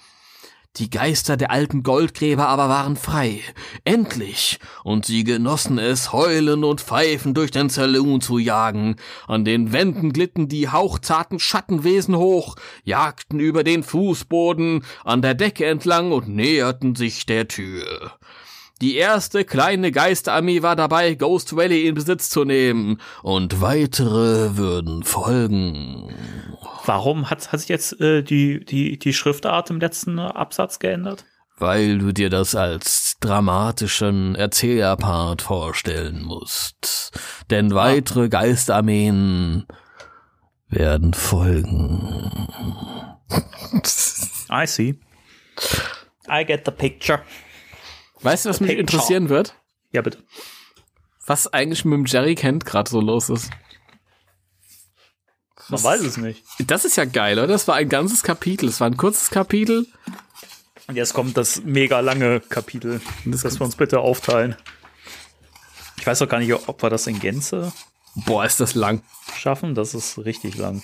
[0.76, 3.40] Die Geister der alten Goldgräber aber waren frei.
[3.84, 4.58] Endlich.
[4.84, 8.96] Und sie genossen es, heulen und pfeifen durch den Saloon zu jagen.
[9.26, 15.64] An den Wänden glitten die hauchzarten Schattenwesen hoch, jagten über den Fußboden, an der Decke
[15.64, 18.12] entlang und näherten sich der Tür.
[18.82, 25.02] Die erste kleine Geisterarmee war dabei, Ghost Valley in Besitz zu nehmen, und weitere würden
[25.02, 26.10] folgen.
[26.86, 31.24] Warum hat, hat sich jetzt äh, die, die, die Schriftart im letzten Absatz geändert?
[31.58, 37.10] Weil du dir das als dramatischen Erzählerpart vorstellen musst.
[37.50, 39.66] Denn weitere Geisterarmeen
[40.68, 42.48] werden folgen.
[44.50, 45.00] I see.
[46.30, 47.22] I get the picture.
[48.20, 48.80] Weißt du, was mich Picture.
[48.80, 49.54] interessieren wird?
[49.92, 50.18] Ja, bitte.
[51.26, 53.50] Was eigentlich mit dem Jerry Kent gerade so los ist?
[55.68, 56.44] Man weiß es nicht.
[56.66, 57.48] Das ist ja geil, oder?
[57.48, 58.68] Das war ein ganzes Kapitel.
[58.68, 59.86] Es war ein kurzes Kapitel.
[60.86, 64.54] Und jetzt kommt das mega lange Kapitel, Das das wir uns bitte aufteilen.
[65.98, 67.72] Ich weiß doch gar nicht, ob wir das in Gänze
[68.14, 69.02] Boah, ist das lang.
[69.36, 69.74] schaffen.
[69.74, 70.82] Das ist richtig lang.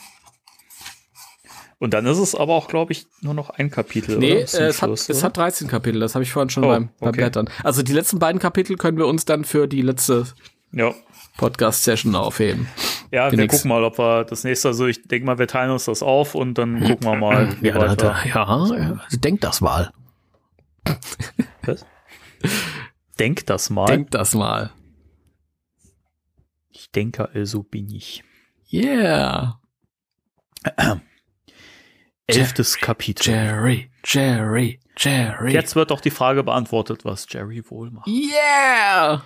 [1.79, 4.19] Und dann ist es aber auch, glaube ich, nur noch ein Kapitel.
[4.19, 5.27] Nee, äh, es, hat, Schluss, es oder?
[5.27, 6.01] hat 13 Kapitel.
[6.01, 7.21] Das habe ich vorhin schon Oh, beim, beim okay.
[7.23, 7.49] Blättern.
[7.65, 10.27] Also die letzten beiden Kapitel können wir uns dann für die letzte
[10.73, 10.95] Ja.
[11.37, 12.69] Podcast-Session aufheben.
[13.11, 13.59] Ja, Die wir nächste.
[13.59, 16.35] gucken mal, ob wir das nächste, also ich denke mal, wir teilen uns das auf
[16.35, 19.93] und dann gucken wir mal, wie Ja, da er, ja, denk das mal.
[21.63, 21.87] Was?
[23.19, 23.87] Denk das mal.
[23.87, 24.73] Denk das mal.
[26.71, 28.25] ich denke, also bin ich.
[28.73, 29.61] Yeah.
[32.27, 33.33] Elftes Kapitel.
[33.33, 35.53] Jerry, Jerry, Jerry.
[35.53, 38.09] Jetzt wird doch die Frage beantwortet, was Jerry wohl macht.
[38.09, 39.23] Yeah.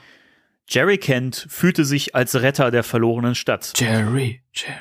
[0.69, 3.73] Jerry Kent fühlte sich als Retter der verlorenen Stadt.
[3.77, 4.81] Jerry, Jerry.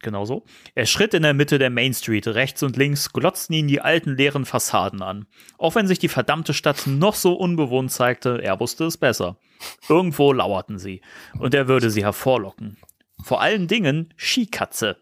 [0.00, 0.44] Genauso.
[0.74, 2.26] Er schritt in der Mitte der Main Street.
[2.26, 5.26] Rechts und links glotzten ihn die alten leeren Fassaden an.
[5.58, 9.38] Auch wenn sich die verdammte Stadt noch so unbewohnt zeigte, er wusste es besser.
[9.88, 11.02] Irgendwo lauerten sie.
[11.38, 12.78] Und er würde sie hervorlocken.
[13.22, 14.96] Vor allen Dingen Skikatze.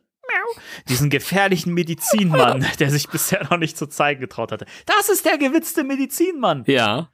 [0.88, 4.66] Diesen gefährlichen Medizinmann, der sich bisher noch nicht zu zeigen getraut hatte.
[4.84, 6.64] Das ist der gewitzte Medizinmann.
[6.66, 7.10] Ja.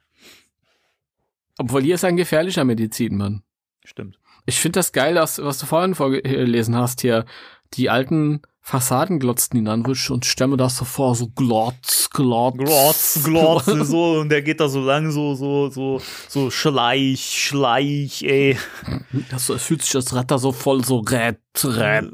[1.57, 3.43] Obwohl hier ist ein gefährlicher Medizinmann.
[3.83, 4.19] Stimmt.
[4.45, 7.25] Ich finde das geil, was, was du vorhin vorgelesen hast hier.
[7.73, 12.57] Die alten Fassaden glotzten ihn an und mir das so vor, so glotz, glotz.
[12.57, 18.23] Glotz, glotz, so, und der geht da so lang, so, so, so, so schleich, schleich,
[18.23, 18.57] ey.
[19.29, 22.09] Das, so- es fühlt sich das Retter so voll so rett, rett.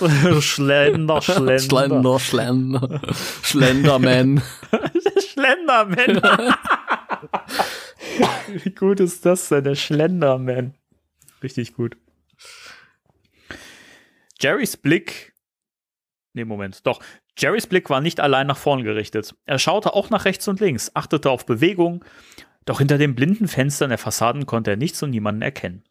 [0.42, 1.58] Schlender, Schlender.
[1.60, 3.00] Schlender, Schlender.
[3.42, 4.42] Schlenderman.
[5.32, 6.20] Schlenderman.
[8.64, 10.74] Wie gut ist das denn, der Schlenderman?
[11.42, 11.96] Richtig gut.
[14.40, 15.34] Jerrys Blick.
[16.34, 17.02] Nee, Moment, doch.
[17.36, 19.34] Jerrys Blick war nicht allein nach vorn gerichtet.
[19.44, 22.04] Er schaute auch nach rechts und links, achtete auf Bewegung,
[22.64, 25.84] Doch hinter den blinden Fenstern der Fassaden konnte er nichts und niemanden erkennen.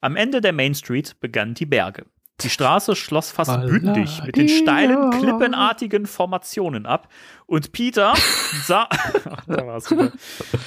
[0.00, 2.06] Am Ende der Main Street begannen die Berge.
[2.42, 7.08] Die Straße schloss fast bündig mit den steilen, klippenartigen Formationen ab.
[7.46, 8.14] Und Peter
[8.66, 9.78] sah, Ach, da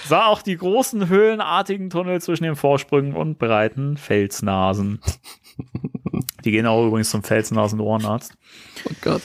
[0.07, 4.99] sah auch die großen höhlenartigen Tunnel zwischen den Vorsprüngen und breiten Felsnasen.
[6.43, 8.33] Die gehen auch übrigens zum Felsnasen-Ohrenarzt.
[8.85, 9.21] Oh Gott.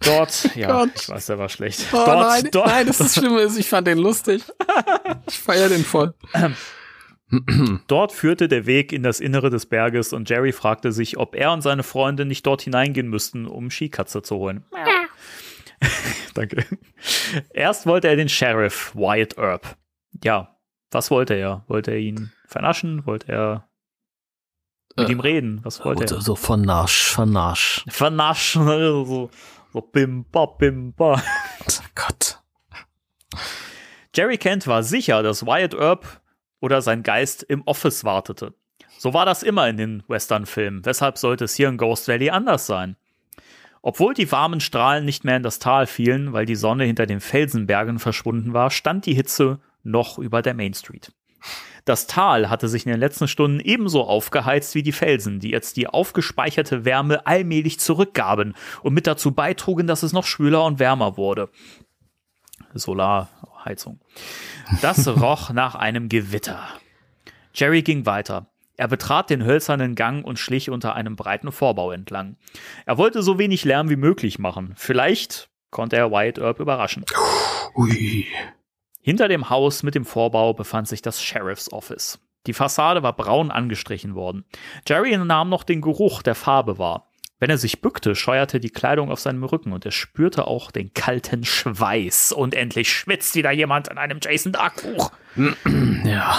[0.00, 0.90] Dort, ja, Gott.
[0.94, 1.86] ich weiß, der war schlecht.
[1.92, 4.44] Oh, dort, nein, dort, nein, das ist Schlimme ist, ich fand den lustig.
[5.26, 6.14] Ich feier den voll.
[7.88, 11.52] Dort führte der Weg in das Innere des Berges und Jerry fragte sich, ob er
[11.52, 14.64] und seine Freunde nicht dort hineingehen müssten, um Skikatze zu holen.
[16.34, 16.64] Danke.
[17.52, 19.76] Erst wollte er den Sheriff, Wyatt Earp.
[20.24, 20.56] Ja,
[20.90, 21.64] was wollte er?
[21.68, 23.04] Wollte er ihn vernaschen?
[23.06, 23.68] Wollte er
[24.96, 25.60] mit Äh, ihm reden?
[25.64, 26.20] Was wollte er?
[26.22, 27.84] so von Nasch, von Nasch.
[27.88, 28.64] Vernaschen,
[29.06, 29.30] so,
[29.72, 31.22] so bimba, bimba.
[31.68, 32.40] Oh Gott.
[34.14, 36.20] Jerry Kent war sicher, dass Wyatt Earp
[36.60, 38.54] oder sein Geist im Office wartete.
[38.98, 40.84] So war das immer in den Western-Filmen.
[40.84, 42.96] Weshalb sollte es hier in Ghost Valley anders sein?
[43.80, 47.20] Obwohl die warmen Strahlen nicht mehr in das Tal fielen, weil die Sonne hinter den
[47.20, 51.12] Felsenbergen verschwunden war, stand die Hitze noch über der Main Street.
[51.84, 55.76] Das Tal hatte sich in den letzten Stunden ebenso aufgeheizt wie die Felsen, die jetzt
[55.76, 61.16] die aufgespeicherte Wärme allmählich zurückgaben und mit dazu beitrugen, dass es noch schwüler und wärmer
[61.16, 61.48] wurde.
[63.58, 64.00] Solarheizung.
[64.82, 66.60] Das roch nach einem Gewitter.
[67.54, 68.46] Jerry ging weiter.
[68.76, 72.36] Er betrat den hölzernen Gang und schlich unter einem breiten Vorbau entlang.
[72.86, 74.74] Er wollte so wenig Lärm wie möglich machen.
[74.76, 77.04] Vielleicht konnte er Wyatt Earp überraschen.
[77.74, 78.26] Ui.
[79.02, 82.20] Hinter dem Haus mit dem Vorbau befand sich das Sheriff's Office.
[82.46, 84.44] Die Fassade war braun angestrichen worden.
[84.86, 87.07] Jerry nahm noch den Geruch der Farbe wahr.
[87.40, 90.92] Wenn er sich bückte, scheuerte die Kleidung auf seinem Rücken und er spürte auch den
[90.92, 92.32] kalten Schweiß.
[92.32, 95.12] Und endlich schwitzt wieder jemand an einem Jason Dark Buch.
[96.04, 96.38] Ja.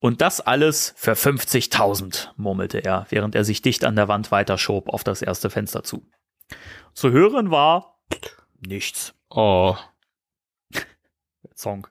[0.00, 4.88] Und das alles für 50.000, murmelte er, während er sich dicht an der Wand weiterschob
[4.88, 6.06] auf das erste Fenster zu.
[6.94, 8.00] Zu hören war
[8.66, 9.14] nichts.
[9.28, 9.76] Oh.
[11.54, 11.86] Song.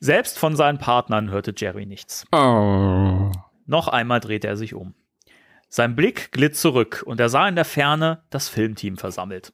[0.00, 2.26] Selbst von seinen Partnern hörte Jerry nichts.
[2.32, 3.32] Oh.
[3.66, 4.94] Noch einmal drehte er sich um.
[5.70, 9.52] Sein Blick glitt zurück und er sah in der Ferne das Filmteam versammelt.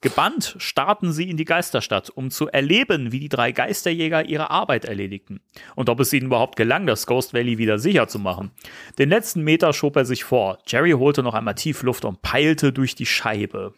[0.00, 4.84] Gebannt starrten sie in die Geisterstadt, um zu erleben, wie die drei Geisterjäger ihre Arbeit
[4.84, 5.40] erledigten.
[5.74, 8.52] Und ob es ihnen überhaupt gelang, das Ghost Valley wieder sicher zu machen.
[8.98, 10.58] Den letzten Meter schob er sich vor.
[10.66, 13.74] Jerry holte noch einmal tief Luft und peilte durch die Scheibe.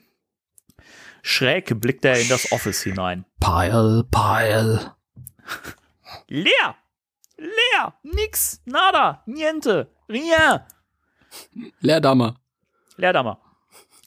[1.22, 3.24] Schräg blickte er in das Office hinein.
[3.40, 4.94] Pile, pile.
[6.28, 6.74] Leer!
[7.38, 7.94] Leer!
[8.02, 8.60] Nix!
[8.66, 9.22] Nada!
[9.26, 9.90] Niente!
[10.08, 10.60] Rien!
[11.80, 12.36] Leerdammer.
[12.96, 13.40] Leerdammer.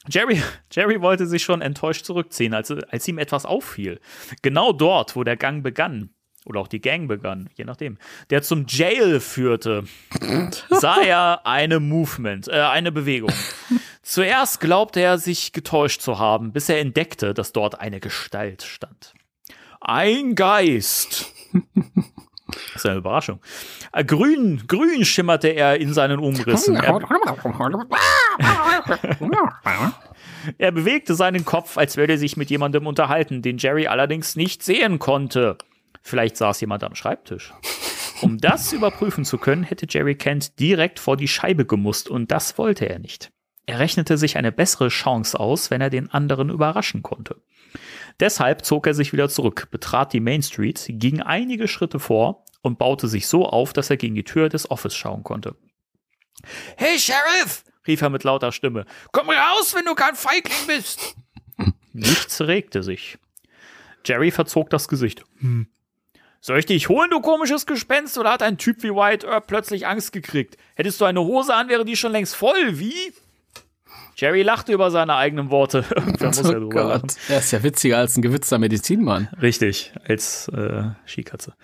[0.08, 4.00] Jerry, Jerry wollte sich schon enttäuscht zurückziehen, als, als ihm etwas auffiel.
[4.42, 6.10] Genau dort, wo der Gang begann,
[6.44, 7.98] oder auch die Gang begann, je nachdem,
[8.30, 9.84] der zum Jail führte,
[10.70, 13.32] sah er eine Movement, äh, eine Bewegung.
[14.02, 19.14] Zuerst glaubte er, sich getäuscht zu haben, bis er entdeckte, dass dort eine Gestalt stand.
[19.80, 21.32] Ein Geist.
[22.72, 23.40] Das ist eine Überraschung.
[23.92, 26.76] Äh, Grün, grün schimmerte er in seinen Umrissen.
[26.76, 26.98] Er,
[30.58, 34.62] er bewegte seinen Kopf, als würde er sich mit jemandem unterhalten, den Jerry allerdings nicht
[34.62, 35.58] sehen konnte.
[36.02, 37.52] Vielleicht saß jemand am Schreibtisch.
[38.22, 42.56] Um das überprüfen zu können, hätte Jerry Kent direkt vor die Scheibe gemusst und das
[42.56, 43.32] wollte er nicht.
[43.66, 47.36] Er rechnete sich eine bessere Chance aus, wenn er den anderen überraschen konnte.
[48.20, 52.78] Deshalb zog er sich wieder zurück, betrat die Main Street, ging einige Schritte vor und
[52.78, 55.56] baute sich so auf, dass er gegen die Tür des Office schauen konnte.
[56.76, 57.64] Hey Sheriff!
[57.86, 58.86] rief er mit lauter Stimme.
[59.10, 61.14] Komm raus, wenn du kein Feigling bist!
[61.92, 63.18] Nichts regte sich.
[64.04, 65.24] Jerry verzog das Gesicht.
[65.38, 65.66] Hm.
[66.40, 69.86] Soll ich dich holen, du komisches Gespenst, oder hat ein Typ wie Wyatt Earp plötzlich
[69.86, 70.56] Angst gekriegt?
[70.74, 73.12] Hättest du eine Hose an, wäre die schon längst voll, wie?
[74.16, 75.84] Jerry lachte über seine eigenen Worte.
[76.20, 77.02] Muss Oh drüber lachen.
[77.02, 77.16] Gott.
[77.28, 79.28] Er ist ja witziger als ein gewitzter Medizinmann.
[79.40, 81.54] Richtig, als äh, Skikatze.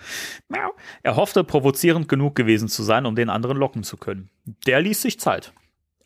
[1.03, 4.29] Er hoffte, provozierend genug gewesen zu sein, um den anderen locken zu können.
[4.65, 5.53] Der ließ sich Zeit.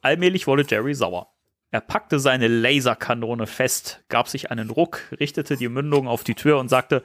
[0.01, 1.29] Allmählich wurde Jerry sauer.
[1.71, 6.59] Er packte seine Laserkanone fest, gab sich einen Ruck, richtete die Mündung auf die Tür
[6.59, 7.03] und sagte,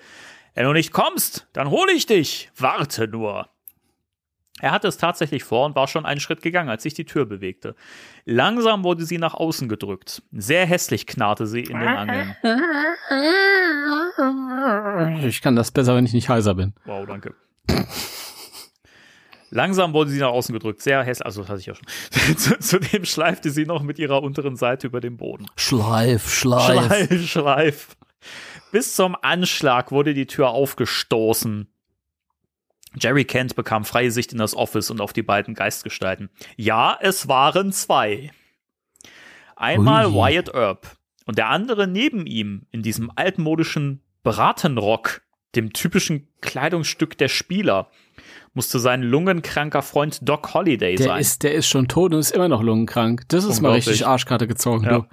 [0.55, 2.51] wenn du nicht kommst, dann hole ich dich.
[2.57, 3.49] Warte nur.
[4.61, 7.27] Er hatte es tatsächlich vor und war schon einen Schritt gegangen, als sich die Tür
[7.27, 7.75] bewegte.
[8.25, 10.23] Langsam wurde sie nach außen gedrückt.
[10.33, 12.35] Sehr hässlich knarrte sie in den Angeln.
[15.25, 16.75] Ich kann das besser, wenn ich nicht heiser bin.
[16.85, 17.35] Wow, danke.
[19.51, 21.25] Langsam wurde sie nach außen gedrückt, sehr hässlich.
[21.25, 21.87] Also, das hatte ich ja schon.
[22.37, 25.47] Zu- Zudem schleifte sie noch mit ihrer unteren Seite über den Boden.
[25.57, 26.85] Schleif, schleif.
[26.87, 27.97] Schleif, schleif.
[28.73, 31.67] Bis zum Anschlag wurde die Tür aufgestoßen.
[32.97, 36.31] Jerry Kent bekam freie Sicht in das Office und auf die beiden Geistgestalten.
[36.57, 38.31] Ja, es waren zwei.
[39.57, 40.15] Einmal Ui.
[40.15, 40.97] Wyatt Earp
[41.27, 45.23] und der andere neben ihm in diesem altmodischen Bratenrock,
[45.55, 47.91] dem typischen Kleidungsstück der Spieler,
[48.55, 51.21] musste sein lungenkranker Freund Doc Holliday Der sein.
[51.21, 53.23] ist, der ist schon tot und ist immer noch lungenkrank.
[53.29, 54.85] Das ist mal richtig Arschkarte gezogen.
[54.85, 54.99] Ja.
[55.01, 55.05] Du.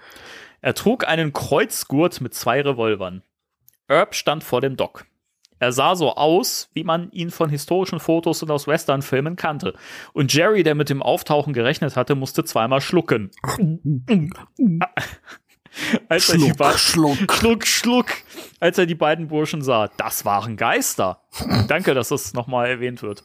[0.62, 3.22] Er trug einen Kreuzgurt mit zwei Revolvern.
[3.88, 5.06] Earp stand vor dem Doc.
[5.66, 9.74] Er sah so aus, wie man ihn von historischen Fotos und aus Westernfilmen kannte.
[10.14, 13.32] Und Jerry, der mit dem Auftauchen gerechnet hatte, musste zweimal schlucken.
[16.08, 17.18] Als er die Schluck, beiden- schluck.
[17.34, 18.06] Schluck, Schluck,
[18.60, 19.90] als er die beiden Burschen sah.
[19.98, 21.22] Das waren Geister.
[21.68, 23.24] Danke, dass das nochmal erwähnt wird.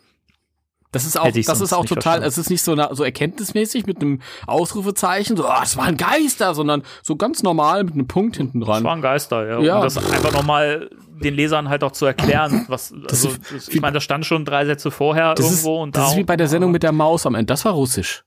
[0.93, 4.21] Das ist auch, das ist auch total, es ist nicht so, so erkenntnismäßig mit einem
[4.49, 8.69] Ausrufezeichen, so, ah, es waren Geister, sondern so ganz normal mit einem Punkt hinten Das
[8.69, 8.83] dran.
[8.83, 9.61] waren Geister, ja.
[9.61, 9.77] Ja.
[9.77, 10.91] Um das einfach nochmal
[11.22, 14.44] den Lesern halt auch zu erklären, was, also, ist das, ich meine, das stand schon
[14.44, 16.82] drei Sätze vorher Das ist, irgendwo und das ist da- wie bei der Sendung mit
[16.82, 17.47] der Maus am Ende.
[17.47, 18.24] Das war russisch.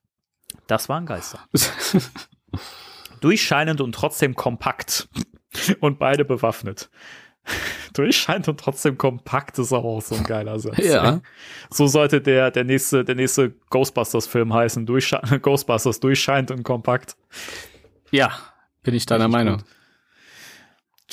[0.68, 1.40] Das waren Geister.
[3.22, 5.08] Durchscheinend und trotzdem kompakt.
[5.80, 6.90] Und beide bewaffnet.
[7.94, 10.78] Durchscheinend und trotzdem kompakt ist auch so ein geiler Satz.
[10.80, 11.22] Ja.
[11.70, 14.86] So sollte der, der nächste, der nächste Ghostbusters-Film heißen.
[14.86, 17.16] Durchsche Ghostbusters durchscheinend und kompakt.
[18.12, 18.32] Ja,
[18.82, 19.64] bin ich deiner Meinung.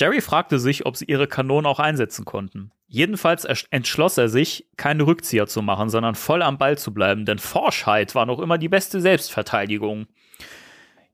[0.01, 2.73] Jerry fragte sich, ob sie ihre Kanonen auch einsetzen konnten.
[2.89, 7.39] Jedenfalls entschloss er sich, keine Rückzieher zu machen, sondern voll am Ball zu bleiben, denn
[7.39, 10.07] Forschheit war noch immer die beste Selbstverteidigung.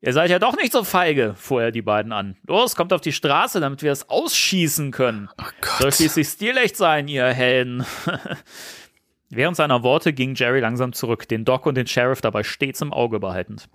[0.01, 2.37] Ihr seid ja doch nicht so feige, fuhr er die beiden an.
[2.47, 5.29] Los, kommt auf die Straße, damit wir es ausschießen können.
[5.81, 7.85] Soll schließlich stilecht sein, ihr Helden.
[9.31, 12.93] Während seiner Worte ging Jerry langsam zurück, den Doc und den Sheriff dabei stets im
[12.93, 13.69] Auge behaltend.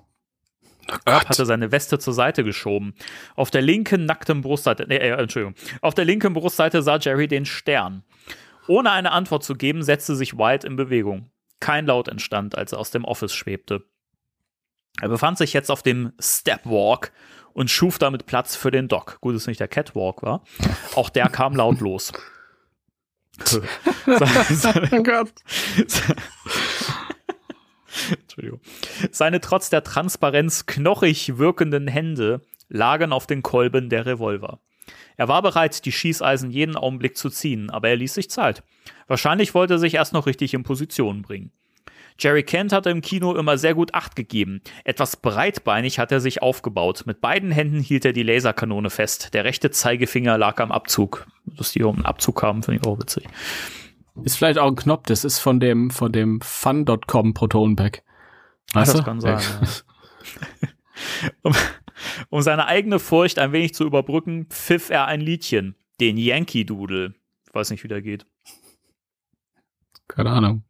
[1.06, 2.94] Herb hatte seine Weste zur Seite geschoben.
[3.36, 7.46] Auf der linken nackten Brustseite, nee, äh, Entschuldigung, auf der linken Brustseite sah Jerry den
[7.46, 8.04] Stern.
[8.68, 11.30] Ohne eine Antwort zu geben, setzte sich White in Bewegung.
[11.60, 13.84] Kein Laut entstand, als er aus dem Office schwebte.
[15.00, 17.12] Er befand sich jetzt auf dem Stepwalk
[17.54, 19.20] und schuf damit Platz für den Doc.
[19.22, 20.44] Gut, dass es nicht der Catwalk war.
[20.96, 22.12] Auch der kam lautlos.
[24.08, 25.32] Oh Gott.
[28.22, 28.60] Entschuldigung.
[29.12, 34.60] Seine trotz der Transparenz knochig wirkenden Hände lagen auf den Kolben der Revolver.
[35.18, 38.64] Er war bereit, die Schießeisen jeden Augenblick zu ziehen, aber er ließ sich Zeit.
[39.08, 41.52] Wahrscheinlich wollte er sich erst noch richtig in Position bringen.
[42.20, 44.62] Jerry Kent hatte im Kino immer sehr gut Acht gegeben.
[44.84, 47.04] Etwas breitbeinig hat er sich aufgebaut.
[47.06, 49.34] Mit beiden Händen hielt er die Laserkanone fest.
[49.34, 51.26] Der rechte Zeigefinger lag am Abzug.
[51.46, 53.28] Dass die hier einen Abzug haben, finde ich auch witzig.
[54.24, 58.04] Ist vielleicht auch ein Knopf, das ist von dem, von dem Fun.com Protonpack.
[58.74, 59.06] Weißt das du?
[59.06, 59.40] kann sein.
[59.40, 60.70] Ja.
[61.44, 61.56] um,
[62.30, 67.14] um seine eigene Furcht ein wenig zu überbrücken, pfiff er ein Liedchen, den Yankee Doodle.
[67.48, 68.26] Ich weiß nicht, wie der geht.
[70.08, 70.64] Keine Ahnung.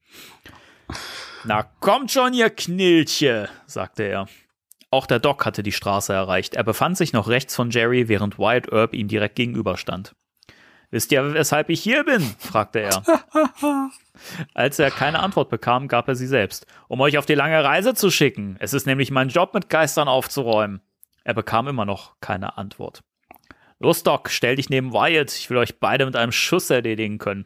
[1.43, 4.27] Na kommt schon, ihr Knilche, sagte er.
[4.91, 6.53] Auch der Doc hatte die Straße erreicht.
[6.53, 10.13] Er befand sich noch rechts von Jerry, während Wyatt Earp ihm direkt gegenüberstand.
[10.91, 12.21] Wisst ihr, weshalb ich hier bin?
[12.37, 13.03] fragte er.
[14.53, 16.67] Als er keine Antwort bekam, gab er sie selbst.
[16.89, 18.57] Um euch auf die lange Reise zu schicken.
[18.59, 20.81] Es ist nämlich mein Job, mit Geistern aufzuräumen.
[21.23, 23.03] Er bekam immer noch keine Antwort.
[23.79, 25.33] Los, Doc, stell dich neben Wyatt.
[25.33, 27.45] Ich will euch beide mit einem Schuss erledigen können.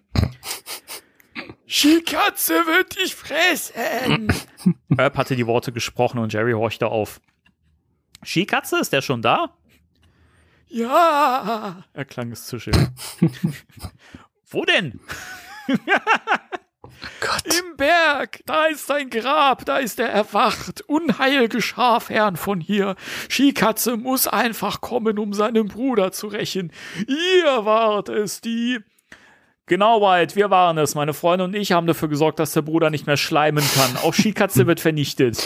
[1.67, 4.33] Skikatze wird dich fressen!
[4.97, 7.21] Herb hatte die Worte gesprochen und Jerry horchte auf.
[8.23, 9.55] Skikatze, ist der schon da?
[10.75, 12.91] Ja, erklang es zischelnd.
[14.49, 14.99] Wo denn?
[15.69, 15.77] Im
[17.77, 20.81] Berg, da ist sein Grab, da ist er erwacht.
[20.81, 22.97] Unheil geschah fern von hier.
[23.29, 26.73] Skikatze muss einfach kommen, um seinen Bruder zu rächen.
[27.07, 28.79] Ihr wart es, die.
[29.67, 30.93] Genau, White, wir waren es.
[30.93, 33.95] Meine Freunde und ich haben dafür gesorgt, dass der Bruder nicht mehr schleimen kann.
[34.03, 35.41] Auch Skikatze wird vernichtet.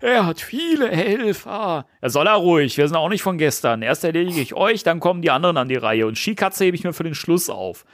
[0.00, 1.86] Er hat viele Helfer.
[2.00, 3.82] Er soll er ruhig, wir sind auch nicht von gestern.
[3.82, 6.06] Erst erledige ich euch, dann kommen die anderen an die Reihe.
[6.06, 7.84] Und Skikatze hebe ich mir für den Schluss auf.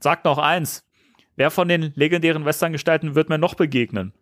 [0.00, 0.84] Sagt noch eins.
[1.36, 4.12] Wer von den legendären Westerngestalten wird mir noch begegnen?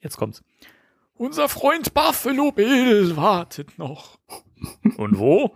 [0.00, 0.42] Jetzt kommt's.
[1.14, 4.18] Unser Freund Buffalo Bill wartet noch.
[4.96, 5.54] Und wo?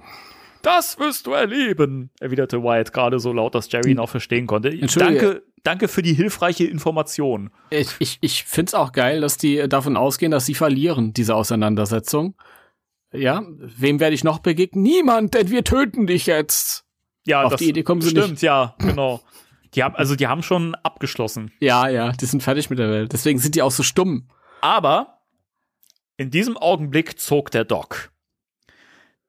[0.62, 4.68] Das wirst du erleben, erwiderte Wyatt gerade so laut, dass Jerry ihn auch verstehen konnte.
[4.68, 5.20] Entschuldige.
[5.20, 7.50] Danke, danke für die hilfreiche Information.
[7.70, 12.34] Ich, ich, ich find's auch geil, dass die davon ausgehen, dass sie verlieren, diese Auseinandersetzung.
[13.12, 14.82] Ja, wem werde ich noch begegnen?
[14.82, 16.84] Niemand, denn wir töten dich jetzt.
[17.26, 18.42] Ja, Auf das die Idee kommen sie stimmt, nicht.
[18.42, 19.20] ja, genau.
[19.74, 21.52] Die haben, also die haben schon abgeschlossen.
[21.60, 23.12] Ja, ja, die sind fertig mit der Welt.
[23.12, 24.28] Deswegen sind die auch so stumm.
[24.60, 25.20] Aber
[26.16, 28.10] in diesem Augenblick zog der Doc.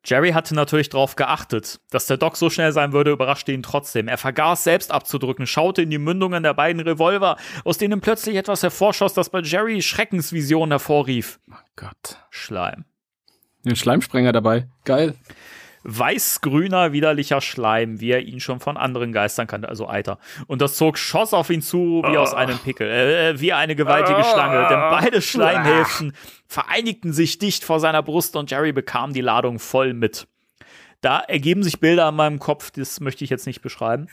[0.08, 1.82] Jerry hatte natürlich darauf geachtet.
[1.90, 4.08] Dass der Doc so schnell sein würde, überraschte ihn trotzdem.
[4.08, 7.36] Er vergaß selbst abzudrücken, schaute in die Mündungen der beiden Revolver,
[7.66, 11.40] aus denen plötzlich etwas hervorschoss, das bei Jerry Schreckensvisionen hervorrief.
[11.76, 12.18] Gott.
[12.30, 12.86] Schleim.
[13.66, 14.70] Den Schleimsprenger dabei.
[14.86, 15.14] Geil.
[15.90, 20.20] Weiß-grüner, widerlicher Schleim, wie er ihn schon von anderen Geistern kannte, also Eiter.
[20.46, 24.22] Und das Zog schoss auf ihn zu wie aus einem Pickel, äh, wie eine gewaltige
[24.26, 24.68] Schlange.
[24.68, 26.12] Denn beide Schleimhälften
[26.46, 30.28] vereinigten sich dicht vor seiner Brust und Jerry bekam die Ladung voll mit.
[31.00, 34.08] Da ergeben sich Bilder an meinem Kopf, das möchte ich jetzt nicht beschreiben.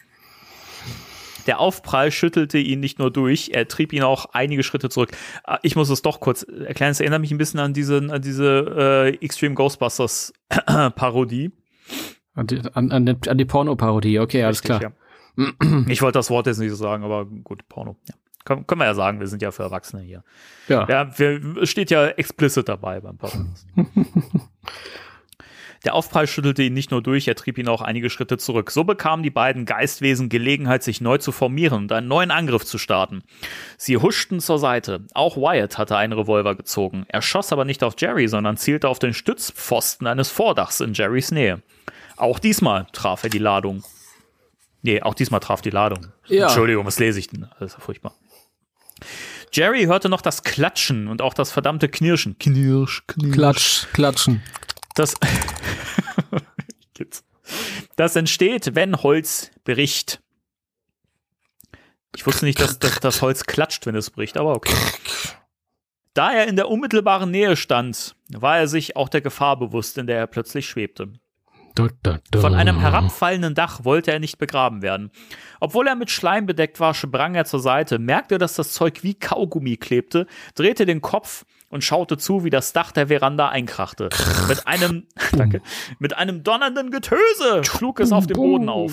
[1.48, 5.10] Der Aufprall schüttelte ihn nicht nur durch, er trieb ihn auch einige Schritte zurück.
[5.42, 6.92] Ah, Ich muss es doch kurz erklären.
[6.92, 10.32] Es erinnert mich ein bisschen an diese, an diese äh, Extreme Ghostbusters
[10.94, 11.50] Parodie.
[12.34, 14.92] An die, an, an, den- an die Porno-Parodie, okay, alles Richtig, klar.
[15.36, 15.84] Ja.
[15.88, 17.96] Ich wollte das Wort jetzt nicht so sagen, aber gut, Porno.
[18.08, 18.14] Ja.
[18.44, 20.22] Können, können wir ja sagen, wir sind ja für Erwachsene hier.
[20.68, 20.86] Ja.
[20.88, 23.66] Ja, wir, es steht ja explicit dabei beim Podcast.
[25.84, 28.70] Der Aufprall schüttelte ihn nicht nur durch, er trieb ihn auch einige Schritte zurück.
[28.70, 32.78] So bekamen die beiden Geistwesen Gelegenheit, sich neu zu formieren und einen neuen Angriff zu
[32.78, 33.22] starten.
[33.76, 35.02] Sie huschten zur Seite.
[35.12, 37.04] Auch Wyatt hatte einen Revolver gezogen.
[37.08, 41.30] Er schoss aber nicht auf Jerry, sondern zielte auf den Stützpfosten eines Vordachs in Jerrys
[41.30, 41.62] Nähe.
[42.16, 43.84] Auch diesmal traf er die Ladung.
[44.82, 46.08] Nee, auch diesmal traf die Ladung.
[46.26, 46.44] Ja.
[46.46, 47.48] Entschuldigung, was lese ich denn?
[47.58, 48.14] Das ist ja furchtbar.
[49.52, 52.38] Jerry hörte noch das Klatschen und auch das verdammte Knirschen.
[52.38, 53.34] Knirsch, knirsch.
[53.34, 54.42] Klatsch, klatschen.
[54.94, 55.14] Das,
[57.96, 60.20] das entsteht, wenn Holz bricht.
[62.16, 64.74] Ich wusste nicht, dass, dass das Holz klatscht, wenn es bricht, aber okay.
[66.14, 70.06] Da er in der unmittelbaren Nähe stand, war er sich auch der Gefahr bewusst, in
[70.06, 71.12] der er plötzlich schwebte.
[72.36, 75.10] Von einem herabfallenden Dach wollte er nicht begraben werden.
[75.58, 79.14] Obwohl er mit Schleim bedeckt war, sprang er zur Seite, merkte, dass das Zeug wie
[79.14, 84.08] Kaugummi klebte, drehte den Kopf und schaute zu, wie das Dach der Veranda einkrachte.
[84.46, 85.60] Mit einem, danke,
[85.98, 88.92] mit einem donnernden Getöse schlug es auf dem Boden auf.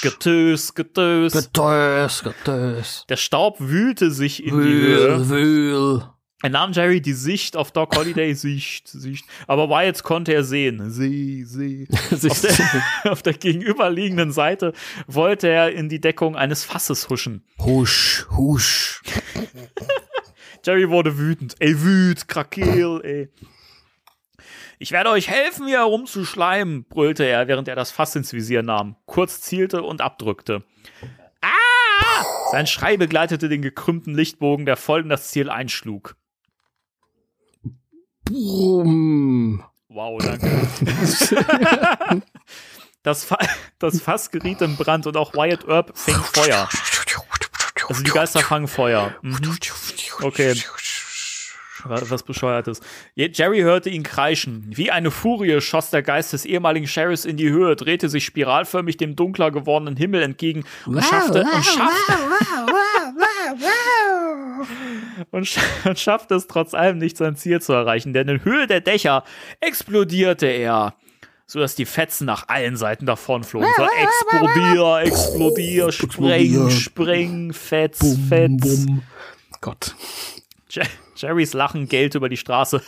[0.00, 1.32] Getös, Getös.
[1.34, 3.04] Getös, Getös.
[3.10, 5.28] Der Staub wühlte sich in die Höhe.
[5.28, 6.02] Wühl, wühl.
[6.42, 9.26] Er nahm Jerry die Sicht auf Doc Holiday, Sicht, Sicht.
[9.46, 10.90] Aber Wyatt konnte er sehen.
[10.90, 11.86] Seh, seh.
[12.28, 14.72] Auf der, auf der gegenüberliegenden Seite
[15.06, 17.44] wollte er in die Deckung eines Fasses huschen.
[17.58, 19.02] Husch, husch.
[20.64, 21.56] Jerry wurde wütend.
[21.58, 23.28] Ey, wüt, Krakeel, ey.
[24.78, 28.96] Ich werde euch helfen, hier herumzuschleimen, brüllte er, während er das Fass ins Visier nahm,
[29.06, 30.64] kurz zielte und abdrückte.
[31.40, 32.24] Ah!
[32.50, 36.16] Sein Schrei begleitete den gekrümmten Lichtbogen, der voll in das Ziel einschlug.
[38.24, 39.64] Brumm.
[39.88, 42.22] Wow, danke.
[43.04, 43.36] Das, Fa
[43.80, 46.68] das Fass geriet in Brand und auch Wyatt Earp fing Feuer.
[47.88, 49.14] Also die Geister fangen Feuer.
[49.22, 49.38] Mhm.
[50.22, 50.54] Okay.
[51.84, 52.80] Was bescheuertes.
[53.16, 54.66] Je- Jerry hörte ihn kreischen.
[54.70, 58.98] Wie eine Furie schoss der Geist des ehemaligen Sheriffs in die Höhe, drehte sich spiralförmig
[58.98, 62.12] dem dunkler gewordenen Himmel entgegen und schaffte, und schaffte,
[65.32, 68.68] und, sch und schaffte es trotz allem nicht sein Ziel zu erreichen, denn in Höhe
[68.68, 69.24] der Dächer
[69.60, 70.94] explodierte er,
[71.52, 73.68] sodass die Fetzen nach allen Seiten davonflogen.
[73.76, 77.98] So explodier, explodier, spreng, spreng, Fetz,
[78.28, 78.60] Fetz.
[78.86, 79.02] Bumm.
[79.60, 79.94] Gott.
[80.70, 80.82] Je-
[81.14, 82.82] Jerrys Lachen gellte über die Straße.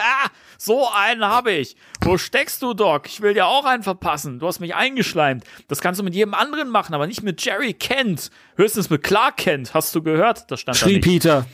[0.58, 1.74] so einen habe ich.
[2.02, 3.06] Wo steckst du, Doc?
[3.06, 4.38] Ich will dir auch einen verpassen.
[4.38, 5.44] Du hast mich eingeschleimt.
[5.68, 8.30] Das kannst du mit jedem anderen machen, aber nicht mit Jerry Kent.
[8.56, 9.72] Höchstens mit Clark Kent.
[9.72, 10.50] Hast du gehört?
[10.50, 11.04] Das stand da Schrie nicht.
[11.04, 11.46] Peter.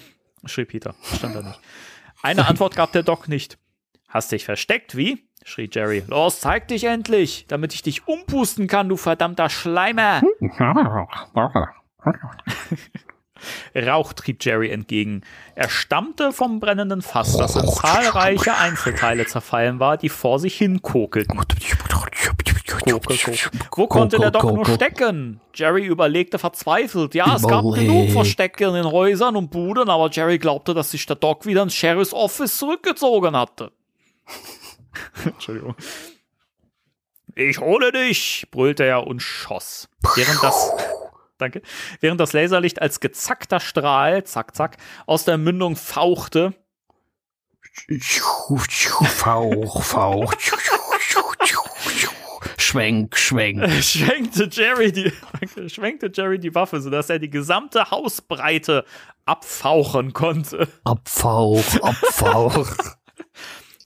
[0.45, 0.97] Schrie Peter.
[1.17, 1.61] Stand da nicht.
[2.21, 3.59] Eine Antwort gab der Doc nicht.
[4.09, 5.29] Hast dich versteckt, wie?
[5.45, 6.03] schrie Jerry.
[6.09, 10.23] Los, zeig dich endlich, damit ich dich umpusten kann, du verdammter Schleimer.
[13.77, 15.23] Rauch trieb Jerry entgegen.
[15.55, 20.83] Er stammte vom brennenden Fass, das in zahlreiche Einzelteile zerfallen war, die vor sich hin
[20.83, 21.39] kokelten.
[23.77, 25.41] Wo konnte der Doc nur stecken?
[25.55, 27.15] Jerry überlegte verzweifelt.
[27.15, 31.07] Ja, es gab genug Verstecke in den Häusern und Buden, aber Jerry glaubte, dass sich
[31.07, 33.71] der Doc wieder ins Sheriff's Office zurückgezogen hatte.
[35.25, 35.77] Entschuldigung.
[37.35, 39.89] Ich hole dich, brüllte er und schoss.
[40.17, 40.73] Während das,
[41.39, 41.63] danke,
[42.01, 44.77] während das Laserlicht als gezackter Strahl, zack, zack,
[45.07, 46.55] aus der Mündung fauchte,
[49.07, 50.35] Fauch, Fauch.
[52.57, 53.71] Schwenk, schwenk.
[53.83, 55.13] schwenkte Jerry die,
[55.69, 58.85] schwenkte Jerry die Waffe, sodass er die gesamte Hausbreite
[59.25, 60.69] abfauchen konnte.
[60.85, 62.69] Abfauch, Abfauch.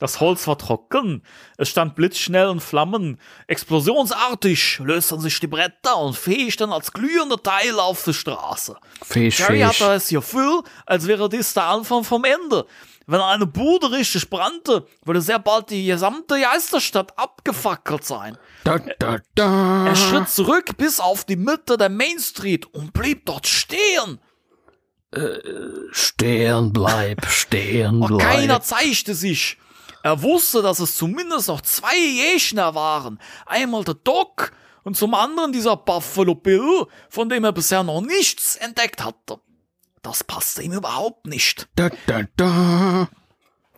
[0.03, 1.23] Das Holz war trocken,
[1.55, 3.17] es stand blitzschnell in Flammen.
[3.47, 8.75] Explosionsartig lösten sich die Bretter und fegten als glühende Teile auf die Straße.
[9.01, 9.79] Fisch, Jerry Fisch.
[9.79, 12.65] hatte es Gefühl, als wäre dies der Anfang vom Ende.
[13.07, 18.37] Wenn eine Bude richtig brannte, würde sehr bald die gesamte Geisterstadt abgefackelt sein.
[18.65, 19.87] Da, da, da.
[19.87, 24.19] Er schritt zurück bis auf die Mitte der Main Street und blieb dort stehen.
[25.93, 28.19] Stehen bleib, stehen bleib.
[28.19, 29.57] keiner zeigte sich.
[30.03, 33.19] Er wusste, dass es zumindest noch zwei Gegner waren.
[33.45, 34.51] Einmal der Doc
[34.83, 39.39] und zum anderen dieser Buffalo Bill, von dem er bisher noch nichts entdeckt hatte.
[40.01, 41.69] Das passte ihm überhaupt nicht.
[41.75, 43.07] Da, da, da.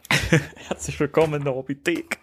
[0.56, 2.18] Herzlich willkommen in der Hobbythek.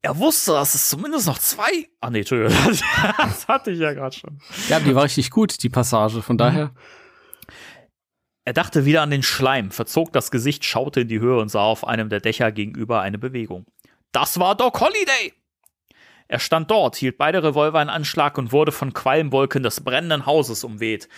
[0.00, 1.88] Er wusste, dass es zumindest noch zwei.
[2.00, 2.56] Ah, nee, Entschuldigung.
[3.18, 4.40] Das hatte ich ja gerade schon.
[4.68, 6.22] Ja, die war richtig gut, die Passage.
[6.22, 6.72] Von daher.
[8.46, 11.62] Er dachte wieder an den Schleim, verzog das Gesicht, schaute in die Höhe und sah
[11.62, 13.64] auf einem der Dächer gegenüber eine Bewegung.
[14.12, 15.32] Das war Doc Holliday!
[16.28, 20.64] Er stand dort, hielt beide Revolver in Anschlag und wurde von Qualmwolken des brennenden Hauses
[20.64, 21.08] umweht.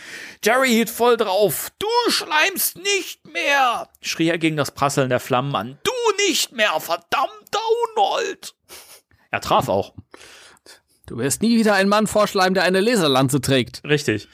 [0.44, 1.70] Jerry hielt voll drauf.
[1.78, 3.88] Du schleimst nicht mehr!
[4.00, 5.78] schrie er gegen das Prasseln der Flammen an.
[5.84, 5.92] Du
[6.28, 7.60] nicht mehr, verdammter
[7.96, 8.54] Unhold!
[9.30, 9.94] Er traf auch.
[11.06, 13.82] Du wirst nie wieder ein Mann vorschleimen, der eine Laserlanze trägt.
[13.84, 14.28] Richtig.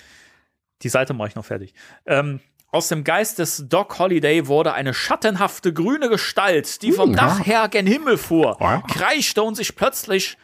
[0.82, 1.74] Die Seite mache ich noch fertig.
[2.06, 2.40] Ähm,
[2.72, 7.68] aus dem Geist des Doc Holliday wurde eine schattenhafte grüne Gestalt, die vom Dach her
[7.68, 8.56] gen Himmel fuhr,
[8.88, 10.38] kreischte und sich plötzlich,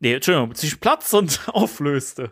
[0.00, 2.30] nee, Entschuldigung, sich platzend auflöste.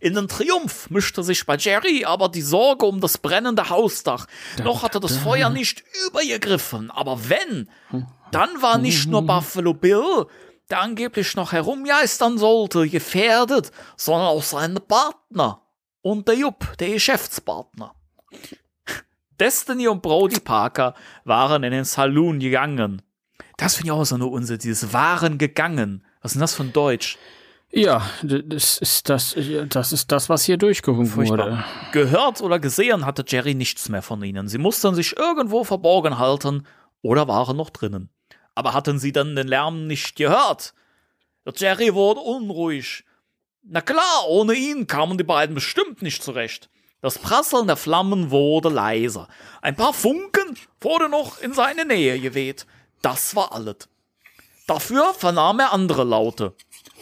[0.00, 4.26] In den Triumph mischte sich bei Jerry aber die Sorge um das brennende Hausdach.
[4.64, 7.68] Noch hatte das Feuer nicht übergegriffen, aber wenn,
[8.30, 10.26] dann war nicht nur Buffalo Bill,
[10.70, 15.65] der angeblich noch herumgeistern sollte, gefährdet, sondern auch seine Partner
[16.06, 17.92] und der Jupp, der Geschäftspartner.
[19.40, 23.02] Destiny und Brody Parker waren in den Saloon gegangen.
[23.56, 26.04] Das finde ich auch so eine Unsinn, dieses waren gegangen.
[26.22, 27.18] Was ist denn das von Deutsch?
[27.72, 29.36] Ja, das ist das,
[29.68, 31.64] das ist das, was hier durchgewunken wurde.
[31.90, 34.46] Gehört oder gesehen hatte Jerry nichts mehr von ihnen.
[34.46, 36.68] Sie mussten sich irgendwo verborgen halten
[37.02, 38.10] oder waren noch drinnen.
[38.54, 40.72] Aber hatten sie dann den Lärm nicht gehört?
[41.44, 43.04] Der Jerry wurde unruhig.
[43.68, 46.70] Na klar, ohne ihn kamen die beiden bestimmt nicht zurecht.
[47.02, 49.28] Das Prasseln der Flammen wurde leiser.
[49.60, 52.66] Ein paar Funken wurde noch in seine Nähe geweht.
[53.02, 53.88] Das war alles.
[54.66, 56.54] Dafür vernahm er andere Laute.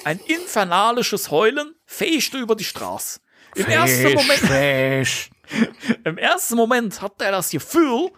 [0.04, 3.20] Ein infernalisches Heulen fegte über die Straße.
[3.54, 5.30] Im ersten Moment Fisch.
[6.04, 8.10] im ersten Moment hatte er das Gefühl,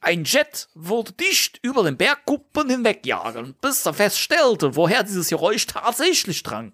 [0.00, 6.42] ein Jet würde dicht über den Bergkuppen hinwegjagen, bis er feststellte, woher dieses Geräusch tatsächlich
[6.42, 6.72] drang.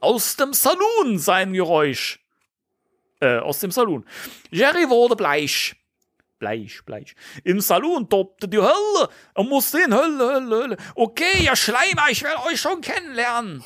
[0.00, 2.20] Aus dem Saloon sein Geräusch.
[3.20, 4.04] Äh, aus dem Saloon.
[4.50, 5.76] Jerry wurde bleich.
[6.38, 7.14] Bleich, bleich.
[7.44, 9.08] Im Saloon tobte die Hölle.
[9.34, 10.76] Er musste hin, Hölle, Hölle, Hölle.
[10.94, 13.64] Okay, ihr Schleimer, ich werde euch schon kennenlernen.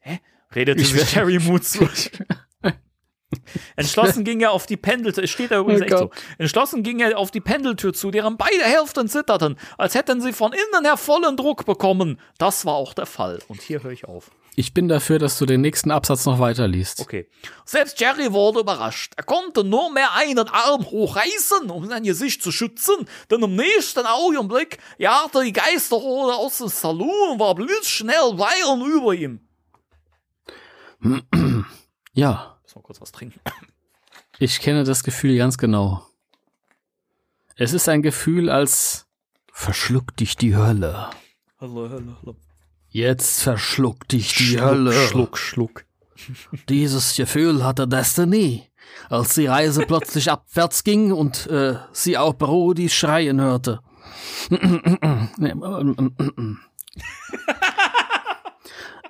[0.00, 0.20] Hä?
[0.54, 1.88] Redete sich Jerry Mood zu.
[3.76, 6.10] Entschlossen ging er auf die Pendeltür, steht da übrigens Oh echt so.
[6.38, 10.52] Entschlossen ging er auf die Pendeltür zu, deren beide Hälften zitterten, als hätten sie von
[10.52, 12.20] innen her vollen Druck bekommen.
[12.38, 13.40] Das war auch der Fall.
[13.48, 14.30] Und hier höre ich auf.
[14.56, 17.00] Ich bin dafür, dass du den nächsten Absatz noch weiterliest.
[17.00, 17.28] Okay.
[17.64, 19.12] Selbst Jerry wurde überrascht.
[19.16, 24.06] Er konnte nur mehr einen Arm hochreißen, um sein Gesicht zu schützen, denn im nächsten
[24.06, 29.40] Augenblick jagte die Geisterhorde aus dem Saloon und war blitzschnell weilend über ihm.
[32.16, 33.40] Ja, Muss mal kurz was trinken.
[34.38, 36.06] ich kenne das Gefühl ganz genau.
[37.56, 39.06] Es ist ein Gefühl, als
[39.52, 41.10] verschluckt dich die Hölle.
[41.60, 42.36] Hallo, hallo, hallo.
[42.94, 44.92] Jetzt verschluckt dich die Hölle.
[44.92, 45.84] Schluck, Schluck.
[46.68, 48.68] Dieses Gefühl hatte Destiny,
[49.10, 53.80] als die Reise plötzlich abwärts ging und äh, sie auch Brody schreien hörte.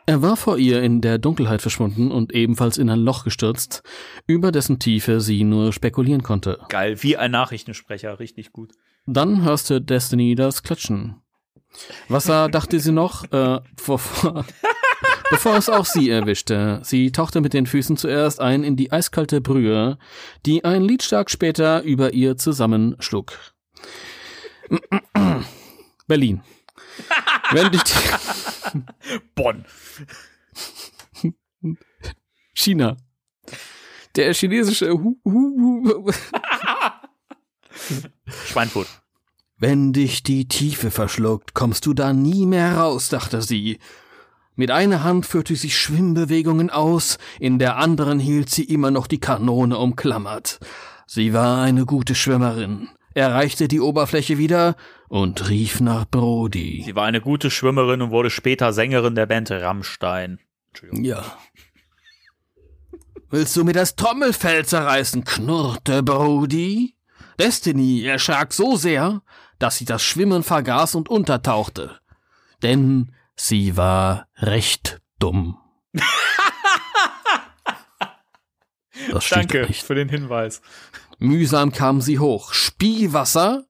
[0.07, 3.83] er war vor ihr in der Dunkelheit verschwunden und ebenfalls in ein Loch gestürzt,
[4.27, 6.59] über dessen Tiefe sie nur spekulieren konnte.
[6.71, 8.73] Geil, wie ein Nachrichtensprecher, richtig gut.
[9.05, 11.21] Dann hörte Destiny das Klatschen.
[12.09, 14.45] Wasser dachte sie noch, äh, bevor,
[15.31, 16.81] bevor es auch sie erwischte.
[16.83, 19.99] Sie tauchte mit den Füßen zuerst ein in die eiskalte Brühe,
[20.47, 23.33] die ein Liedschlag später über ihr zusammenschlug.
[26.07, 26.43] Berlin.
[27.53, 27.83] Wenn dich
[29.35, 29.65] Bonn.
[32.55, 32.97] China.
[34.17, 34.97] Der chinesische
[38.47, 38.87] Schweinfurt.
[39.57, 43.79] Wenn dich die Tiefe verschluckt, kommst du da nie mehr raus, dachte sie.
[44.57, 49.21] Mit einer Hand führte sie Schwimmbewegungen aus, in der anderen hielt sie immer noch die
[49.21, 50.59] Kanone umklammert.
[51.07, 52.89] Sie war eine gute Schwimmerin.
[53.15, 54.75] erreichte die Oberfläche wieder
[55.09, 56.83] und rief nach Brody.
[56.85, 60.41] Sie war eine gute Schwimmerin und wurde später Sängerin der Band Rammstein.
[60.71, 61.05] Entschuldigung.
[61.05, 61.25] Ja.
[63.31, 65.25] Willst du mir das Trommelfell zerreißen?
[65.25, 66.97] knurrte Brody.
[67.39, 69.23] Destiny erschrak so sehr,
[69.59, 71.99] dass sie das Schwimmen vergaß und untertauchte.
[72.63, 75.59] Denn sie war recht dumm.
[79.11, 79.83] Das Danke nicht.
[79.83, 80.61] für den Hinweis.
[81.19, 82.53] Mühsam kam sie hoch.
[82.53, 83.65] Spielwasser?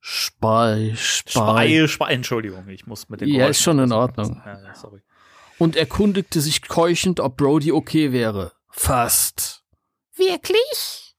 [0.00, 1.30] Spei, Spei.
[1.30, 3.92] Spei, Spei, Entschuldigung, ich muss mit den Ja, Geräuschen ist schon in.
[3.92, 4.42] Ordnung.
[4.44, 5.02] Ja, sorry.
[5.58, 8.52] Und erkundigte sich keuchend, ob Brody okay wäre.
[8.70, 9.64] Fast.
[10.14, 11.16] Wirklich?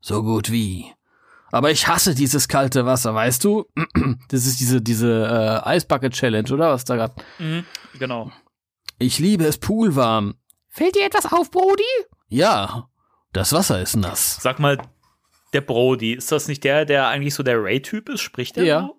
[0.00, 0.92] So gut wie.
[1.52, 3.66] Aber ich hasse dieses kalte Wasser, weißt du?
[4.28, 6.70] Das ist diese, diese äh, Eisbucket Challenge, oder?
[6.70, 7.12] Was da grad.
[7.38, 7.64] Mhm,
[7.98, 8.30] genau.
[8.98, 10.34] Ich liebe es poolwarm.
[10.68, 11.82] Fällt dir etwas auf, Brody?
[12.28, 12.88] Ja,
[13.32, 14.38] das Wasser ist nass.
[14.40, 14.78] Sag mal,
[15.52, 18.20] der Brody, ist das nicht der, der eigentlich so der Ray-Typ ist?
[18.20, 18.80] Spricht der Ja.
[18.82, 18.96] so?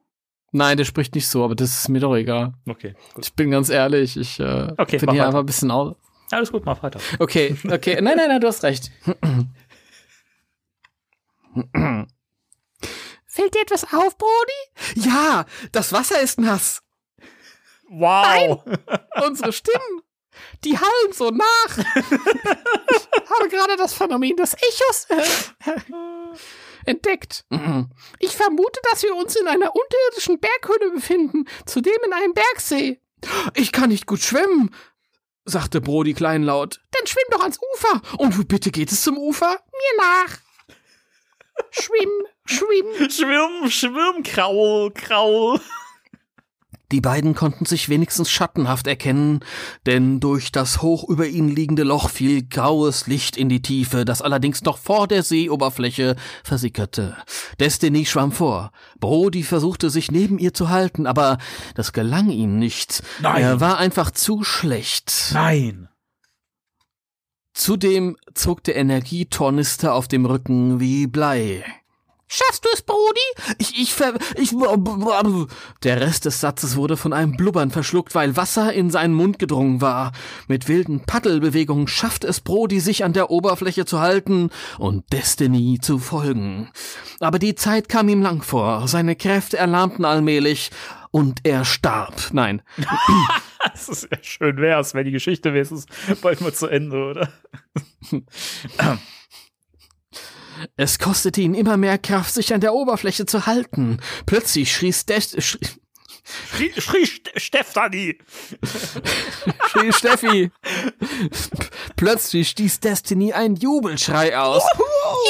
[0.53, 2.53] Nein, der spricht nicht so, aber das ist mir doch egal.
[2.67, 3.25] Okay, gut.
[3.25, 5.27] Ich bin ganz ehrlich, ich äh, Okay, bin hier weiter.
[5.27, 5.95] einfach ein bisschen aus.
[6.29, 6.99] Alles gut, mach weiter.
[7.19, 8.01] Okay, okay.
[8.01, 8.91] Nein, nein, nein, du hast recht.
[13.33, 15.07] Fällt dir etwas auf, Brody?
[15.07, 16.81] Ja, das Wasser ist nass.
[17.87, 18.61] Wow!
[19.25, 20.01] Unsere Stimmen,
[20.65, 21.77] die hallen so nach.
[21.77, 25.23] Ich habe gerade das Phänomen des Echos äh,
[26.85, 27.45] entdeckt.
[28.19, 32.99] Ich vermute, dass wir uns in einer unterirdischen Berghöhle befinden, zudem in einem Bergsee.
[33.53, 34.75] Ich kann nicht gut schwimmen,
[35.45, 36.81] sagte Brody kleinlaut.
[36.91, 38.01] Dann schwimm doch ans Ufer.
[38.17, 39.51] Und wie bitte geht es zum Ufer?
[39.71, 40.37] Mir nach.
[41.71, 42.09] Schwimm,
[42.45, 43.09] schwimm.
[43.09, 45.59] Schwimm, schwimm, Kraul, Kraul.
[46.91, 49.39] Die beiden konnten sich wenigstens schattenhaft erkennen,
[49.85, 54.21] denn durch das hoch über ihnen liegende Loch fiel graues Licht in die Tiefe, das
[54.21, 57.15] allerdings noch vor der Seeoberfläche versickerte.
[57.61, 58.71] Destiny schwamm vor.
[58.99, 61.37] Brody versuchte sich neben ihr zu halten, aber
[61.75, 63.03] das gelang ihm nicht.
[63.21, 63.41] Nein.
[63.41, 65.31] Er war einfach zu schlecht.
[65.33, 65.87] Nein.
[67.53, 71.63] Zudem zog der Energietornister auf dem Rücken wie Blei.
[72.33, 73.19] Schaffst du es, Brody?
[73.57, 74.55] Ich, ich, ver, ich,
[75.83, 79.81] der Rest des Satzes wurde von einem Blubbern verschluckt, weil Wasser in seinen Mund gedrungen
[79.81, 80.13] war.
[80.47, 84.49] Mit wilden Paddelbewegungen schafft es Brody, sich an der Oberfläche zu halten
[84.79, 86.69] und Destiny zu folgen.
[87.19, 90.71] Aber die Zeit kam ihm lang vor, seine Kräfte erlahmten allmählich
[91.11, 92.29] und er starb.
[92.31, 92.61] Nein,
[93.73, 95.85] Das ist ja schön wär's, wenn die Geschichte wenigstens
[96.21, 97.31] bald mal zu Ende, oder?
[100.77, 103.99] es kostete ihn immer mehr Kraft, sich an der Oberfläche zu halten.
[104.25, 105.59] Plötzlich schrie, Ste schrie,
[106.53, 108.17] Schrie, schrie Ste- Stefanie.
[109.69, 110.51] schrie Steffi.
[111.95, 114.63] Plötzlich stieß Destiny einen Jubelschrei aus.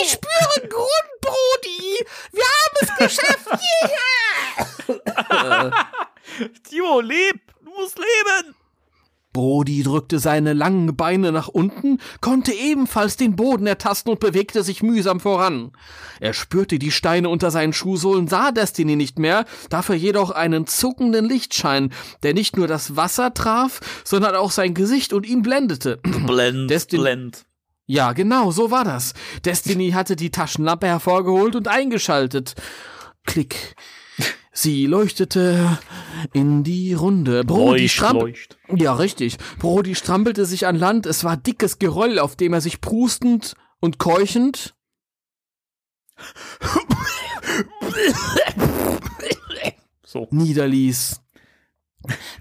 [0.04, 2.06] Ich spüre Grund, Brody.
[2.34, 3.48] Wir haben es geschafft.
[6.70, 7.42] Timo, leb!
[7.82, 8.56] Du musst leben!
[9.34, 14.84] Brody drückte seine langen Beine nach unten, konnte ebenfalls den Boden ertasten und bewegte sich
[14.84, 15.72] mühsam voran.
[16.20, 21.26] Er spürte die Steine unter seinen Schuhsohlen, sah Destiny nicht mehr, dafür jedoch einen zuckenden
[21.26, 21.92] Lichtschein,
[22.22, 25.98] der nicht nur das Wasser traf, sondern auch sein Gesicht und ihn blendete.
[26.28, 27.46] Blend, Destin- blend.
[27.88, 29.14] Ja, genau, so war das.
[29.44, 32.54] Destiny hatte die Taschenlampe hervorgeholt und eingeschaltet.
[33.26, 33.76] Klick.
[34.54, 35.80] Sie leuchtete
[36.34, 37.44] in die Runde.
[37.46, 38.58] Brody Leucht, strampel- leucht.
[38.76, 39.38] Ja, richtig.
[39.60, 41.06] Brody strampelte sich an Land.
[41.06, 44.76] Es war dickes Geröll, auf dem er sich prustend und keuchend
[50.04, 50.28] So.
[50.32, 51.22] niederließ.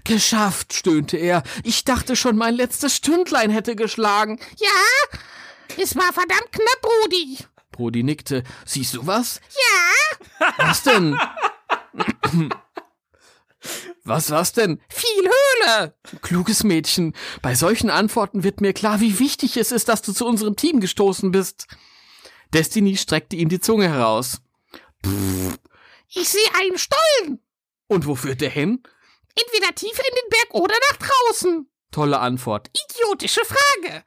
[0.03, 1.43] Geschafft, stöhnte er.
[1.63, 4.39] Ich dachte schon, mein letztes Stündlein hätte geschlagen.
[4.57, 5.19] Ja,
[5.81, 7.37] es war verdammt knapp, Brody.
[7.71, 8.43] Brody nickte.
[8.65, 9.39] Siehst du was?
[10.39, 11.17] Ja, Was denn?
[14.03, 14.81] Was, was denn?
[14.89, 15.95] viel Höhle.
[16.21, 17.15] Kluges Mädchen.
[17.43, 20.79] Bei solchen Antworten wird mir klar, wie wichtig es ist, dass du zu unserem Team
[20.79, 21.67] gestoßen bist.
[22.53, 24.41] Destiny streckte ihm die Zunge heraus.
[26.09, 27.39] Ich sehe einen Stollen.
[27.87, 28.81] Und wo führt der hin?
[29.35, 31.69] Entweder tiefer in den Berg oder nach draußen.
[31.91, 32.71] Tolle Antwort.
[32.89, 34.03] Idiotische Frage.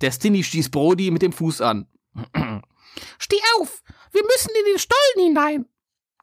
[0.00, 1.88] Destiny stieß Brody mit dem Fuß an.
[3.18, 3.82] Steh auf.
[4.12, 5.66] Wir müssen in den Stollen hinein.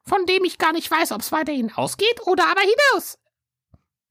[0.07, 3.17] Von dem ich gar nicht weiß, ob es weiter hinausgeht oder aber hinaus.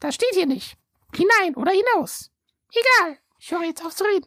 [0.00, 0.76] Das steht hier nicht.
[1.14, 2.30] Hinein oder hinaus.
[2.70, 3.18] Egal.
[3.38, 4.26] Ich höre jetzt auf zu reden.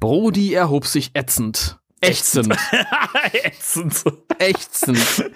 [0.00, 1.78] Brody erhob sich ätzend.
[2.00, 2.56] Ächzend.
[3.32, 4.02] Ätzend.
[4.38, 5.32] Ächzend.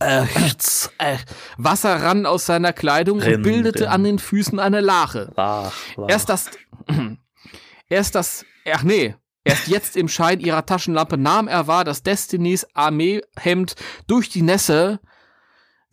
[0.00, 1.18] Ächz, äh.
[1.56, 3.88] Wasser rann aus seiner Kleidung Rinn, und bildete rinn.
[3.88, 5.32] an den Füßen eine Lache.
[5.36, 6.08] Lach, lach.
[6.08, 6.50] Erst das.
[7.88, 8.44] Erst das.
[8.70, 9.14] Ach nee.
[9.44, 13.74] Erst jetzt im Schein ihrer Taschenlampe nahm er wahr, dass Destinys Armeehemd
[14.06, 15.00] durch die Nässe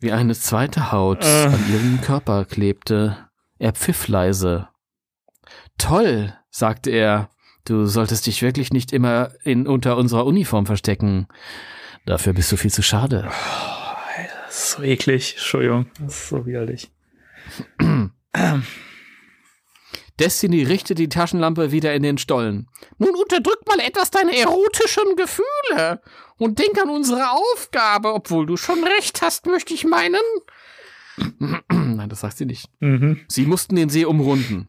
[0.00, 1.44] wie eine zweite Haut Äh.
[1.46, 3.28] an ihrem Körper klebte.
[3.58, 4.68] Er pfiff leise.
[5.78, 7.28] Toll, sagte er.
[7.64, 11.28] Du solltest dich wirklich nicht immer in, unter unserer Uniform verstecken.
[12.06, 13.30] Dafür bist du viel zu schade.
[14.46, 15.34] Das ist so eklig.
[15.34, 15.86] Entschuldigung.
[16.00, 16.90] Das ist so widerlich.
[20.22, 22.68] Destiny richtete die Taschenlampe wieder in den Stollen.
[22.98, 26.00] Nun unterdrück mal etwas deine erotischen Gefühle
[26.38, 30.20] und denk an unsere Aufgabe, obwohl du schon recht hast, möchte ich meinen.
[31.68, 32.70] Nein, das sagt sie nicht.
[32.78, 33.20] Mhm.
[33.26, 34.68] Sie mussten den See umrunden.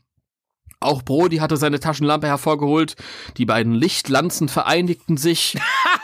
[0.80, 2.96] Auch Brody hatte seine Taschenlampe hervorgeholt.
[3.38, 5.56] Die beiden Lichtlanzen vereinigten sich.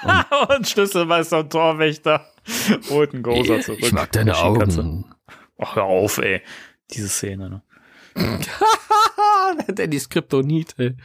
[0.49, 2.23] und Schlüsselmeister und Torwächter
[2.91, 3.79] holten Gozer zurück.
[3.81, 4.37] Ich mag deine.
[4.37, 5.05] Augen.
[5.57, 6.41] Ach, hör auf, ey.
[6.91, 7.63] Diese Szene, ne?
[9.67, 10.95] Danny Skriptonit, ey.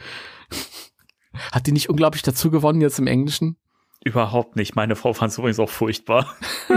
[1.51, 3.57] Hat die nicht unglaublich dazu gewonnen jetzt im Englischen?
[4.03, 4.75] Überhaupt nicht.
[4.75, 6.35] Meine Frau fand es übrigens auch furchtbar.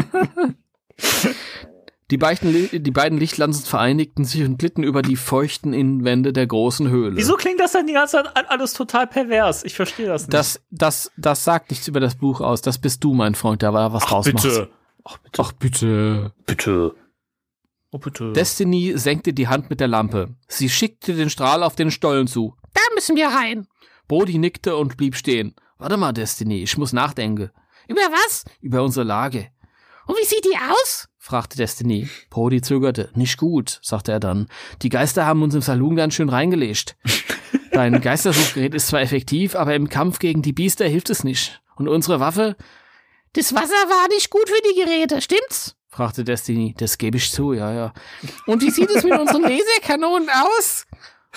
[2.11, 6.89] Die beiden, die beiden Lichtlanzen vereinigten sich und glitten über die feuchten Innenwände der großen
[6.89, 7.17] Höhle.
[7.17, 9.63] Wieso klingt das denn die ganze Zeit alles total pervers?
[9.63, 10.33] Ich verstehe das nicht.
[10.33, 12.63] Das, das, das sagt nichts über das Buch aus.
[12.63, 14.71] Das bist du, mein Freund, der da was Ach, draus bitte.
[15.05, 15.43] Ach, bitte.
[15.43, 16.33] Ach, bitte.
[16.47, 16.95] Bitte.
[17.91, 18.33] Oh, bitte.
[18.33, 20.35] Destiny senkte die Hand mit der Lampe.
[20.47, 22.55] Sie schickte den Strahl auf den Stollen zu.
[22.75, 23.67] Da müssen wir rein.
[24.09, 25.55] Brody nickte und blieb stehen.
[25.79, 27.51] Warte mal, Destiny, ich muss nachdenken.
[27.87, 28.45] Über was?
[28.61, 29.49] Über unsere Lage.
[30.07, 31.09] Und wie sieht die aus?
[31.17, 32.09] fragte Destiny.
[32.31, 33.11] Brody zögerte.
[33.15, 34.49] Nicht gut, sagte er dann.
[34.83, 36.97] Die Geister haben uns im Saloon ganz schön reingelegt.
[37.73, 41.63] Dein Geistersuchgerät ist zwar effektiv, aber im Kampf gegen die Biester hilft es nicht.
[41.77, 42.57] Und unsere Waffe?
[43.35, 45.77] Das Wasser war nicht gut für die Geräte, stimmt's?
[45.89, 46.75] Fragte Destiny.
[46.79, 47.93] Das gebe ich zu, ja, ja.
[48.47, 50.87] Und wie sieht es mit unseren Laserkanonen aus?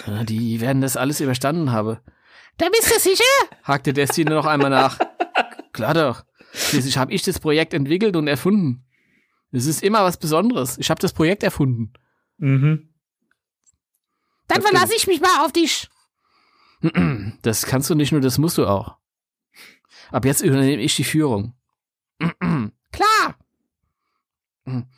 [0.08, 1.98] Ja, Die werden das alles überstanden haben.
[2.58, 3.24] Da bist du sicher?
[3.64, 5.00] hakte Destiny noch einmal nach.
[5.74, 6.24] Klar doch.
[6.54, 8.86] Schließlich habe ich das Projekt entwickelt und erfunden.
[9.52, 10.78] Es ist immer was Besonderes.
[10.78, 11.94] Ich habe das Projekt erfunden.
[12.38, 12.90] mhm.
[14.48, 15.88] Dann verlasse ich mich mal auf dich.
[17.42, 18.98] Das kannst du nicht nur, das musst du auch.
[20.12, 21.54] Ab jetzt übernehme ich die Führung.
[22.20, 23.38] Klar.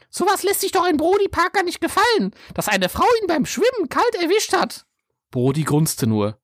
[0.10, 3.90] Sowas lässt sich doch in Brody Parker nicht gefallen, dass eine Frau ihn beim Schwimmen
[3.90, 4.86] kalt erwischt hat.
[5.32, 6.38] Brody grunzte nur.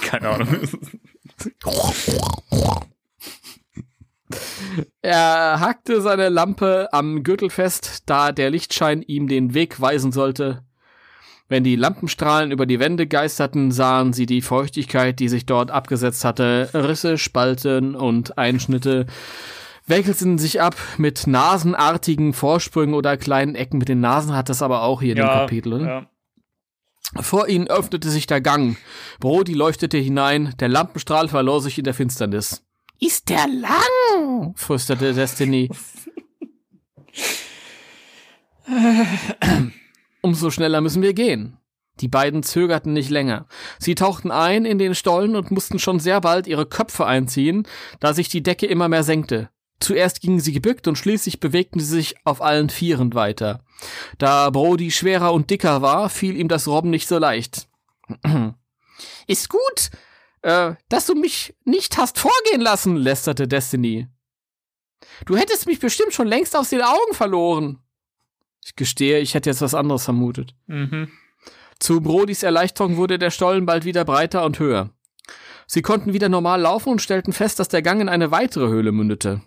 [0.00, 0.48] Keine Ahnung.
[5.02, 10.64] Er hakte seine Lampe am Gürtel fest, da der Lichtschein ihm den Weg weisen sollte.
[11.48, 16.24] Wenn die Lampenstrahlen über die Wände geisterten, sahen sie die Feuchtigkeit, die sich dort abgesetzt
[16.24, 16.70] hatte.
[16.74, 19.06] Risse, Spalten und Einschnitte
[19.86, 23.78] wechselten sich ab mit nasenartigen Vorsprüngen oder kleinen Ecken.
[23.78, 25.72] Mit den Nasen hat das aber auch hier in dem Kapitel.
[25.74, 25.86] Oder?
[25.86, 26.10] ja.
[27.20, 28.76] Vor ihnen öffnete sich der Gang.
[29.20, 32.64] Brody leuchtete hinein, der Lampenstrahl verlor sich in der Finsternis.
[33.00, 34.54] Ist der lang?
[34.56, 35.70] flüsterte Destiny.
[40.20, 41.58] Umso schneller müssen wir gehen.
[42.00, 43.46] Die beiden zögerten nicht länger.
[43.78, 47.66] Sie tauchten ein in den Stollen und mussten schon sehr bald ihre Köpfe einziehen,
[48.00, 49.48] da sich die Decke immer mehr senkte.
[49.80, 53.60] Zuerst gingen sie gebückt und schließlich bewegten sie sich auf allen Vieren weiter.
[54.18, 57.68] Da Brody schwerer und dicker war, fiel ihm das Robben nicht so leicht.
[59.26, 59.90] Ist gut.
[60.42, 64.08] Äh, dass du mich nicht hast vorgehen lassen, lästerte Destiny.
[65.24, 67.78] Du hättest mich bestimmt schon längst aus den Augen verloren.
[68.64, 70.54] Ich gestehe, ich hätte jetzt was anderes vermutet.
[70.66, 71.10] Mhm.
[71.78, 74.90] Zu Brodis Erleichterung wurde der Stollen bald wieder breiter und höher.
[75.66, 78.92] Sie konnten wieder normal laufen und stellten fest, dass der Gang in eine weitere Höhle
[78.92, 79.42] mündete.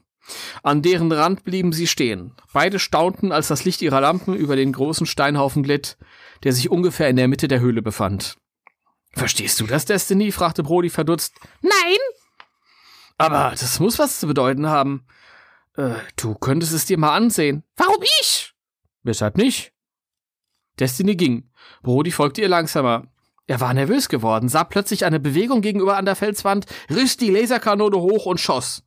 [0.63, 2.33] An deren Rand blieben sie stehen.
[2.53, 5.97] Beide staunten, als das Licht ihrer Lampen über den großen Steinhaufen glitt,
[6.43, 8.37] der sich ungefähr in der Mitte der Höhle befand.
[9.13, 10.31] Verstehst du das, Destiny?
[10.31, 11.33] fragte Brody verdutzt.
[11.61, 11.97] Nein?
[13.17, 15.05] Aber das muss was zu bedeuten haben.
[15.75, 17.63] Äh, du könntest es dir mal ansehen.
[17.75, 18.53] Warum ich?
[19.03, 19.73] Weshalb nicht?
[20.79, 21.51] Destiny ging.
[21.81, 23.07] Brody folgte ihr langsamer.
[23.47, 27.97] Er war nervös geworden, sah plötzlich eine Bewegung gegenüber an der Felswand, riss die Laserkanone
[27.97, 28.83] hoch und schoss.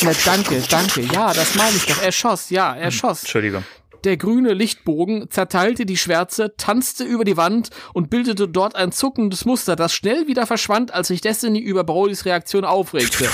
[0.00, 1.02] Ja, danke, danke.
[1.02, 2.00] Ja, das meine ich doch.
[2.02, 3.20] Er schoss, ja, er schoss.
[3.20, 3.64] Entschuldigung.
[4.04, 9.44] Der grüne Lichtbogen zerteilte die Schwärze, tanzte über die Wand und bildete dort ein zuckendes
[9.44, 13.28] Muster, das schnell wieder verschwand, als sich Destiny über Brodys Reaktion aufregte.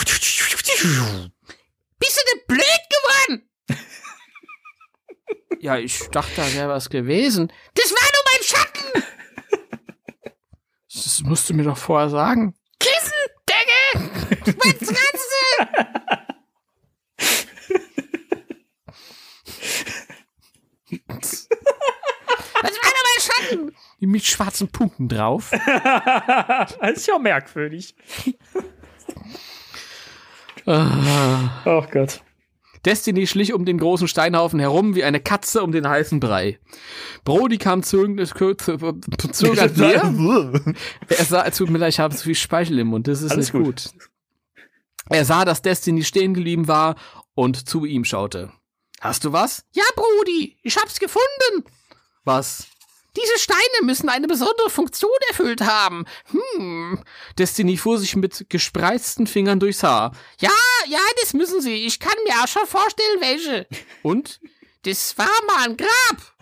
[1.98, 3.48] Bist du denn blöd geworden?
[5.60, 7.52] Ja, ich dachte, da wäre was gewesen.
[7.74, 9.04] Das war nur mein Schatten.
[10.92, 12.54] Das musst du mir doch vorher sagen.
[12.80, 13.12] Kissen,
[13.48, 13.98] Decke,
[14.56, 14.94] Matratze.
[15.12, 15.25] Das
[22.82, 23.76] war nur mein Schatten.
[24.00, 25.50] Mit schwarzen Punkten drauf.
[25.50, 27.94] das ist ja merkwürdig.
[30.66, 31.62] Ah.
[31.64, 32.22] Oh Gott.
[32.84, 36.60] Destiny schlich um den großen Steinhaufen herum wie eine Katze um den heißen Brei.
[37.24, 40.52] Brody kam zögernd zögernd näher.
[41.08, 43.52] Er sah, tut mir leid, ich habe zu viel Speichel im Mund, das ist Alles
[43.52, 43.64] nicht gut.
[43.64, 43.90] gut.
[45.08, 46.96] Er sah, dass Destiny stehen geblieben war
[47.34, 48.52] und zu ihm schaute.
[49.00, 49.64] Hast du was?
[49.72, 51.64] Ja, Brody, ich hab's gefunden.
[52.24, 52.66] Was?
[53.16, 56.04] Diese Steine müssen eine besondere Funktion erfüllt haben.
[56.30, 57.02] Hm.
[57.38, 60.12] Destiny fuhr sich mit gespreizten Fingern durchs Haar.
[60.38, 60.50] Ja,
[60.88, 61.86] ja, das müssen sie.
[61.86, 63.66] Ich kann mir auch schon vorstellen, welche.
[64.02, 64.40] Und?
[64.82, 66.36] Das war mal ein Grab.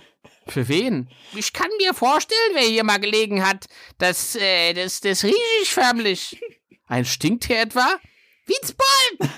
[0.48, 1.08] Für wen?
[1.34, 3.66] Ich kann mir vorstellen, wer hier mal gelegen hat.
[3.98, 6.40] Das, äh, das, das riech ich förmlich.
[6.86, 7.98] Ein Stinktier etwa?
[8.46, 9.30] Witzbold!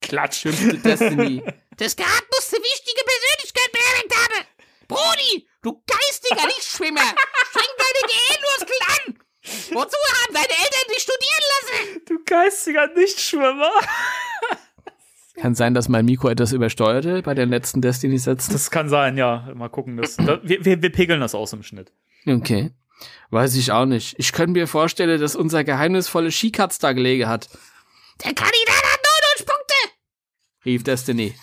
[0.00, 0.42] Klatsch.
[0.42, 1.42] Schimpfte Destiny.
[1.76, 4.46] Das Grab muss eine wichtige Persönlichkeit beerdigt haben.
[4.86, 9.24] Brody, du geistiger Lichtschwimmer, streng deine Gehirnmuskeln an.
[9.72, 12.02] Wozu haben deine Eltern dich studieren lassen?
[12.06, 13.70] Du geistiger Nichtschwimmer.
[15.36, 18.52] Kann sein, dass mein Mikro etwas übersteuerte bei den letzten Destiny-Sätzen.
[18.52, 19.50] Das kann sein, ja.
[19.54, 19.96] Mal gucken.
[19.96, 21.92] Das, da, wir, wir, wir pegeln das aus im Schnitt.
[22.26, 22.70] Okay.
[23.30, 24.14] Weiß ich auch nicht.
[24.18, 27.48] Ich könnte mir vorstellen, dass unser geheimnisvolle Skikatz da gelegen hat,
[28.22, 29.00] Der Kandidat hat
[29.36, 29.74] 99 Punkte.
[30.64, 31.34] rief Destiny.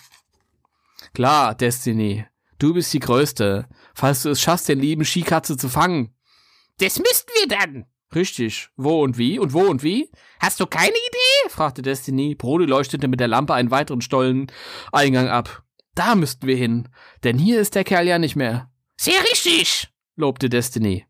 [1.14, 2.24] Klar, Destiny.
[2.58, 3.68] Du bist die Größte.
[3.94, 6.14] Falls du es schaffst, den lieben Skikatze zu fangen.
[6.78, 7.86] Das müssten wir dann.
[8.14, 8.68] Richtig.
[8.76, 9.38] Wo und wie?
[9.38, 10.10] Und wo und wie?
[10.40, 11.48] Hast du keine Idee?
[11.50, 12.34] fragte Destiny.
[12.34, 15.62] Brody leuchtete mit der Lampe einen weiteren Stolleneingang ab.
[15.94, 16.88] Da müssten wir hin.
[17.24, 18.70] Denn hier ist der Kerl ja nicht mehr.
[18.98, 19.88] Sehr richtig.
[20.16, 21.06] lobte Destiny.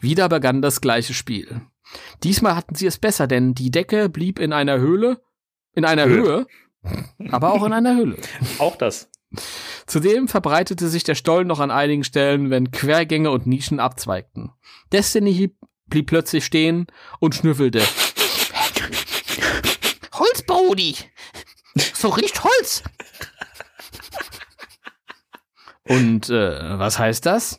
[0.00, 1.60] Wieder begann das gleiche Spiel.
[2.22, 5.22] Diesmal hatten sie es besser, denn die Decke blieb in einer Höhle,
[5.74, 6.46] in einer Höhe,
[7.30, 8.16] aber auch in einer Höhle.
[8.58, 9.08] Auch das.
[9.86, 14.52] Zudem verbreitete sich der Stollen noch an einigen Stellen, wenn Quergänge und Nischen abzweigten.
[14.92, 15.56] Destiny
[15.86, 16.86] blieb plötzlich stehen
[17.18, 17.82] und schnüffelte.
[20.12, 20.96] Holz, Brody.
[21.94, 22.84] So riecht Holz.
[25.82, 27.58] Und äh, was heißt das?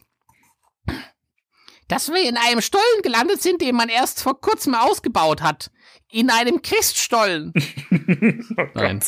[1.87, 5.71] Dass wir in einem Stollen gelandet sind, den man erst vor kurzem ausgebaut hat.
[6.11, 7.53] In einem Christstollen.
[8.73, 9.03] Nein.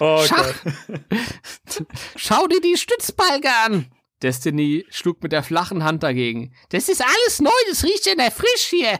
[0.00, 0.54] Oh Schach.
[0.62, 1.86] Gott.
[2.16, 3.86] Schau dir die Stützbalge an.
[4.22, 6.52] Destiny schlug mit der flachen Hand dagegen.
[6.70, 8.98] Das ist alles neu, das riecht ja nach frisch hier.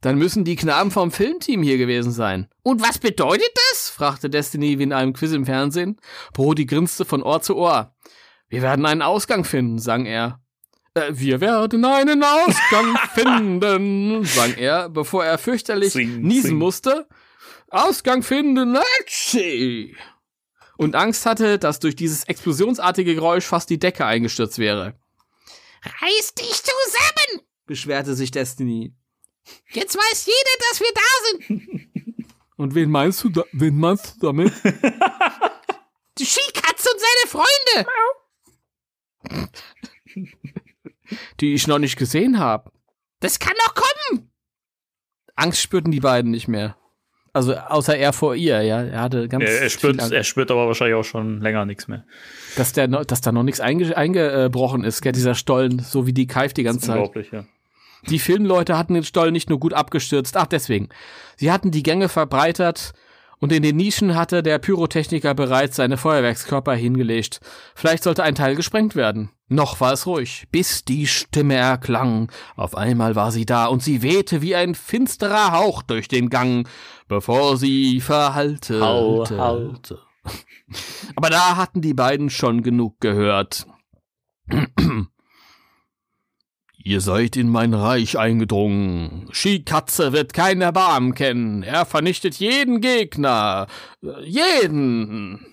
[0.00, 2.48] Dann müssen die Knaben vom Filmteam hier gewesen sein.
[2.62, 3.88] Und was bedeutet das?
[3.88, 6.00] fragte Destiny wie in einem Quiz im Fernsehen.
[6.32, 7.94] Brody grinste von Ohr zu Ohr.
[8.48, 10.41] Wir werden einen Ausgang finden, sang er.
[10.94, 16.58] Äh, wir werden einen Ausgang finden, sang er, bevor er fürchterlich Sing, niesen sing.
[16.58, 17.08] musste.
[17.70, 19.96] Ausgang finden, Atschi!
[20.76, 24.94] Und Angst hatte, dass durch dieses explosionsartige Geräusch fast die Decke eingestürzt wäre.
[25.84, 27.46] Reiß dich zusammen.
[27.66, 28.94] Beschwerte sich Destiny.
[29.70, 32.26] Jetzt weiß jeder, dass wir da sind.
[32.56, 34.52] Und wen meinst du, da wen meinst du damit?
[36.18, 37.86] Die Skikatze und seine Freunde.
[41.40, 42.70] Die ich noch nicht gesehen habe.
[43.20, 44.30] Das kann doch kommen.
[45.36, 46.76] Angst spürten die beiden nicht mehr.
[47.32, 48.82] Also außer er vor ihr, ja.
[48.82, 52.04] Er hatte ganz Er, er, spürt, er spürt aber wahrscheinlich auch schon länger nichts mehr.
[52.56, 56.26] dass, der, dass da noch nichts einge, eingebrochen ist, gell, dieser Stollen, so wie die
[56.26, 56.96] keift die ganze Zeit.
[56.96, 57.44] Unglaublich, ja.
[58.10, 60.88] Die Filmleute hatten den Stollen nicht nur gut abgestürzt, ach deswegen.
[61.36, 62.92] Sie hatten die Gänge verbreitert
[63.38, 67.40] und in den Nischen hatte der Pyrotechniker bereits seine Feuerwerkskörper hingelegt.
[67.74, 69.30] Vielleicht sollte ein Teil gesprengt werden.
[69.52, 72.32] Noch war es ruhig, bis die Stimme erklang.
[72.56, 76.66] Auf einmal war sie da und sie wehte wie ein finsterer Hauch durch den Gang,
[77.06, 78.80] bevor sie verhallte.
[78.80, 79.74] Hau, hau.
[81.16, 83.66] Aber da hatten die beiden schon genug gehört.
[86.84, 89.28] Ihr seid in mein Reich eingedrungen.
[89.32, 91.62] Skikatze wird kein Erbarmen kennen.
[91.62, 93.66] Er vernichtet jeden Gegner.
[94.22, 95.44] Jeden.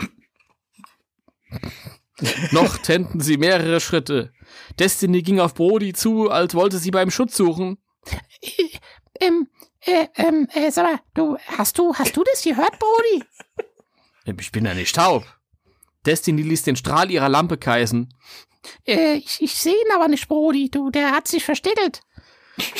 [2.51, 4.33] Noch trennten sie mehrere Schritte.
[4.77, 7.77] Destiny ging auf Brody zu, als wollte sie beim Schutz suchen.
[9.19, 9.47] Ähm,
[9.81, 13.23] äh, ähm, äh, sag mal, du, hast du, hast du das gehört, Brody?
[14.39, 15.25] Ich bin ja nicht taub.
[16.05, 18.13] Destiny ließ den Strahl ihrer Lampe kreisen.
[18.85, 20.69] Äh, ich, ich sehe ihn aber nicht, Brody.
[20.69, 22.01] Du, der hat sich versteckelt.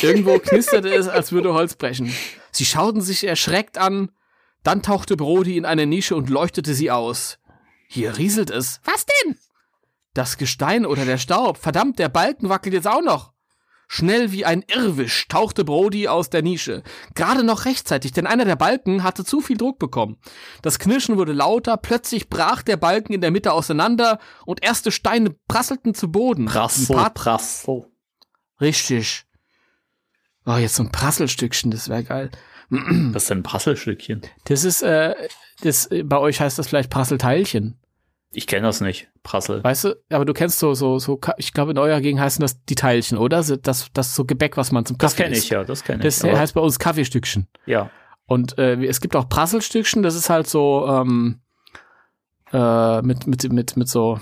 [0.01, 2.13] Irgendwo knisterte es, als würde Holz brechen.
[2.51, 4.11] Sie schauten sich erschreckt an.
[4.63, 7.38] Dann tauchte Brody in eine Nische und leuchtete sie aus.
[7.91, 8.81] Hier rieselt es.
[8.83, 9.35] Was denn?
[10.13, 11.57] Das Gestein oder der Staub.
[11.57, 13.33] Verdammt, der Balken wackelt jetzt auch noch.
[13.87, 16.83] Schnell wie ein Irrwisch tauchte Brody aus der Nische.
[17.15, 20.17] Gerade noch rechtzeitig, denn einer der Balken hatte zu viel Druck bekommen.
[20.61, 25.35] Das Knirschen wurde lauter, plötzlich brach der Balken in der Mitte auseinander und erste Steine
[25.47, 26.45] prasselten zu Boden.
[26.45, 27.87] Prassel, Prassel.
[28.61, 29.25] Richtig.
[30.45, 32.29] Oh, jetzt so ein Prasselstückchen, das wäre geil.
[32.69, 34.21] Was ist denn ein Prasselstückchen?
[34.43, 35.15] Das ist, äh,
[35.63, 37.78] das, bei euch heißt das vielleicht Prasselteilchen.
[38.31, 39.07] Ich kenne das nicht.
[39.23, 39.63] Prassel.
[39.63, 42.63] Weißt du, aber du kennst so, so, so, ich glaube, in eurer Gegend heißen das
[42.63, 43.43] die Teilchen, oder?
[43.43, 46.03] Das, das so Gebäck, was man zum Das Kaffee kenne ich, ja, das kenne ich.
[46.03, 47.47] Das aber- heißt bei uns Kaffeestückchen.
[47.65, 47.89] ja.
[48.27, 51.39] Und äh, es gibt auch Prasselstückchen, das ist halt so, ähm,
[52.53, 54.19] äh, mit, mit, mit, mit so,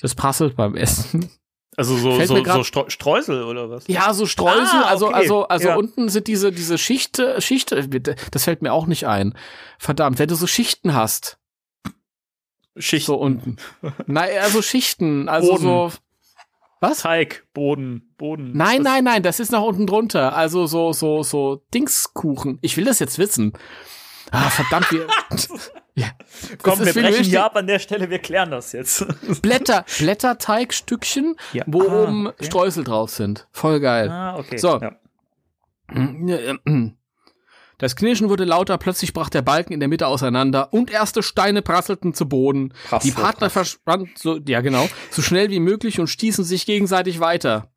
[0.00, 1.28] das prasselt beim Essen.
[1.76, 3.86] Also so, Fällt so, so Streu- Streusel oder was?
[3.88, 5.14] Ja, so Streusel, Ah, also, okay.
[5.16, 5.76] also, also Ja.
[5.76, 7.88] unten sind diese, diese Schicht, äh, Schicht, äh,
[8.32, 9.34] das fällt mir auch nicht ein.
[9.78, 11.37] Verdammt, wenn du so Schichten hast,
[12.78, 13.56] Schicht, so unten.
[14.06, 15.62] Nein, also Schichten, also Boden.
[15.62, 15.92] so,
[16.80, 16.98] was?
[17.00, 18.52] Teig, Boden, Boden.
[18.54, 20.36] Nein, nein, nein, das ist nach unten drunter.
[20.36, 22.58] Also so, so, so Dingskuchen.
[22.62, 23.52] Ich will das jetzt wissen.
[24.30, 25.06] Ah, verdammt, wir.
[25.94, 26.08] ja.
[26.62, 29.06] Komm, wir brechen hier ab an der Stelle, wir klären das jetzt.
[29.42, 31.64] Blätter, Blätterteigstückchen, Ja.
[31.66, 32.44] wo Ah, oben okay.
[32.44, 33.48] Streusel drauf sind.
[33.52, 34.10] Voll geil.
[34.10, 34.58] ah, okay.
[34.58, 34.78] So.
[34.80, 34.92] Ja.
[37.78, 41.62] Das Knirschen wurde lauter, plötzlich brach der Balken in der Mitte auseinander und erste Steine
[41.62, 42.74] prasselten zu Boden.
[42.88, 47.20] Prassel, Die Partner verschwanden so, ja genau, so schnell wie möglich und stießen sich gegenseitig
[47.20, 47.70] weiter.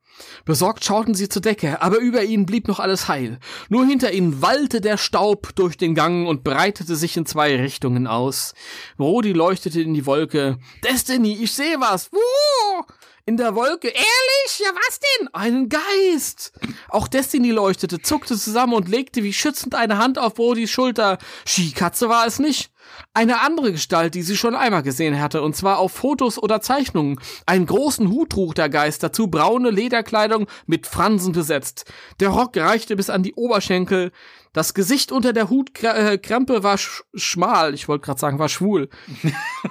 [0.45, 3.39] Besorgt schauten sie zur Decke, aber über ihnen blieb noch alles heil.
[3.69, 8.07] Nur hinter ihnen wallte der Staub durch den Gang und breitete sich in zwei Richtungen
[8.07, 8.53] aus.
[8.97, 10.57] Brody leuchtete in die Wolke.
[10.83, 12.11] Destiny, ich sehe was.
[12.11, 12.85] Wo?
[13.25, 13.87] In der Wolke.
[13.87, 14.59] Ehrlich?
[14.59, 15.27] Ja, was denn?
[15.33, 16.53] Einen Geist.
[16.89, 21.17] Auch Destiny leuchtete, zuckte zusammen und legte wie schützend eine Hand auf Brodys Schulter.
[21.45, 22.71] Skikatze war es nicht.
[23.13, 27.19] Eine andere Gestalt, die sie schon einmal gesehen hatte, und zwar auf Fotos oder Zeichnungen.
[27.45, 31.85] Einen großen Hut trug der Geist, dazu braune Lederkleidung mit Fransen besetzt.
[32.19, 34.11] Der Rock reichte bis an die Oberschenkel.
[34.53, 37.73] Das Gesicht unter der Hutkrempe war sch schmal.
[37.73, 38.89] Ich wollte gerade sagen, war schwul.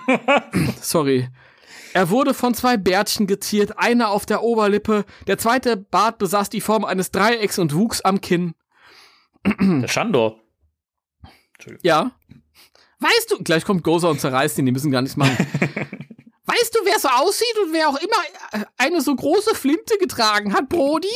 [0.80, 1.28] Sorry.
[1.92, 6.60] Er wurde von zwei Bärtchen geziert, einer auf der Oberlippe, der zweite Bart besaß die
[6.60, 8.54] Form eines Dreiecks und wuchs am Kinn.
[9.44, 10.40] Der Shandor.
[11.82, 12.12] Ja.
[13.00, 15.36] Weißt du, gleich kommt Gozer und zerreißt ihn, die müssen gar nichts machen.
[16.44, 20.68] weißt du, wer so aussieht und wer auch immer eine so große Flinte getragen hat,
[20.68, 21.08] Brody?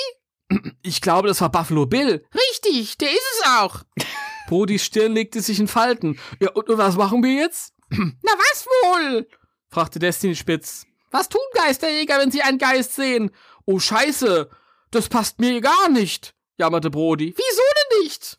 [0.83, 2.25] Ich glaube, das war Buffalo Bill.
[2.35, 3.83] Richtig, der ist es auch.
[4.49, 6.19] Brodys Stirn legte sich in Falten.
[6.41, 7.73] Ja, und, und was machen wir jetzt?
[7.91, 9.27] Na, was wohl?
[9.75, 10.87] Fragte Destiny spitz.
[11.11, 13.31] Was tun Geisterjäger, wenn sie einen Geist sehen?
[13.67, 14.49] Oh, scheiße,
[14.93, 17.35] das passt mir gar nicht, jammerte Brody.
[17.37, 18.39] Wieso denn nicht?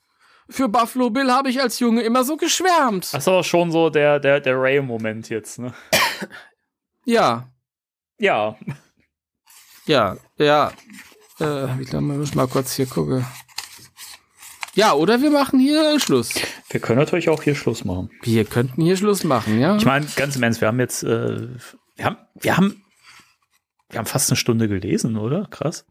[0.49, 3.05] Für Buffalo Bill habe ich als Junge immer so geschwärmt.
[3.13, 5.73] Das ist aber schon so der, der, der Ray-Moment jetzt, ne?
[7.03, 7.49] Ja,
[8.17, 8.55] Ja.
[9.85, 10.71] ja, ja.
[11.39, 13.25] Äh, ich glaube, wir müssen mal kurz hier gucken.
[14.75, 16.33] Ja, oder wir machen hier Schluss.
[16.69, 18.09] Wir können natürlich auch hier Schluss machen.
[18.23, 19.75] Wir könnten hier Schluss machen, ja?
[19.77, 21.47] Ich meine, ganz im Ernst, wir haben jetzt, äh,
[21.95, 22.83] wir haben, wir haben,
[23.89, 25.47] wir haben fast eine Stunde gelesen, oder?
[25.49, 25.85] Krass.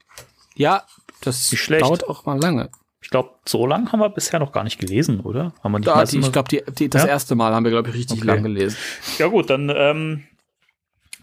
[0.54, 0.84] ja,
[1.22, 1.82] das schlecht.
[1.82, 2.68] dauert auch mal lange.
[3.00, 5.54] Ich glaube, so lang haben wir bisher noch gar nicht gelesen, oder?
[5.62, 6.32] Haben wir nicht Ja, meistens die, ich
[6.72, 7.08] glaube, das Ja?
[7.08, 8.26] erste Mal haben wir, glaube ich, richtig Okay.
[8.26, 8.76] lang gelesen.
[9.18, 10.24] Ja gut, dann ähm,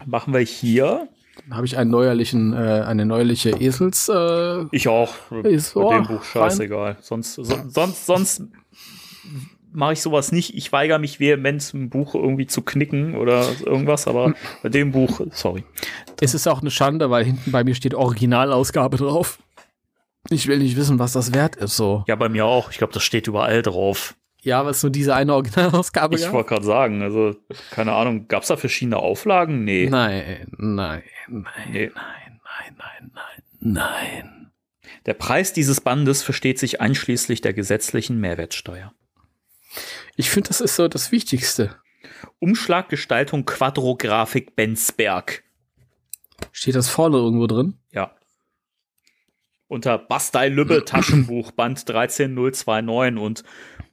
[0.04, 1.08] machen wir hier.
[1.50, 4.08] Habe ich einen neuerlichen, äh, eine neuerliche Esels.
[4.08, 5.14] Äh, Ich auch.
[5.42, 6.96] Ist Bei so, dem Buch scheißegal.
[7.00, 8.42] Sonst, so, sonst, sonst
[9.72, 10.54] mache ich sowas nicht.
[10.54, 15.20] Ich weigere mich vehement, ein Buch irgendwie zu knicken oder irgendwas, aber bei dem Buch,
[15.32, 15.64] sorry.
[16.20, 19.38] es ist auch eine Schande, weil hinten bei mir steht Originalausgabe drauf.
[20.30, 21.76] Ich will nicht wissen, was das wert ist.
[21.76, 22.04] So.
[22.06, 22.70] Ja, bei mir auch.
[22.70, 24.14] Ich glaube, das steht überall drauf.
[24.44, 27.36] Ja, was nur diese eine Originalausgabe Ich wollte gerade sagen, also,
[27.70, 29.64] keine Ahnung, gab es da verschiedene Auflagen?
[29.64, 29.88] Nee.
[29.88, 31.90] Nein, nein, nein, Nee.
[31.94, 34.52] nein, nein, nein, nein, nein.
[35.06, 38.92] Der Preis dieses Bandes versteht sich einschließlich der gesetzlichen Mehrwertsteuer.
[40.16, 41.76] Ich finde, das ist so das Wichtigste.
[42.40, 45.44] Umschlaggestaltung Quadrografik Benzberg.
[46.50, 47.78] Steht das vorne irgendwo drin?
[47.92, 48.14] Ja.
[49.68, 53.42] Unter Bastei Lübbe Taschenbuch Band 13029 und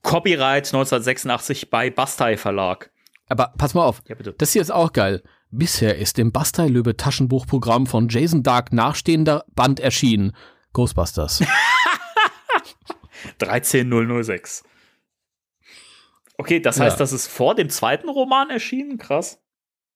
[0.01, 2.91] Copyright 1986 bei Bastei Verlag.
[3.27, 4.01] Aber pass mal auf.
[4.07, 4.33] Ja, bitte.
[4.37, 5.21] Das hier ist auch geil.
[5.51, 10.35] Bisher ist dem Bastei Löbe Taschenbuchprogramm von Jason Dark nachstehender Band erschienen.
[10.73, 11.43] Ghostbusters.
[13.39, 14.63] 13006.
[16.37, 16.99] Okay, das heißt, Ja.
[16.99, 18.97] das ist vor dem zweiten Roman erschienen?
[18.97, 19.41] Krass.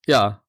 [0.05, 0.39] ja.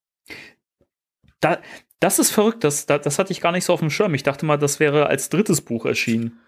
[1.41, 1.61] Da,
[2.01, 4.15] das ist verrückt, das, das, das hatte ich gar nicht so auf dem Schirm.
[4.15, 6.41] Ich dachte mal, das wäre als drittes Buch erschienen.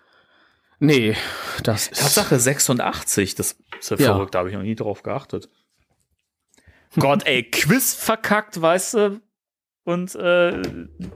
[0.79, 1.17] Nee,
[1.63, 2.01] das ist.
[2.01, 4.13] Tatsache 86, das ist ja Ja.
[4.15, 5.49] verrückt, da habe ich noch nie drauf geachtet.
[6.99, 9.21] Gott, ey, Quiz verkackt, weißt du?
[9.85, 10.63] Und äh,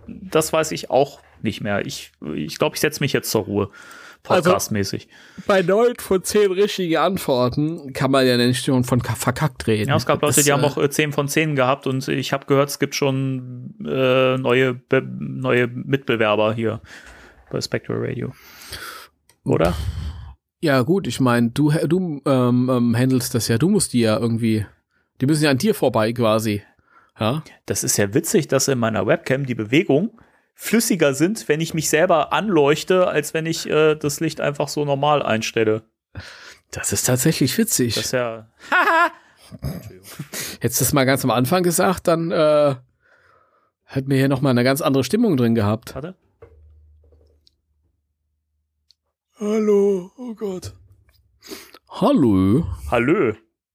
[0.07, 1.85] das weiß ich auch nicht mehr.
[1.87, 3.71] Ich ich, glaube, ich setze mich jetzt zur Ruhe.
[4.29, 5.09] Also- Podcastmäßig.
[5.47, 9.89] Bei neun von zehn richtigen Antworten kann man ja nicht schon von ka- verkackt reden.
[9.89, 12.07] ja, es gab Leute, Das, die haben äh, auch äh, 10 von 10 gehabt und
[12.09, 14.79] ich habe gehört, es gibt schon äh, neue,
[15.09, 16.83] neue Mitbewerber hier
[17.51, 18.33] bei Spectral Radio.
[19.45, 19.75] Oder?
[20.61, 24.19] Ja, gut, ich meine, du, du ähm, ähm, handelst das ja, du musst die ja
[24.19, 24.67] irgendwie,
[25.21, 26.63] die müssen ja an dir vorbei quasi.
[27.19, 30.21] Ja, Das ist ja witzig, dass in meiner Webcam die Bewegung
[30.55, 34.85] flüssiger sind, wenn ich mich selber anleuchte, als wenn ich äh, das Licht einfach so
[34.85, 35.83] normal einstelle.
[36.71, 37.95] das ist tatsächlich witzig.
[37.95, 38.51] Das ist ja.
[40.61, 42.75] Hättest du das mal ganz am Anfang gesagt, dann äh,
[43.85, 45.95] hätten wir hier noch mal eine ganz andere Stimmung drin gehabt.
[45.95, 46.15] Warte.
[49.41, 50.75] Hallo, oh Gott.
[51.89, 52.67] Hallo.
[52.91, 53.35] Hallo.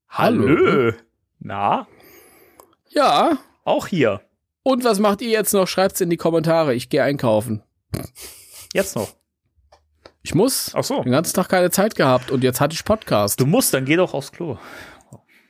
[0.10, 0.94] Hallo.
[1.40, 1.88] Na,
[2.90, 3.38] Ja.
[3.64, 4.22] auch hier.
[4.64, 5.68] Und was macht ihr jetzt noch?
[5.68, 6.74] Schreibt's in die Kommentare.
[6.76, 7.64] Ich gehe einkaufen.
[8.74, 9.16] Jetzt noch.
[10.22, 10.72] Ich muss.
[10.76, 11.02] Ach so.
[11.04, 13.40] Den ganzen Tag keine Zeit gehabt und jetzt hatte ich Podcast.
[13.40, 14.58] Du musst, dann geh doch aufs Klo.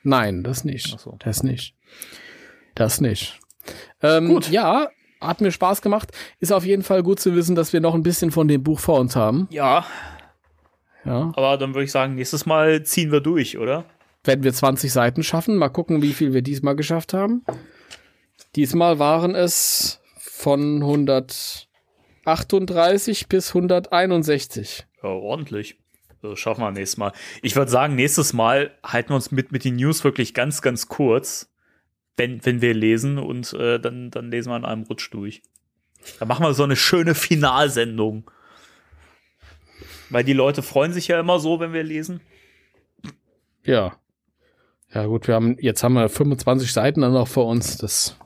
[0.02, 0.92] Nein, das nicht.
[0.94, 1.16] Ach so.
[1.18, 1.74] Das nicht.
[2.74, 3.40] Das nicht.
[4.02, 4.50] Ähm, Gut.
[4.50, 4.88] Ja,
[5.20, 6.10] hat mir Spaß gemacht.
[6.40, 8.80] Ist auf jeden Fall gut zu wissen, dass wir noch ein bisschen von dem Buch
[8.80, 9.46] vor uns haben.
[9.50, 9.84] Ja,
[11.04, 11.32] Ja.
[11.36, 13.84] aber dann würde ich sagen, nächstes Mal ziehen wir durch, oder?
[14.24, 17.44] Wenn wir 20 Seiten schaffen, mal gucken, wie viel wir diesmal geschafft haben.
[18.56, 20.82] Diesmal waren es von
[22.24, 24.86] 138 bis 161.
[25.02, 25.78] Ja, ordentlich.
[26.22, 27.12] Das schaffen wir nächstes Mal.
[27.42, 30.88] Ich würde sagen, nächstes Mal halten wir uns mit, mit den News wirklich ganz, ganz
[30.88, 31.48] kurz,
[32.16, 35.42] wenn, wenn wir lesen und äh, dann, dann lesen wir in einem Rutsch durch.
[36.18, 38.30] Dann machen wir so eine schöne Finalsendung.
[40.08, 42.20] Weil die Leute freuen sich ja immer so, wenn wir lesen.
[43.64, 43.98] Ja.
[44.94, 47.76] Ja, gut, wir haben, jetzt haben wir 25 Seiten dann noch vor uns.
[47.76, 48.16] Das,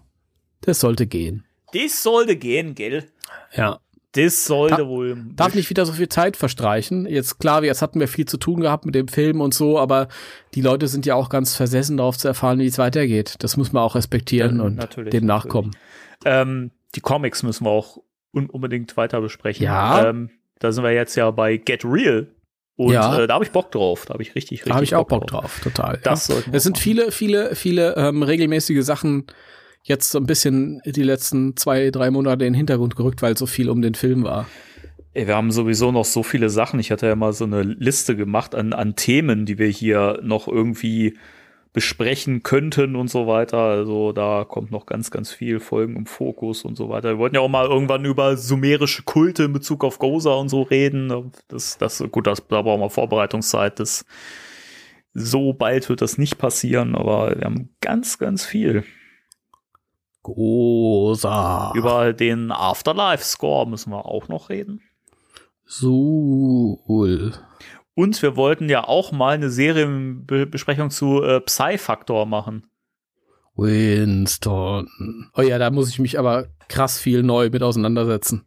[0.60, 1.46] das sollte gehen.
[1.72, 3.10] Das sollte gehen, gell?
[3.52, 3.80] Ja.
[4.12, 5.16] Das sollte Da- wohl.
[5.36, 7.06] Darf nicht wieder so viel Zeit verstreichen.
[7.06, 10.08] Jetzt klar, jetzt hatten wir viel zu tun gehabt mit dem Film und so, aber
[10.54, 13.36] die Leute sind ja auch ganz versessen darauf zu erfahren, wie es weitergeht.
[13.38, 15.44] Das muss man auch respektieren Ja, und natürlich, dem natürlich.
[15.44, 15.70] nachkommen.
[16.24, 17.98] Ähm, die Comics müssen wir auch
[18.32, 19.64] un unbedingt weiter besprechen.
[19.64, 20.08] Ja.
[20.08, 22.26] Ähm, da sind wir jetzt ja bei Get Real.
[22.76, 23.16] Und Ja.
[23.20, 24.06] äh, da habe ich Bock drauf.
[24.06, 26.00] Da habe ich richtig, richtig Da habe ich auch Bock drauf, total.
[26.02, 26.34] Das ja.
[26.34, 26.82] sollten wir Es sind machen.
[26.82, 29.26] viele, viele, viele ähm, regelmäßige Sachen
[29.82, 33.46] jetzt so ein bisschen die letzten zwei, drei Monate in den Hintergrund gerückt, weil so
[33.46, 34.46] viel um den Film war.
[35.12, 36.78] Ey, wir haben sowieso noch so viele Sachen.
[36.78, 40.46] Ich hatte ja mal so eine Liste gemacht an, an Themen, die wir hier noch
[40.46, 41.16] irgendwie
[41.72, 43.58] besprechen könnten und so weiter.
[43.58, 47.10] Also da kommt noch ganz, ganz viel Folgen im Fokus und so weiter.
[47.10, 50.62] Wir wollten ja auch mal irgendwann über sumerische Kulte in Bezug auf Goza und so
[50.62, 51.32] reden.
[51.48, 53.78] Das, das, gut, das, da brauchen wir Vorbereitungszeit.
[53.78, 54.04] Das,
[55.14, 58.84] so bald wird das nicht passieren, aber wir haben ganz, ganz viel.
[60.22, 61.72] Gosa.
[61.74, 64.80] Über den Afterlife-Score müssen wir auch noch reden.
[65.64, 67.32] Suhl.
[67.94, 72.66] Und wir wollten ja auch mal eine Serienbesprechung zu äh, Psy-Factor machen.
[73.56, 74.88] Winston.
[75.36, 78.46] Oh ja, da muss ich mich aber krass viel neu mit auseinandersetzen.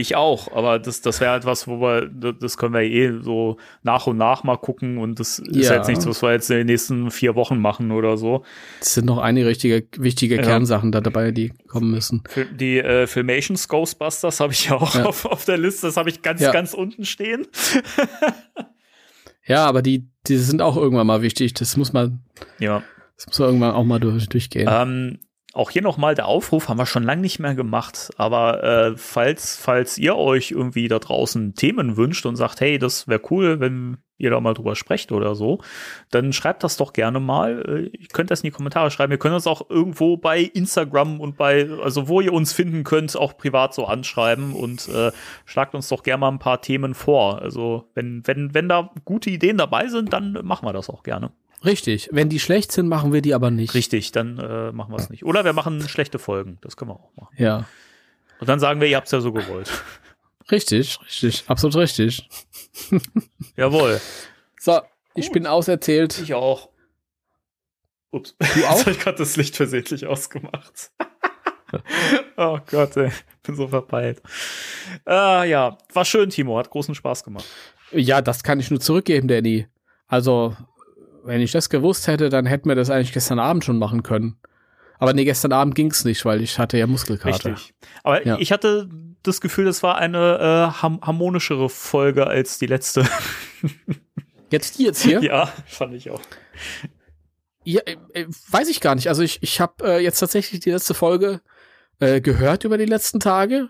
[0.00, 3.58] Ich auch, aber das, das wäre halt was, wo wir, das können wir eh so
[3.82, 5.76] nach und nach mal gucken und das ist Ja.
[5.76, 8.42] jetzt nichts, was wir jetzt in den nächsten vier Wochen machen oder so.
[8.80, 10.42] Es sind noch einige richtige, wichtige Ja.
[10.42, 12.22] Kernsachen da dabei, die kommen müssen.
[12.58, 15.04] Die äh, Filmations Ghostbusters habe ich ja auch Ja.
[15.04, 17.46] Auf, auf der Liste, das habe ich ganz, ganz unten stehen.
[19.46, 21.54] Ja, aber die, die sind auch irgendwann mal wichtig.
[21.54, 22.20] Das muss man,
[22.58, 22.82] Ja.
[23.16, 24.68] das muss man irgendwann auch mal durch, durchgehen.
[24.70, 25.18] Ähm,
[25.52, 29.56] auch hier nochmal der Aufruf, haben wir schon lange nicht mehr gemacht, aber äh, falls,
[29.56, 33.98] falls ihr euch irgendwie da draußen Themen wünscht und sagt, hey, das wäre cool, wenn
[34.20, 35.60] ihr da mal drüber sprecht oder so,
[36.10, 37.64] dann schreibt das doch gerne mal.
[37.66, 39.12] Äh, Ihr könnt das in die Kommentare schreiben.
[39.12, 43.16] Ihr könnt uns auch irgendwo bei Instagram und bei, also wo ihr uns finden könnt,
[43.16, 45.10] auch privat so anschreiben und äh,
[45.46, 47.40] schlagt uns doch gerne mal ein paar Themen vor.
[47.40, 51.32] Also wenn, wenn, wenn da gute Ideen dabei sind, dann machen wir das auch gerne.
[51.64, 52.08] Richtig.
[52.12, 53.74] Wenn die schlecht sind, machen wir die aber nicht.
[53.74, 55.24] Richtig, dann äh, machen wir es nicht.
[55.24, 56.58] Oder wir machen schlechte Folgen.
[56.62, 57.34] Das können wir auch machen.
[57.36, 57.66] Ja.
[58.40, 59.70] Und dann sagen wir, ihr habt es ja so gewollt.
[60.50, 61.44] Richtig, richtig.
[61.46, 62.28] Absolut richtig.
[63.56, 64.00] Jawohl.
[64.58, 64.80] So,
[65.14, 66.18] ich bin auserzählt.
[66.18, 66.70] Ich auch.
[68.10, 68.34] Ups.
[68.38, 68.80] Du Jetzt auch?
[68.80, 70.90] habe ich gerade das Licht versehentlich ausgemacht.
[72.36, 73.10] oh Gott, ey.
[73.42, 74.22] Bin so verpeilt.
[75.04, 76.58] Ah, ja, war schön, Timo.
[76.58, 77.46] Hat großen Spaß gemacht.
[77.92, 79.68] Ja, das kann ich nur zurückgeben, Danny.
[80.06, 80.56] Also,
[81.24, 84.36] wenn ich das gewusst hätte, dann hätten wir das eigentlich gestern Abend schon machen können.
[84.98, 87.50] Aber nee, gestern Abend ging's nicht, weil ich hatte ja Muskelkater.
[87.52, 87.74] Richtig.
[88.02, 88.36] Aber Ja.
[88.38, 88.88] ich hatte
[89.22, 93.06] das Gefühl, das war eine äh, harmonischere Folge als die letzte.
[94.50, 95.22] Jetzt die jetzt hier?
[95.22, 96.20] ja, fand ich auch.
[97.62, 99.06] Ja, äh, äh, weiß ich gar nicht.
[99.08, 101.40] Also ich, ich habe äh, jetzt tatsächlich die letzte Folge
[102.00, 103.68] äh, gehört über die letzten Tage.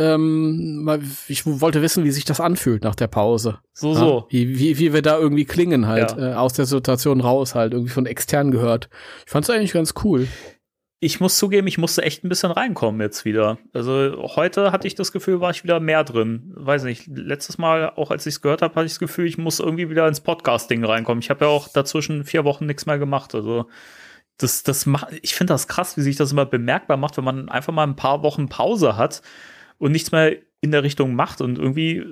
[0.00, 0.88] Ähm,
[1.28, 3.58] ich wollte wissen, wie sich das anfühlt nach der Pause.
[3.72, 3.98] So, Ja?
[3.98, 4.26] so.
[4.30, 6.32] Wie, wie, wie wir da irgendwie klingen halt, Ja.
[6.32, 8.88] äh, aus der Situation raus halt, irgendwie von extern gehört.
[9.26, 10.26] Ich fand's eigentlich ganz cool.
[11.02, 13.56] Ich muss zugeben, ich musste echt ein bisschen reinkommen jetzt wieder.
[13.72, 16.52] Also heute hatte ich das Gefühl, war ich wieder mehr drin.
[16.56, 19.38] Weiß nicht, letztes Mal, auch als ich es gehört habe, hatte ich das Gefühl, ich
[19.38, 21.22] muss irgendwie wieder ins Podcasting reinkommen.
[21.22, 23.34] Ich habe ja auch dazwischen vier Wochen nichts mehr gemacht.
[23.34, 23.66] Also
[24.36, 27.48] das, das macht, ich finde das krass, wie sich das immer bemerkbar macht, wenn man
[27.48, 29.22] einfach mal ein paar Wochen Pause hat
[29.80, 32.04] und nichts mehr in der Richtung macht und irgendwie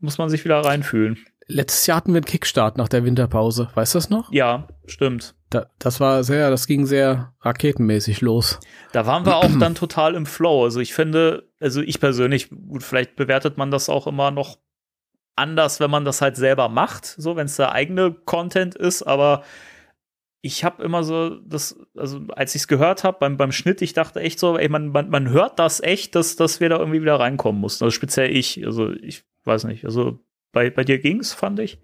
[0.00, 1.18] muss man sich wieder reinfühlen.
[1.46, 3.68] Letztes Jahr hatten wir einen Kickstart nach der Winterpause.
[3.74, 4.32] Weißt du das noch?
[4.32, 5.34] Ja, stimmt.
[5.50, 8.58] Da, das war sehr, das ging sehr raketenmäßig los.
[8.92, 10.64] Da waren wir auch dann total im Flow.
[10.64, 14.58] Also ich finde, also ich persönlich, gut, vielleicht bewertet man das auch immer noch
[15.36, 19.42] anders, wenn man das halt selber macht, so wenn es der eigene Content ist, aber
[20.44, 23.92] ich habe immer so das, also als ich es gehört habe beim, beim Schnitt, ich
[23.92, 27.00] dachte echt so, ey, man, man, man hört das echt, dass, dass wir da irgendwie
[27.00, 27.84] wieder reinkommen mussten.
[27.84, 30.18] Also speziell ich, also ich weiß nicht, also
[30.50, 31.78] bei, bei dir ging's, fand ich.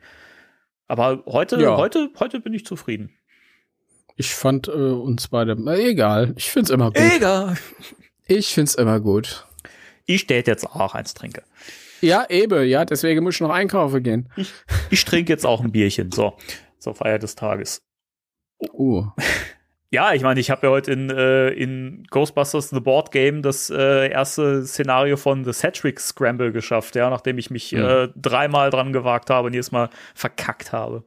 [0.88, 1.76] Aber heute, Ja.
[1.76, 3.10] heute, heute bin ich zufrieden.
[4.16, 7.02] Ich fand äh, uns beide, äh, egal, ich find's immer gut.
[7.16, 7.56] Egal.
[8.26, 9.46] Ich find's immer gut.
[10.06, 11.44] Ich stät jetzt auch eins trinke.
[12.00, 14.28] Ja, eben, ja, deswegen muss ich noch einkaufen gehen.
[14.90, 16.36] Ich trinke jetzt auch ein Bierchen, so,
[16.78, 17.82] zur Feier des Tages.
[18.72, 19.06] Uh,
[19.90, 23.70] Ja, ich meine, ich habe ja heute in, äh, in Ghostbusters The Board Game das
[23.70, 27.78] äh, erste Szenario von The Cedric Scramble geschafft, ja, nachdem ich mich Mhm.
[27.84, 31.04] äh, dreimal dran gewagt habe und jedes Mal verkackt habe.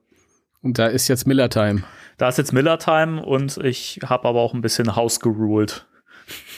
[0.64, 1.84] und da ist jetzt Miller Time.
[2.18, 5.86] Da ist jetzt Miller Time und ich habe aber auch ein bisschen House geruled.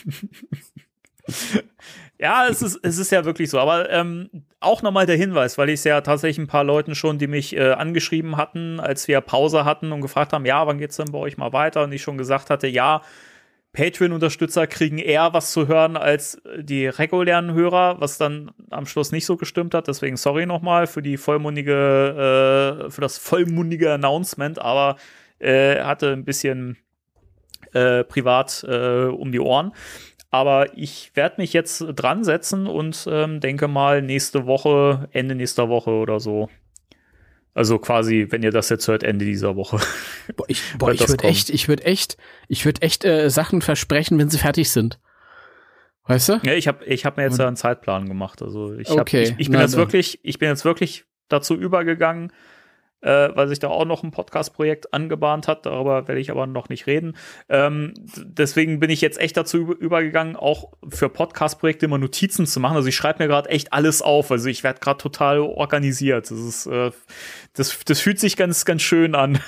[2.23, 3.59] ja, es ist, es ist ja wirklich so.
[3.59, 4.29] Aber ähm,
[4.61, 7.53] auch nochmal der Hinweis, weil ich es ja tatsächlich ein paar Leuten schon, die mich
[7.53, 11.17] äh, angeschrieben hatten, als wir Pause hatten und gefragt haben, ja, wann geht's denn bei
[11.17, 11.83] euch mal weiter?
[11.83, 13.01] Und ich schon gesagt hatte, ja,
[13.73, 19.25] Patreon-Unterstützer kriegen eher was zu hören als die regulären Hörer, was dann am Schluss nicht
[19.25, 19.89] so gestimmt hat.
[19.89, 24.95] Deswegen sorry nochmal für die vollmundige, äh, für das vollmundige Announcement, aber
[25.39, 26.77] äh, hatte ein bisschen
[27.73, 29.73] äh, privat äh, um die Ohren.
[30.33, 35.69] Aber ich werde mich jetzt dran setzen und ähm, denke mal nächste Woche, Ende nächster
[35.69, 36.49] Woche oder so.
[37.53, 39.77] Also quasi, wenn ihr das jetzt hört, Ende dieser Woche.
[40.35, 44.17] Boah, ich, boah, ich würde echt, ich würde echt, ich würde echt äh, Sachen versprechen,
[44.17, 44.99] wenn sie fertig sind.
[46.05, 46.39] Weißt du?
[46.43, 48.41] Ja, ich habe ich hab mir jetzt ja einen Zeitplan gemacht.
[48.41, 51.53] Also ich, hab, Okay, ich, ich bin na jetzt wirklich, ich bin jetzt wirklich dazu
[51.53, 52.33] übergegangen,
[53.03, 55.65] äh, weil sich da auch noch ein Podcast-Projekt angebahnt hat.
[55.65, 57.15] Darüber werde ich aber noch nicht reden.
[57.49, 62.59] Ähm, deswegen bin ich jetzt echt dazu über- übergegangen, auch für Podcast-Projekte immer Notizen zu
[62.59, 62.77] machen.
[62.77, 64.31] Also ich schreibe mir gerade echt alles auf.
[64.31, 66.31] Also ich werde gerade total organisiert.
[66.31, 66.91] Das ist, äh,
[67.53, 69.39] das, das fühlt sich ganz, ganz schön an.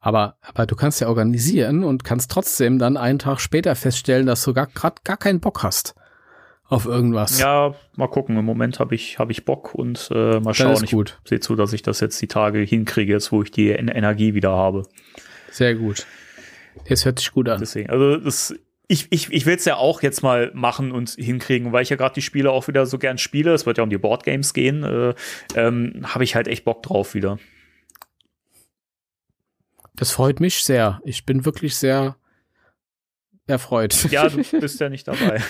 [0.00, 4.44] Aber, aber du kannst ja organisieren und kannst trotzdem dann einen Tag später feststellen, dass
[4.44, 5.94] du gar, grad gar keinen Bock hast
[6.74, 7.38] auf irgendwas.
[7.38, 8.36] ja, mal gucken.
[8.36, 10.82] Im Moment habe ich, hab ich Bock und äh, mal schauen.
[10.84, 11.20] Ich gut.
[11.24, 14.34] sehe zu, dass ich das jetzt die Tage hinkriege, jetzt wo ich die En Energie
[14.34, 14.82] wieder habe.
[15.50, 16.06] Sehr gut.
[16.88, 17.60] Das hört sich gut an.
[17.60, 18.54] Deswegen, also das,
[18.88, 21.96] ich, ich, ich will es ja auch jetzt mal machen und hinkriegen, weil ich ja
[21.96, 23.54] gerade die Spiele auch wieder so gern spiele.
[23.54, 24.82] Es wird ja um die Boardgames gehen.
[24.82, 25.14] Äh,
[25.54, 27.38] ähm, habe ich halt echt Bock drauf wieder.
[29.94, 31.00] Das freut mich sehr.
[31.04, 32.16] Ich bin wirklich sehr
[33.46, 34.10] erfreut.
[34.10, 35.40] Ja, du bist ja nicht dabei.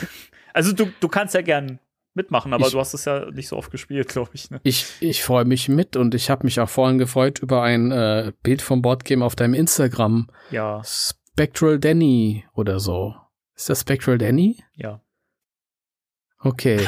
[0.55, 1.79] Also du, du kannst ja gern
[2.15, 4.51] mitmachen, aber Ich- du hast es ja nicht so oft gespielt, glaube ich.
[4.51, 4.61] Ne?
[4.63, 8.33] Ich, ich freue mich mit und ich habe mich auch vorhin gefreut über ein äh,
[8.43, 10.29] Bild vom Boardgame auf deinem Instagram.
[10.51, 13.15] Ja, Spectral Danny oder so.
[13.57, 14.63] Ist das Spectral Danny?
[14.77, 15.01] ja.
[16.39, 16.87] Okay.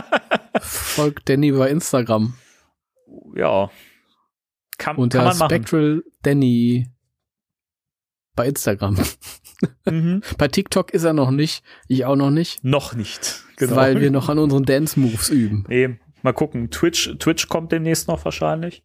[0.60, 2.34] Folgt Danny bei Instagram.
[3.34, 3.70] Ja.
[4.78, 5.50] Kann, Unter kann man machen.
[5.50, 6.88] Spectral Danny
[8.36, 8.96] bei Instagram.
[9.86, 10.20] Mhm.
[10.36, 11.64] Bei TikTok ist er noch nicht.
[11.88, 12.62] Ich auch noch nicht.
[12.62, 13.42] Noch nicht.
[13.56, 13.74] Genau.
[13.76, 15.64] Weil wir noch an unseren Dance Moves üben.
[15.66, 16.70] Nee, mal gucken.
[16.70, 18.82] Twitch, Twitch kommt demnächst noch wahrscheinlich.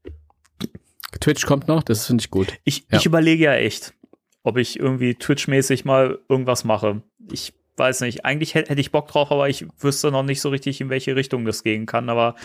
[1.19, 2.53] Twitch kommt noch, das finde ich gut.
[2.63, 2.99] Ich, Ja.
[2.99, 3.93] ich überlege ja echt,
[4.43, 7.01] ob ich irgendwie Twitch-mäßig mal irgendwas mache.
[7.31, 10.47] Ich weiß nicht, eigentlich hätte hätte ich Bock drauf, aber ich wüsste noch nicht so
[10.49, 12.09] richtig, in welche Richtung das gehen kann.
[12.09, 12.35] Aber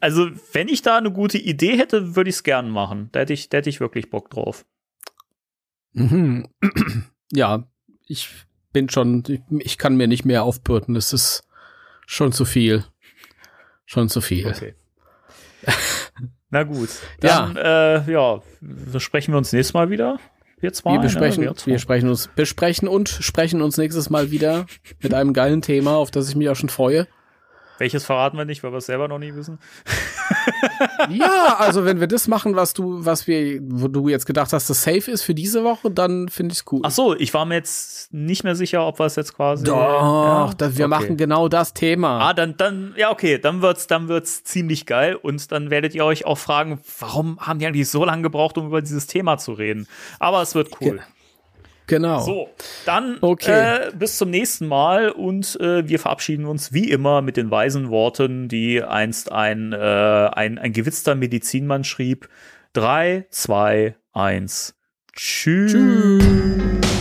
[0.00, 3.08] also, wenn ich da eine gute Idee hätte, würde ich es gern machen.
[3.12, 4.66] Da hätte ich, da hätte ich wirklich Bock drauf.
[5.92, 6.48] Mhm.
[7.30, 7.68] Ja,
[8.06, 8.30] ich
[8.72, 10.94] bin schon, ich, ich kann mir nicht mehr aufbürden.
[10.94, 11.42] Das ist
[12.06, 12.84] schon zu viel.
[13.84, 14.46] Schon zu viel.
[14.46, 14.74] Okay.
[16.50, 16.88] Na gut.
[17.20, 20.18] Dann, ja, äh, ja besprechen wir uns nächstes Mal wieder.
[20.60, 20.92] Wir zwei.
[20.92, 21.54] Wir besprechen, ne?
[21.54, 21.72] zwei.
[21.72, 24.66] wir sprechen uns, besprechen und sprechen uns nächstes Mal wieder
[25.02, 27.06] mit einem geilen Thema, auf das ich mich auch schon freue.
[27.78, 29.58] Welches verraten wir nicht, weil wir es selber noch nie wissen.
[31.08, 34.68] ja, also wenn wir das machen, was du, was wir, wo du jetzt gedacht hast,
[34.68, 36.80] das safe ist für diese Woche, dann finde ich es cool.
[36.82, 39.64] Ach so, ich war mir jetzt nicht mehr sicher, ob wir es jetzt quasi.
[39.64, 40.90] Doch, Ja, da, wir okay.
[40.90, 42.20] machen genau das Thema.
[42.20, 46.04] Ah, dann, dann, ja, okay, dann wird's, dann wird's ziemlich geil und dann werdet ihr
[46.04, 49.52] euch auch fragen, warum haben die eigentlich so lange gebraucht, um über dieses Thema zu
[49.52, 49.86] reden?
[50.18, 51.00] Aber es wird cool.
[51.88, 52.20] Genau.
[52.20, 52.48] So,
[52.86, 53.88] dann Okay.
[53.88, 57.90] äh, bis zum nächsten Mal und äh, wir verabschieden uns wie immer mit den weisen
[57.90, 62.28] Worten, die einst ein, äh, ein, ein gewitzter Medizinmann schrieb.
[62.72, 64.76] Drei, zwei, eins.
[65.14, 65.72] Tschüss.
[65.72, 66.97] Tschüss.